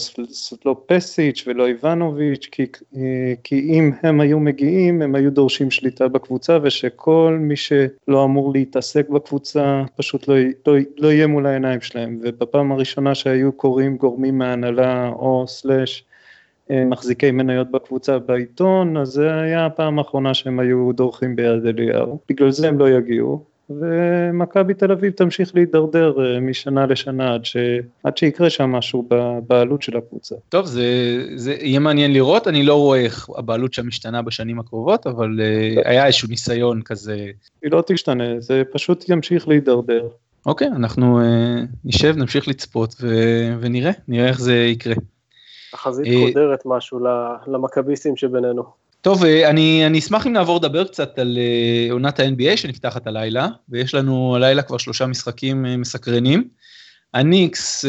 לא 0.64 0.76
פסיץ' 0.86 1.44
ולא 1.46 1.66
איבנוביץ', 1.66 2.48
כי, 2.52 2.66
אה, 2.96 3.32
כי 3.44 3.60
אם 3.60 3.90
הם 4.02 4.20
היו 4.20 4.40
מגיעים, 4.40 5.02
הם 5.02 5.14
היו 5.14 5.32
דורשים 5.32 5.70
שליטה 5.70 6.08
בקבוצה, 6.08 6.58
ושכל 6.62 7.36
מי 7.40 7.56
שלא 7.56 8.24
אמור 8.24 8.52
להתעסק 8.52 9.08
בקבוצה, 9.08 9.82
פשוט 9.96 10.28
לא, 10.28 10.34
לא, 10.66 10.74
לא 10.98 11.12
יהיה 11.12 11.26
מול 11.26 11.46
העיניים 11.46 11.80
שלהם. 11.80 12.20
ובפעם 12.22 12.72
הראשונה 12.72 13.14
שהיו 13.14 13.52
קוראים 13.52 13.96
גורמים 13.96 14.38
מהנהלה 14.38 15.08
או 15.08 15.44
סלאש 15.48 16.04
אה, 16.70 16.84
מחזיקי 16.84 17.30
מניות 17.30 17.70
בקבוצה 17.70 18.18
בעיתון, 18.18 18.96
אז 18.96 19.08
זה 19.08 19.34
היה 19.34 19.66
הפעם 19.66 19.98
האחרונה 19.98 20.34
שהם 20.34 20.60
היו 20.60 20.92
דורכים 20.92 21.36
ביד 21.36 21.66
אליהו. 21.66 22.18
בגלל 22.28 22.50
זה 22.50 22.68
הם 22.68 22.78
לא 22.78 22.90
יגיעו, 22.90 23.44
ומכבי 23.70 24.74
תל 24.74 24.92
אביב 24.92 25.12
תמשיך 25.12 25.54
להידרדר 25.54 26.14
אה, 26.18 26.40
משנה 26.40 26.86
לשנה 26.86 27.34
עד, 27.34 27.44
ש... 27.44 27.56
עד 28.04 28.16
שיקרה 28.16 28.50
שם 28.50 28.70
משהו 28.70 29.06
בבעלות 29.08 29.82
של 29.82 29.96
הקבוצה. 29.96 30.34
טוב, 30.48 30.66
זה, 30.66 30.82
זה 31.34 31.52
יהיה 31.52 31.78
מעניין 31.78 32.12
לראות, 32.12 32.48
אני 32.48 32.62
לא 32.62 32.74
רואה 32.74 33.00
איך 33.00 33.28
הבעלות 33.36 33.74
שם 33.74 33.86
משתנה 33.86 34.22
בשנים 34.22 34.58
הקרובות, 34.58 35.06
אבל 35.06 35.40
uh, 35.40 35.88
היה 35.88 36.06
איזשהו 36.06 36.28
ניסיון 36.28 36.82
כזה. 36.82 37.26
היא 37.62 37.70
לא 37.72 37.82
תשתנה, 37.86 38.24
זה 38.40 38.62
פשוט 38.72 39.08
ימשיך 39.08 39.48
להידרדר. 39.48 40.08
אוקיי, 40.46 40.68
אנחנו 40.68 41.20
uh, 41.20 41.22
נשב, 41.84 42.14
נמשיך 42.16 42.48
לצפות 42.48 42.94
ו... 43.00 43.08
ונראה, 43.60 43.92
נראה 44.08 44.28
איך 44.28 44.40
זה 44.40 44.54
יקרה. 44.54 44.94
החזית 45.72 46.06
קודרת 46.26 46.62
משהו 46.64 46.98
למכביסטים 47.46 48.16
שבינינו. 48.16 48.79
טוב, 49.00 49.24
אה, 49.24 49.50
אני, 49.50 49.86
אני 49.86 49.98
אשמח 49.98 50.26
אם 50.26 50.32
נעבור 50.32 50.56
לדבר 50.56 50.84
קצת 50.84 51.18
על 51.18 51.38
uh, 51.38 51.92
עונת 51.92 52.20
ה-NBA 52.20 52.56
שנפתחת 52.56 53.06
הלילה, 53.06 53.48
ויש 53.68 53.94
לנו 53.94 54.36
הלילה 54.36 54.62
כבר 54.62 54.78
שלושה 54.78 55.06
משחקים 55.06 55.64
uh, 55.64 55.68
מסקרנים. 55.68 56.48
הניקס 57.14 57.84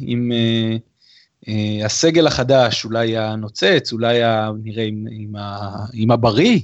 עם 0.00 0.32
הסגל 1.84 2.26
החדש, 2.26 2.84
אולי 2.84 3.16
הנוצץ, 3.16 3.92
אולי 3.92 4.18
נראה 4.62 4.84
עם, 4.84 5.06
עם, 5.10 5.36
ה, 5.36 5.76
עם 5.92 6.10
הבריא, 6.10 6.60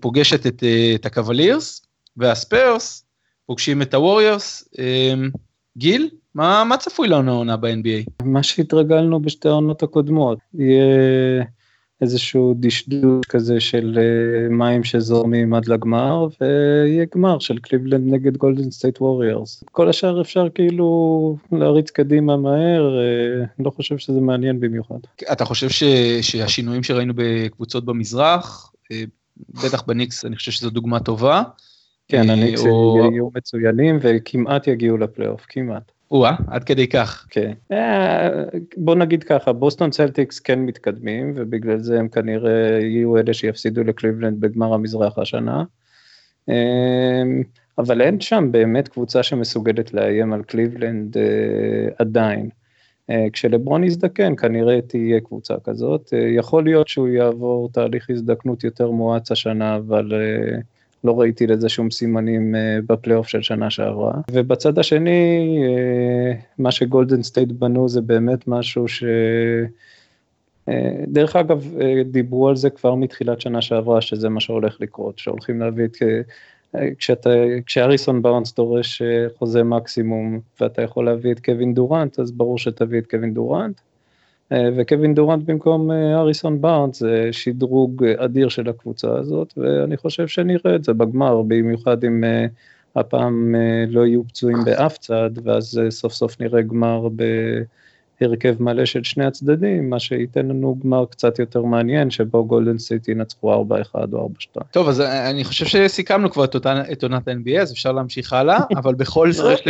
פוגשת 0.00 0.46
את, 0.46 0.62
את 0.94 1.06
הקוולירס, 1.06 1.86
והספרס 2.16 3.04
פוגשים 3.46 3.82
את 3.82 3.94
הווריורס. 3.94 4.68
גיל, 5.76 6.10
מה, 6.34 6.64
מה 6.64 6.76
צפוי 6.76 7.08
לנו 7.08 7.32
העונה 7.32 7.56
ב-NBA? 7.56 8.24
מה 8.24 8.42
שהתרגלנו 8.42 9.22
בשתי 9.22 9.48
העונות 9.48 9.82
הקודמות. 9.82 10.38
יהיה... 10.54 11.44
איזשהו 12.02 12.54
דשדוש 12.56 13.26
כזה 13.28 13.60
של 13.60 13.98
אה, 13.98 14.48
מים 14.48 14.84
שזורמים 14.84 15.54
עד 15.54 15.68
לגמר, 15.68 16.26
ויהיה 16.40 17.06
גמר 17.14 17.38
של 17.38 17.58
קליבלנד 17.58 18.14
נגד 18.14 18.36
גולדן 18.36 18.70
סטייט 18.70 19.00
ווריורס. 19.00 19.64
כל 19.72 19.88
השאר 19.88 20.20
אפשר 20.20 20.48
כאילו 20.54 21.36
להריץ 21.52 21.90
קדימה 21.90 22.36
מהר, 22.36 22.98
אה, 22.98 23.44
לא 23.58 23.70
חושב 23.70 23.98
שזה 23.98 24.20
מעניין 24.20 24.60
במיוחד. 24.60 24.98
אתה 25.32 25.44
חושב 25.44 25.68
ש, 25.68 25.82
שהשינויים 26.20 26.82
שראינו 26.82 27.12
בקבוצות 27.16 27.84
במזרח, 27.84 28.72
אה, 28.92 29.04
בטח 29.64 29.82
בניקס, 29.82 30.24
אני 30.24 30.36
חושב 30.36 30.52
שזו 30.52 30.70
דוגמה 30.70 31.00
טובה. 31.00 31.42
כן, 32.08 32.30
הניקס 32.30 32.60
או... 32.60 32.98
יהיו 33.12 33.28
מצוינים 33.36 33.98
וכמעט 34.02 34.66
יגיעו 34.66 34.96
לפלייאוף, 34.96 35.46
כמעט. 35.48 35.92
או-אה, 36.12 36.36
עד 36.46 36.64
כדי 36.64 36.88
כך. 36.88 37.26
כן. 37.30 37.52
אה, 37.72 38.28
בוא 38.76 38.94
נגיד 38.94 39.24
ככה, 39.24 39.52
בוסטון 39.52 39.90
צלטיקס 39.90 40.40
כן 40.40 40.58
מתקדמים, 40.58 41.32
ובגלל 41.36 41.78
זה 41.78 41.98
הם 41.98 42.08
כנראה 42.08 42.80
יהיו 42.80 43.16
אלה 43.16 43.34
שיפסידו 43.34 43.84
לקליבלנד 43.84 44.40
בגמר 44.40 44.74
המזרח 44.74 45.18
השנה. 45.18 45.64
אה, 46.48 47.22
אבל 47.78 48.00
אין 48.00 48.20
שם 48.20 48.48
באמת 48.50 48.88
קבוצה 48.88 49.22
שמסוגלת 49.22 49.94
לאיים 49.94 50.32
על 50.32 50.42
קליבלנד 50.42 51.16
אה, 51.16 51.22
עדיין. 51.98 52.48
כשלברון 53.32 53.84
יזדקן 53.84 54.36
כנראה 54.36 54.80
תהיה 54.80 55.20
קבוצה 55.20 55.54
כזאת, 55.64 56.12
יכול 56.36 56.64
להיות 56.64 56.88
שהוא 56.88 57.08
יעבור 57.08 57.68
תהליך 57.72 58.10
הזדקנות 58.10 58.64
יותר 58.64 58.90
מואץ 58.90 59.32
השנה, 59.32 59.76
אבל 59.76 60.12
לא 61.04 61.20
ראיתי 61.20 61.46
לזה 61.46 61.68
שום 61.68 61.90
סימנים 61.90 62.54
אה, 62.54 62.78
בפלייאוף 62.86 63.28
של 63.28 63.42
שנה 63.42 63.70
שעברה. 63.70 64.12
ובצד 64.30 64.78
השני, 64.78 65.58
אה, 65.66 66.32
מה 66.58 66.70
שגולדן 66.70 67.22
סטייט 67.22 67.52
בנו 67.52 67.88
זה 67.88 68.00
באמת 68.00 68.48
משהו 68.48 68.88
ש... 68.88 69.04
אה, 70.68 71.04
דרך 71.06 71.36
אגב, 71.36 71.74
דיברו 72.04 72.48
על 72.48 72.56
זה 72.56 72.70
כבר 72.70 72.94
מתחילת 72.94 73.40
שנה 73.40 73.62
שעברה, 73.62 74.00
שזה 74.00 74.28
מה 74.28 74.40
שהולך 74.40 74.76
לקרות, 74.80 75.18
שהולכים 75.18 75.60
להביא 75.60 75.84
את... 75.84 75.96
כשאתה, 76.98 77.30
כשהאריסון 77.66 78.22
בארנס 78.22 78.54
דורש 78.54 79.02
חוזה 79.38 79.62
מקסימום 79.62 80.40
ואתה 80.60 80.82
יכול 80.82 81.04
להביא 81.04 81.32
את 81.32 81.40
קווין 81.44 81.74
דורנט, 81.74 82.18
אז 82.18 82.32
ברור 82.32 82.58
שתביא 82.58 82.98
את 82.98 83.06
קווין 83.06 83.34
דורנט. 83.34 83.80
אה, 84.52 84.68
וקווין 84.76 85.14
דורנט 85.14 85.44
במקום 85.44 85.90
אה, 85.90 86.20
האריסון 86.20 86.60
בארנס 86.60 87.00
זה 87.00 87.28
שדרוג 87.32 88.04
אדיר 88.04 88.48
של 88.48 88.68
הקבוצה 88.68 89.08
הזאת, 89.18 89.54
ואני 89.56 89.96
חושב 89.96 90.26
שנראה 90.26 90.74
את 90.76 90.84
זה 90.84 90.92
בגמר, 90.92 91.42
במיוחד 91.42 92.04
אם 92.04 92.24
אה, 92.24 92.46
הפעם 92.96 93.54
לא 93.88 94.06
יהיו 94.06 94.28
פצועים 94.28 94.58
באף 94.64 94.98
צד, 94.98 95.30
ואז 95.44 95.80
סוף 95.90 96.12
סוף 96.12 96.40
נראה 96.40 96.62
גמר 96.62 97.08
בהרכב 98.20 98.62
מלא 98.62 98.84
של 98.84 99.04
שני 99.04 99.24
הצדדים, 99.24 99.90
מה 99.90 100.00
שייתן 100.00 100.46
לנו 100.46 100.78
גמר 100.84 101.04
קצת 101.10 101.38
יותר 101.38 101.62
מעניין, 101.62 102.10
שבו 102.10 102.44
גולדן 102.44 102.78
סטייט 102.78 103.10
ינצחו 103.10 103.54
4-1 103.54 103.54
או 104.12 104.28
4-2. 104.56 104.60
טוב, 104.70 104.88
אז 104.88 105.00
אני 105.00 105.44
חושב 105.44 105.66
שסיכמנו 105.66 106.30
כבר 106.30 106.44
את 106.92 107.02
עונת 107.02 107.28
ה-NBA, 107.28 107.60
אז 107.60 107.72
אפשר 107.72 107.92
להמשיך 107.92 108.32
הלאה, 108.32 108.58
אבל 108.82 108.94
בכל 108.94 109.32
זאת... 109.32 109.60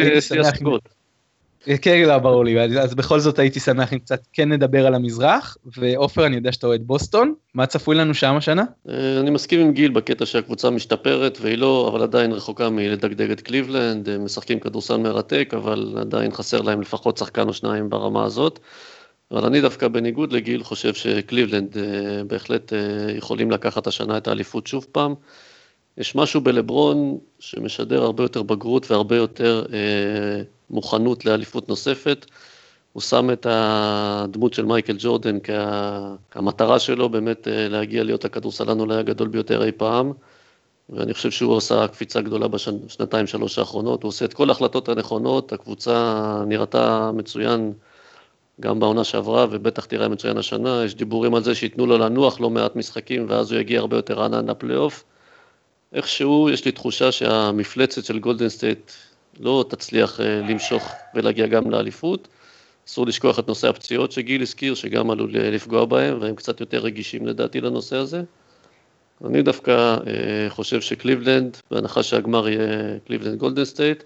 כן, 1.83 2.03
לא, 2.07 2.19
ברור 2.19 2.45
לי, 2.45 2.81
אז 2.81 2.95
בכל 2.95 3.21
זאת 3.21 3.39
הייתי 3.39 3.61
שמח 3.61 3.93
אם 3.93 3.99
קצת 3.99 4.27
כן 4.33 4.53
נדבר 4.53 4.87
על 4.87 4.95
המזרח, 4.95 5.57
ועופר, 5.77 6.27
אני 6.27 6.37
יודע 6.37 6.53
שאתה 6.53 6.67
אוהד 6.67 6.83
בוסטון, 6.87 7.35
מה 7.55 7.67
צפוי 7.67 7.97
לנו 7.97 8.15
שם 8.15 8.37
השנה? 8.37 8.65
אה, 8.89 9.21
אני 9.21 9.31
מסכים 9.31 9.61
עם 9.61 9.73
גיל 9.73 9.91
בקטע 9.91 10.27
שהקבוצה 10.27 10.71
משתפרת, 10.71 11.39
והיא 11.41 11.59
לא, 11.59 11.89
אבל 11.93 12.03
עדיין 12.03 12.33
רחוקה 12.33 12.71
מלדגדג 12.71 13.31
את 13.31 13.41
קליבלנד, 13.41 14.09
הם 14.09 14.25
משחקים 14.25 14.61
כדורסל 14.61 14.97
מרתק, 14.97 15.55
אבל 15.57 15.97
עדיין 16.01 16.33
חסר 16.33 16.61
להם 16.61 16.81
לפחות 16.81 17.17
שחקן 17.17 17.49
או 17.49 17.53
שניים 17.53 17.91
ברמה 17.91 18.25
הזאת. 18.25 18.59
אבל 19.33 19.45
אני 19.45 19.61
דווקא 19.61 19.89
בניגוד 19.89 20.33
לגיל 20.33 20.63
חושב 20.63 20.95
שקליבלנד 20.95 21.79
אה, 21.79 22.25
בהחלט 22.25 22.73
אה, 22.73 22.79
יכולים 23.17 23.51
לקחת 23.51 23.87
השנה 23.87 24.17
את 24.17 24.29
האליפות 24.29 24.67
שוב 24.67 24.87
פעם. 24.93 25.15
יש 25.99 26.15
משהו 26.15 26.41
בלברון 26.41 27.19
שמשדר 27.39 28.03
הרבה 28.03 28.25
יותר 28.25 28.43
בגרות 28.43 28.91
והרבה 28.91 29.17
יותר 29.17 29.65
אה, 29.73 30.43
מוכנות 30.73 31.25
לאליפות 31.25 31.69
נוספת. 31.69 32.27
הוא 32.93 33.01
שם 33.01 33.31
את 33.31 33.47
הדמות 33.51 34.55
של 34.55 34.65
מייקל 34.65 34.97
ג'ורדן 34.99 35.39
כה, 35.41 36.15
כמטרה 36.31 36.79
שלו 36.79 37.09
באמת 37.09 37.49
אה, 37.49 37.69
להגיע 37.69 38.05
להיות 38.05 38.25
הכדורסלן 38.25 38.81
אולי 38.81 38.97
הגדול 38.97 39.29
ביותר 39.29 39.65
אי 39.65 39.73
פעם. 39.73 40.13
ואני 40.91 41.15
חושב 41.15 41.31
שהוא 41.31 41.57
עשה 41.57 41.89
קפיצה 41.89 42.21
גדולה 42.21 42.49
בשנתיים 42.49 43.27
שלוש 43.27 43.59
האחרונות, 43.59 44.03
הוא 44.03 44.09
עושה 44.09 44.25
את 44.25 44.35
כל 44.35 44.49
ההחלטות 44.49 44.89
הנכונות, 44.89 45.53
הקבוצה 45.53 46.45
נראתה 46.47 47.11
מצוין 47.15 47.73
גם 48.61 48.81
בעונה 48.81 49.05
שעברה 49.05 49.47
ובטח 49.51 49.85
תראה 49.85 50.09
מצוין 50.09 50.39
השנה, 50.39 50.83
יש 50.85 50.95
דיבורים 50.95 51.35
על 51.35 51.43
זה 51.43 51.55
שייתנו 51.55 51.87
לו 51.87 51.99
לנוח 51.99 52.41
לא 52.41 52.51
מעט 52.51 52.77
משחקים 52.77 53.27
ואז 53.29 53.53
הוא 53.53 53.61
יגיע 53.61 53.81
הרבה 53.81 53.97
יותר 53.97 54.15
רענן 54.15 54.51
לפלייאוף. 54.51 55.05
איכשהו 55.93 56.51
יש 56.51 56.65
לי 56.65 56.73
תחושה 56.73 57.13
שהמפלצת 57.13 58.05
של 58.05 58.19
גולדן 58.19 58.49
סטייט 58.49 58.91
לא 59.41 59.65
תצליח 59.69 60.21
אה, 60.21 60.41
למשוך 60.49 60.93
ולהגיע 61.15 61.47
גם 61.47 61.71
לאליפות. 61.71 62.29
אסור 62.89 63.07
לשכוח 63.07 63.39
את 63.39 63.49
נושא 63.49 63.69
הפציעות 63.69 64.13
שגיל 64.13 64.43
הזכיר, 64.43 64.75
שגם 64.75 65.11
עלול 65.11 65.37
אה, 65.37 65.51
לפגוע 65.51 65.85
בהם, 65.85 66.19
והם 66.21 66.35
קצת 66.35 66.61
יותר 66.61 66.79
רגישים 66.79 67.27
לדעתי 67.27 67.61
לנושא 67.61 67.97
הזה. 67.97 68.23
אני 69.25 69.43
דווקא 69.43 69.97
אה, 70.07 70.47
חושב 70.49 70.81
שקליבלנד, 70.81 71.57
בהנחה 71.71 72.03
שהגמר 72.03 72.49
יהיה 72.49 72.99
קליבלנד 73.07 73.39
גולדן 73.39 73.65
סטייט, 73.65 74.03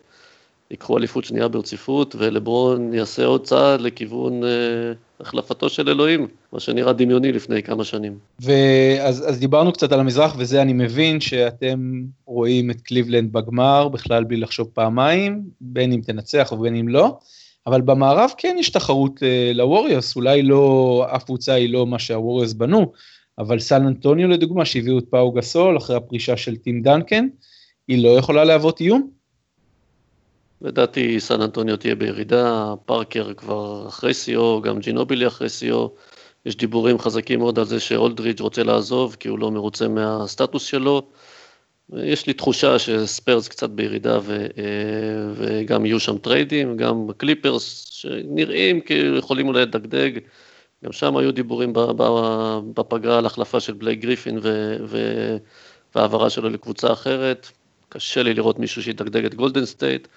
ייקחו 0.71 0.99
אליפות 0.99 1.25
שנייה 1.25 1.49
ברציפות, 1.49 2.15
ולברון 2.19 2.95
יעשה 2.95 3.25
עוד 3.25 3.47
צעד 3.47 3.81
לכיוון 3.81 4.45
אה, 4.45 4.93
החלפתו 5.21 5.69
של 5.69 5.89
אלוהים, 5.89 6.27
מה 6.53 6.61
שנראה 6.61 6.93
דמיוני 6.93 7.33
לפני 7.33 7.63
כמה 7.63 7.85
שנים. 7.85 8.19
ואז 8.41 9.29
אז 9.29 9.39
דיברנו 9.41 9.73
קצת 9.73 9.93
על 9.93 10.01
המזרח, 10.01 10.35
וזה 10.39 10.63
אני 10.63 10.73
מבין 10.73 11.21
שאתם 11.21 12.03
רואים 12.27 12.71
את 12.71 12.81
קליבלנד 12.81 13.33
בגמר, 13.33 13.89
בכלל 13.89 14.25
בלי 14.25 14.37
לחשוב 14.37 14.69
פעמיים, 14.73 15.43
בין 15.61 15.93
אם 15.93 16.01
תנצח 16.01 16.53
ובין 16.53 16.77
אם 16.77 16.89
לא. 16.89 17.19
אבל 17.67 17.81
במערב 17.81 18.31
כן 18.39 18.57
יש 18.59 18.71
תחרות 18.71 19.23
אה, 19.23 19.53
לווריורס, 19.55 20.17
אולי 20.17 20.43
לא, 20.43 21.07
אף 21.17 21.25
קבוצה 21.25 21.53
היא 21.53 21.73
לא 21.73 21.87
מה 21.87 21.99
שהווריורס 21.99 22.53
בנו, 22.53 22.93
אבל 23.39 23.59
סן 23.59 23.87
אנטוניו 23.87 24.29
לדוגמה, 24.29 24.65
שהביאו 24.65 24.99
את 24.99 25.05
פאו 25.11 25.33
גסול 25.33 25.77
אחרי 25.77 25.97
הפרישה 25.97 26.37
של 26.37 26.57
טים 26.57 26.83
דנקן, 26.83 27.27
היא 27.89 28.03
לא 28.03 28.09
יכולה 28.09 28.45
להוות 28.45 28.81
איום? 28.81 29.16
לדעתי 30.61 31.21
סן 31.21 31.43
אנטוניו 31.43 31.77
תהיה 31.77 31.95
בירידה, 31.95 32.75
פארקר 32.85 33.35
כבר 33.35 33.89
אחרי 33.89 34.15
שיאו, 34.15 34.63
גם 34.63 34.79
ג'ינובילי 34.79 35.27
אחרי 35.27 35.49
שיאו. 35.49 35.95
יש 36.47 36.57
דיבורים 36.57 36.99
חזקים 36.99 37.39
מאוד 37.39 37.59
על 37.59 37.65
זה 37.65 37.81
שאולדריץ' 37.81 38.41
רוצה 38.41 38.63
לעזוב 38.63 39.17
כי 39.21 39.29
הוא 39.29 39.39
לא 39.39 39.51
מרוצה 39.51 39.89
מהסטטוס 39.89 40.65
שלו. 40.65 41.03
יש 41.97 42.27
לי 42.27 42.33
תחושה 42.33 42.79
שספרס 42.79 43.49
קצת 43.49 43.71
בירידה 43.71 44.19
ו, 44.23 44.47
אה, 44.59 44.65
וגם 45.35 45.87
יהיו 45.87 46.01
שם 46.01 46.19
טריידים, 46.19 46.77
גם 46.77 47.07
קליפרס 47.17 47.87
שנראים 47.91 48.81
כאילו 48.81 49.17
יכולים 49.17 49.49
אולי 49.49 49.63
לדגדג. 49.63 50.11
גם 50.85 50.93
שם 50.93 51.17
היו 51.17 51.33
דיבורים 51.33 51.73
בפגרה 52.75 53.19
על 53.19 53.27
החלפה 53.27 53.61
של 53.61 53.73
בלייק 53.73 54.01
גריפין 54.01 54.39
והעברה 55.95 56.31
שלו 56.31 56.49
לקבוצה 56.49 56.93
אחרת. 56.93 57.51
קשה 57.89 58.23
לי 58.23 58.35
לראות 58.35 58.59
מישהו 58.59 58.83
שידגדג 58.83 59.25
את 59.25 59.35
גולדן 59.35 59.65
סטייט. 59.65 60.09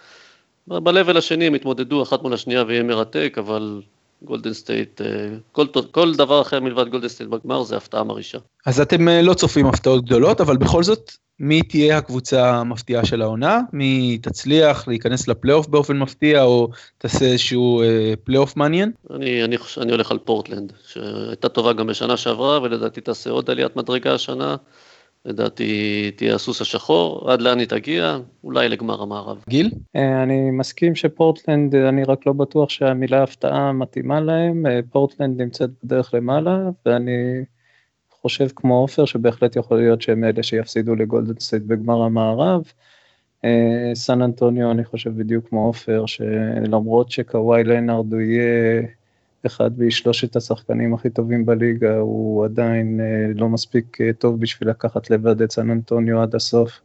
ב-level 0.70 1.17
השני 1.17 1.47
הם 1.47 1.55
יתמודדו 1.55 2.03
אחת 2.03 2.24
מול 2.24 2.34
השנייה 2.34 2.63
ויהיה 2.67 2.84
מרתק, 2.84 3.36
אבל 3.39 3.82
גולדן 4.22 4.53
סטייט, 4.53 5.01
אה, 5.01 5.07
כל, 5.51 5.65
כל 5.91 6.15
דבר 6.15 6.41
אחר 6.41 6.59
מלבד 6.59 6.89
גולדן 6.89 7.07
סטייט 7.07 7.30
בגמר 7.30 7.63
זה 7.63 7.78
הפתעה 7.78 8.03
מרעישה. 8.03 8.38
אז 8.65 8.82
אתם 8.82 9.07
אה, 9.07 9.22
לא 9.22 9.34
צופים 9.34 9.65
הפתעות 9.65 10.05
גדולות, 10.05 10.41
אבל 10.41 10.57
בכל 10.57 10.84
זאת, 10.84 11.11
מי 11.39 11.61
תהיה 11.61 11.97
הקבוצה 11.97 12.49
המפתיעה 12.49 13.05
של 13.05 13.22
העונה? 13.22 13.59
מי 13.74 14.17
תצליח 14.22 14.88
להיכנס 14.88 15.28
לפלייאוף 15.28 15.67
באופן 15.67 15.97
מפתיע, 15.97 16.43
או 16.43 16.70
תעשה 16.97 17.26
איזשהו 17.26 17.82
אה, 17.82 18.13
פלייאוף 18.24 18.57
מעניין? 18.57 18.91
אני, 19.13 19.43
אני, 19.43 19.57
אני 19.82 19.91
הולך 19.91 20.11
על 20.11 20.17
פורטלנד, 20.17 20.74
שהייתה 20.88 21.49
טובה 21.49 21.74
גם 21.74 21.88
בשנה 21.88 22.17
שעברה, 22.17 22.61
ולדעתי 22.61 23.01
תעשה 23.01 23.30
עוד 23.30 23.49
עליית 23.49 23.76
מדרגה 23.76 24.13
השנה. 24.13 24.55
לדעתי 25.26 26.11
תהיה 26.15 26.36
הסוס 26.36 26.61
השחור, 26.61 27.32
עד 27.32 27.41
לאן 27.41 27.59
היא 27.59 27.67
תגיע? 27.67 28.17
אולי 28.43 28.70
לגמר 28.70 29.01
המערב. 29.01 29.43
גיל? 29.49 29.72
אה, 29.95 30.24
אני 30.24 30.51
מסכים 30.51 30.95
שפורטלנד, 30.95 31.76
אני 31.76 32.03
רק 32.03 32.26
לא 32.26 32.34
בטוח 32.34 32.70
שהמילה 32.70 33.24
הפתעה 33.24 33.72
מתאימה 33.72 34.20
להם, 34.20 34.65
אה, 34.65 34.80
פורטלנד 34.89 35.41
נמצאת 35.41 35.70
בדרך 35.84 36.13
למעלה, 36.13 36.59
ואני 36.86 37.43
חושב 38.22 38.47
כמו 38.55 38.80
עופר 38.80 39.05
שבהחלט 39.05 39.55
יכול 39.55 39.78
להיות 39.78 40.01
שהם 40.01 40.24
אלה 40.24 40.43
שיפסידו 40.43 40.95
לגולדן 40.95 41.39
סטייט 41.39 41.63
בגמר 41.63 42.01
המערב. 42.03 42.63
אה, 43.45 43.91
סן 43.93 44.22
אנטוניו 44.22 44.72
אני 44.72 44.86
חושב 44.86 45.17
בדיוק 45.17 45.49
כמו 45.49 45.65
עופר, 45.65 46.05
שלמרות 46.05 47.11
שקוואי 47.11 47.63
לנארד 47.63 48.13
הוא 48.13 48.22
יהיה 48.22 48.82
אחד 49.46 49.80
משלושת 49.80 50.36
השחקנים 50.36 50.94
הכי 50.94 51.10
טובים 51.10 51.46
בליגה, 51.46 51.98
הוא 51.98 52.46
עדיין 52.46 53.00
אה, 53.00 53.32
לא 53.36 53.50
מספיק 53.50 54.02
אה, 54.02 54.14
טוב 54.14 54.40
בשביל 54.40 54.70
לקחת 54.70 55.10
לבד 55.10 55.42
את 55.42 55.52
סן 55.52 55.70
אנטוניו 55.70 56.22
עד 56.22 56.36
הסוף, 56.36 56.82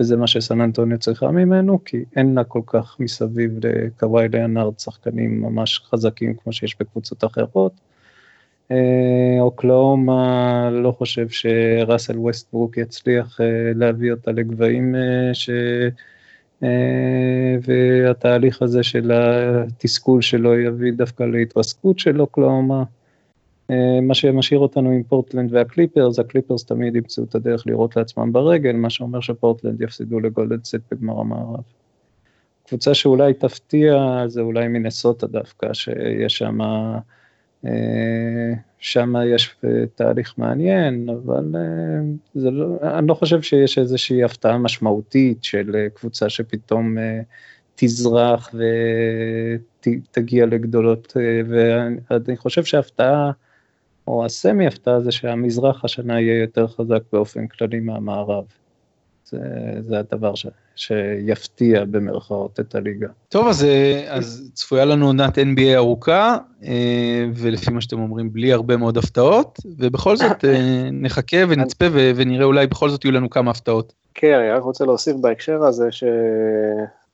וזה 0.00 0.16
מה 0.16 0.26
שסן 0.26 0.60
אנטוניו 0.60 0.98
צריכה 0.98 1.30
ממנו, 1.30 1.84
כי 1.84 2.04
אין 2.16 2.34
לה 2.34 2.44
כל 2.44 2.60
כך 2.66 2.96
מסביב 3.00 3.52
לקוואי 3.66 4.28
ליאנרד 4.28 4.78
שחקנים 4.78 5.42
ממש 5.42 5.80
חזקים 5.90 6.34
כמו 6.34 6.52
שיש 6.52 6.76
בקבוצות 6.80 7.24
אחרות. 7.24 7.72
אה, 8.70 9.36
אוקלהומה 9.40 10.70
לא 10.70 10.92
חושב 10.92 11.28
שראסל 11.28 12.18
ווסטברוק 12.18 12.76
יצליח 12.76 13.40
להביא 13.74 14.12
אותה 14.12 14.32
לגבהים 14.32 14.94
ש... 15.32 15.50
אה, 16.62 17.56
והתהליך 17.62 18.62
הזה 18.62 18.82
של 18.82 19.12
התסכול 19.12 20.22
שלו 20.22 20.58
יביא 20.58 20.92
דווקא 20.92 21.22
להתרסקות 21.22 21.98
של 21.98 22.20
אוקלהומה. 22.20 22.84
אה, 23.70 24.00
מה 24.02 24.14
שמשאיר 24.14 24.60
אותנו 24.60 24.90
עם 24.90 25.02
פורטלנד 25.02 25.52
והקליפרס, 25.52 26.18
הקליפרס 26.18 26.64
תמיד 26.64 26.96
ימצאו 26.96 27.24
את 27.24 27.34
הדרך 27.34 27.66
לירות 27.66 27.96
לעצמם 27.96 28.32
ברגל, 28.32 28.72
מה 28.72 28.90
שאומר 28.90 29.20
שפורטלנד 29.20 29.80
יפסידו 29.80 30.20
לגולדן 30.20 30.64
סטייט 30.64 30.80
בגמר 30.90 31.20
המערב. 31.20 31.62
קבוצה 32.66 32.94
שאולי 32.94 33.34
תפתיע 33.34 34.24
זה 34.26 34.40
אולי 34.40 34.68
מנסוטה 34.68 35.26
דווקא, 35.26 35.72
שיש 35.72 36.38
שם... 36.38 36.58
שמה... 36.58 36.98
אה, 38.78 38.84
שם 38.84 39.14
יש 39.34 39.56
אה, 39.64 39.86
תהליך 39.94 40.34
מעניין, 40.38 41.08
אבל 41.08 41.52
אה, 41.54 41.60
זה 42.34 42.50
לא, 42.50 42.76
אני 42.82 43.06
לא 43.08 43.14
חושב 43.14 43.42
שיש 43.42 43.78
איזושהי 43.78 44.24
הפתעה 44.24 44.58
משמעותית 44.58 45.44
של 45.44 45.86
קבוצה 45.94 46.28
שפתאום 46.28 46.96
תזרח 47.74 48.54
ותגיע 49.86 50.46
לגדולות, 50.46 51.16
ואני 51.48 52.36
חושב 52.36 52.64
שההפתעה, 52.64 53.30
או 54.06 54.24
הסמי 54.24 54.66
הפתעה 54.66 55.00
זה 55.00 55.12
שהמזרח 55.12 55.84
השנה 55.84 56.20
יהיה 56.20 56.40
יותר 56.40 56.66
חזק 56.66 57.02
באופן 57.12 57.46
כללי 57.46 57.80
מהמערב. 57.80 58.44
זה, 59.30 59.38
זה 59.88 59.98
הדבר 59.98 60.34
ש, 60.34 60.46
שיפתיע 60.76 61.84
במרכאות 61.84 62.60
את 62.60 62.74
הליגה. 62.74 63.06
טוב, 63.28 63.48
אז, 63.48 63.66
אז 64.08 64.50
צפויה 64.54 64.84
לנו 64.84 65.06
עונת 65.06 65.38
NBA 65.38 65.74
ארוכה, 65.74 66.36
אה, 66.64 67.24
ולפי 67.34 67.70
מה 67.70 67.80
שאתם 67.80 67.98
אומרים, 67.98 68.32
בלי 68.32 68.52
הרבה 68.52 68.76
מאוד 68.76 68.98
הפתעות, 68.98 69.58
ובכל 69.78 70.16
זאת 70.16 70.44
אה, 70.44 70.88
נחכה 70.92 71.36
ונצפה 71.48 71.84
ונראה 71.92 72.44
אולי 72.44 72.66
בכל 72.66 72.88
זאת 72.88 73.04
יהיו 73.04 73.12
לנו 73.12 73.30
כמה 73.30 73.50
הפתעות. 73.50 73.92
כן, 74.14 74.38
אני 74.38 74.50
רק 74.50 74.62
רוצה 74.62 74.84
להוסיף 74.84 75.16
בהקשר 75.16 75.64
הזה, 75.64 75.92
ש... 75.92 76.04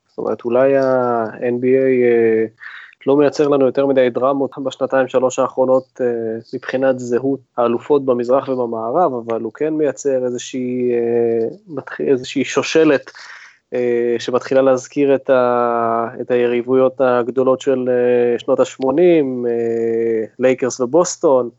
זאת 0.08 0.18
אומרת, 0.18 0.44
אולי 0.44 0.76
ה-NBA... 0.76 2.48
לא 3.06 3.16
מייצר 3.16 3.48
לנו 3.48 3.66
יותר 3.66 3.86
מדי 3.86 4.10
דרמות 4.10 4.50
בשנתיים 4.64 5.08
שלוש 5.08 5.38
האחרונות 5.38 6.00
אה, 6.00 6.06
מבחינת 6.54 6.98
זהות 6.98 7.40
האלופות 7.56 8.04
במזרח 8.04 8.48
ובמערב, 8.48 9.12
אבל 9.14 9.42
הוא 9.42 9.52
כן 9.52 9.74
מייצר 9.74 10.24
איזושהי, 10.24 10.92
אה, 10.92 12.06
איזושהי 12.06 12.44
שושלת 12.44 13.10
אה, 13.74 14.16
שמתחילה 14.18 14.62
להזכיר 14.62 15.14
את, 15.14 15.30
ה, 15.30 16.08
את 16.20 16.30
היריבויות 16.30 17.00
הגדולות 17.00 17.60
של 17.60 17.88
שנות 18.38 18.60
ה-80, 18.60 19.46
לייקרס 20.38 20.80
ובוסטון, 20.80 21.50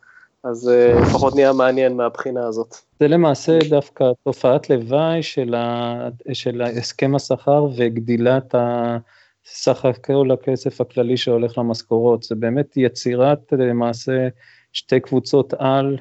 אז 0.44 0.72
לפחות 1.02 1.36
נהיה 1.36 1.54
מעניין 1.54 1.94
מהבחינה 1.94 2.48
הזאת. 2.48 2.76
זה 3.00 3.08
למעשה 3.08 3.60
דווקא 3.70 4.06
תופעת 4.24 4.70
לוואי 4.70 5.24
של, 5.24 5.56
ה, 5.56 5.96
של 6.34 6.62
הסכם 6.62 7.16
השכר 7.16 7.66
וגדילת 7.78 8.56
ה... 8.56 8.98
סך 9.46 9.86
הכל 9.86 10.30
הכסף 10.32 10.82
הכללי 10.82 11.18
שהולך 11.18 11.58
למשכורות, 11.58 12.24
זה 12.24 12.36
באמת 12.36 12.78
יצר 12.78 13.28
את 13.28 13.54
למעשה 13.58 14.28
שתי 14.74 15.00
קבוצות 15.00 15.54
על, 15.54 15.98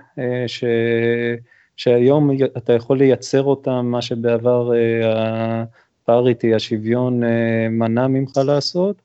ש... 0.46 0.64
שהיום 1.76 2.30
אתה 2.56 2.72
יכול 2.72 2.98
לייצר 2.98 3.42
אותם, 3.42 3.86
מה 3.86 4.02
שבעבר 4.02 4.72
ה 6.02 6.09
parity, 6.09 6.54
השוויון 6.54 7.22
מנע 7.70 8.06
ממך 8.06 8.36
לעשות, 8.46 9.02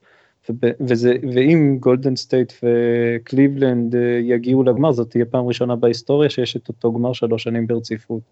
וזה, 0.80 1.14
ואם 1.34 1.76
גולדן 1.80 2.16
סטייט 2.16 2.52
וקליבלנד 2.62 3.94
יגיעו 4.20 4.62
לגמר, 4.62 4.92
זאת 4.92 5.10
תהיה 5.10 5.24
פעם 5.24 5.46
ראשונה 5.46 5.76
בהיסטוריה 5.76 6.30
שיש 6.30 6.56
את 6.56 6.68
אותו 6.68 6.92
גמר 6.92 7.12
שלוש 7.12 7.42
שנים 7.42 7.66
ברציפות. 7.66 8.22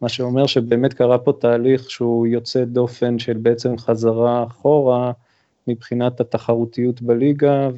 מה 0.00 0.08
שאומר 0.08 0.46
שבאמת 0.46 0.94
קרה 0.94 1.18
פה 1.18 1.32
תהליך 1.40 1.90
שהוא 1.90 2.26
יוצא 2.26 2.64
דופן 2.64 3.18
של 3.18 3.36
בעצם 3.36 3.78
חזרה 3.78 4.44
אחורה 4.44 5.12
מבחינת 5.68 6.20
התחרותיות 6.20 7.02
בליגה 7.02 7.68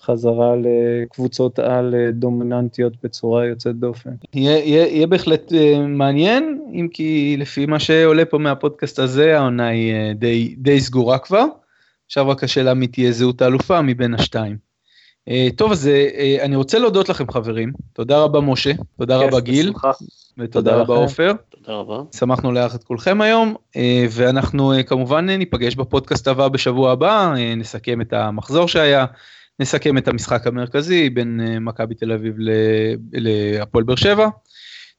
וחזרה 0.00 0.54
לקבוצות 0.56 1.58
על 1.58 1.94
דומיננטיות 2.12 2.92
בצורה 3.02 3.46
יוצאת 3.46 3.76
דופן. 3.76 4.10
יהיה, 4.34 4.58
יהיה, 4.58 4.86
יהיה 4.86 5.06
בהחלט 5.06 5.52
uh, 5.52 5.78
מעניין, 5.88 6.60
אם 6.72 6.88
כי 6.92 7.36
לפי 7.38 7.66
מה 7.66 7.78
שעולה 7.78 8.24
פה 8.24 8.38
מהפודקאסט 8.38 8.98
הזה, 8.98 9.38
העונה 9.38 9.66
היא 9.66 9.92
uh, 9.92 10.14
די, 10.14 10.54
די 10.58 10.80
סגורה 10.80 11.18
כבר. 11.18 11.44
עכשיו 12.06 12.28
רק 12.28 12.44
השאלה 12.44 12.74
מי 12.74 12.86
תהיה 12.86 13.12
זהות 13.12 13.42
האלופה 13.42 13.82
מבין 13.82 14.14
השתיים. 14.14 14.63
Uh, 15.28 15.56
טוב, 15.56 15.72
אז 15.72 15.90
uh, 15.90 16.42
אני 16.42 16.56
רוצה 16.56 16.78
להודות 16.78 17.08
לכם 17.08 17.32
חברים, 17.32 17.72
תודה 17.92 18.18
רבה 18.18 18.40
משה, 18.40 18.72
תודה 18.98 19.16
רבה 19.16 19.40
גיל, 19.40 19.68
בשמחה. 19.68 19.90
ותודה 20.38 20.76
רבה 20.76 20.94
עופר. 20.94 21.32
תודה 21.50 21.72
רבה. 21.78 22.00
שמחנו 22.16 22.52
לארח 22.52 22.74
את 22.74 22.84
כולכם 22.84 23.20
היום, 23.20 23.54
uh, 23.76 23.78
ואנחנו 24.10 24.78
uh, 24.78 24.82
כמובן 24.82 25.30
ניפגש 25.30 25.74
בפודקאסט 25.74 26.28
הבא 26.28 26.48
בשבוע 26.48 26.92
הבא, 26.92 27.34
uh, 27.34 27.38
נסכם 27.56 28.00
את 28.00 28.12
המחזור 28.12 28.68
שהיה, 28.68 29.04
נסכם 29.60 29.98
את 29.98 30.08
המשחק 30.08 30.46
המרכזי 30.46 31.10
בין 31.10 31.40
uh, 31.44 31.60
מכבי 31.60 31.94
תל 31.94 32.12
אביב 32.12 32.34
להפועל 33.12 33.84
באר 33.84 33.96
שבע. 33.96 34.28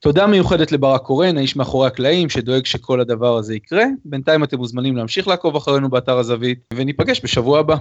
תודה 0.00 0.26
מיוחדת 0.26 0.72
לברק 0.72 1.02
קורן, 1.02 1.36
האיש 1.36 1.56
מאחורי 1.56 1.86
הקלעים, 1.86 2.28
שדואג 2.28 2.66
שכל 2.66 3.00
הדבר 3.00 3.36
הזה 3.36 3.54
יקרה. 3.54 3.84
בינתיים 4.04 4.44
אתם 4.44 4.56
מוזמנים 4.56 4.96
להמשיך 4.96 5.28
לעקוב 5.28 5.56
אחרינו 5.56 5.90
באתר 5.90 6.18
הזווית, 6.18 6.58
וניפגש 6.74 7.20
בשבוע 7.24 7.58
הבא. 7.58 7.76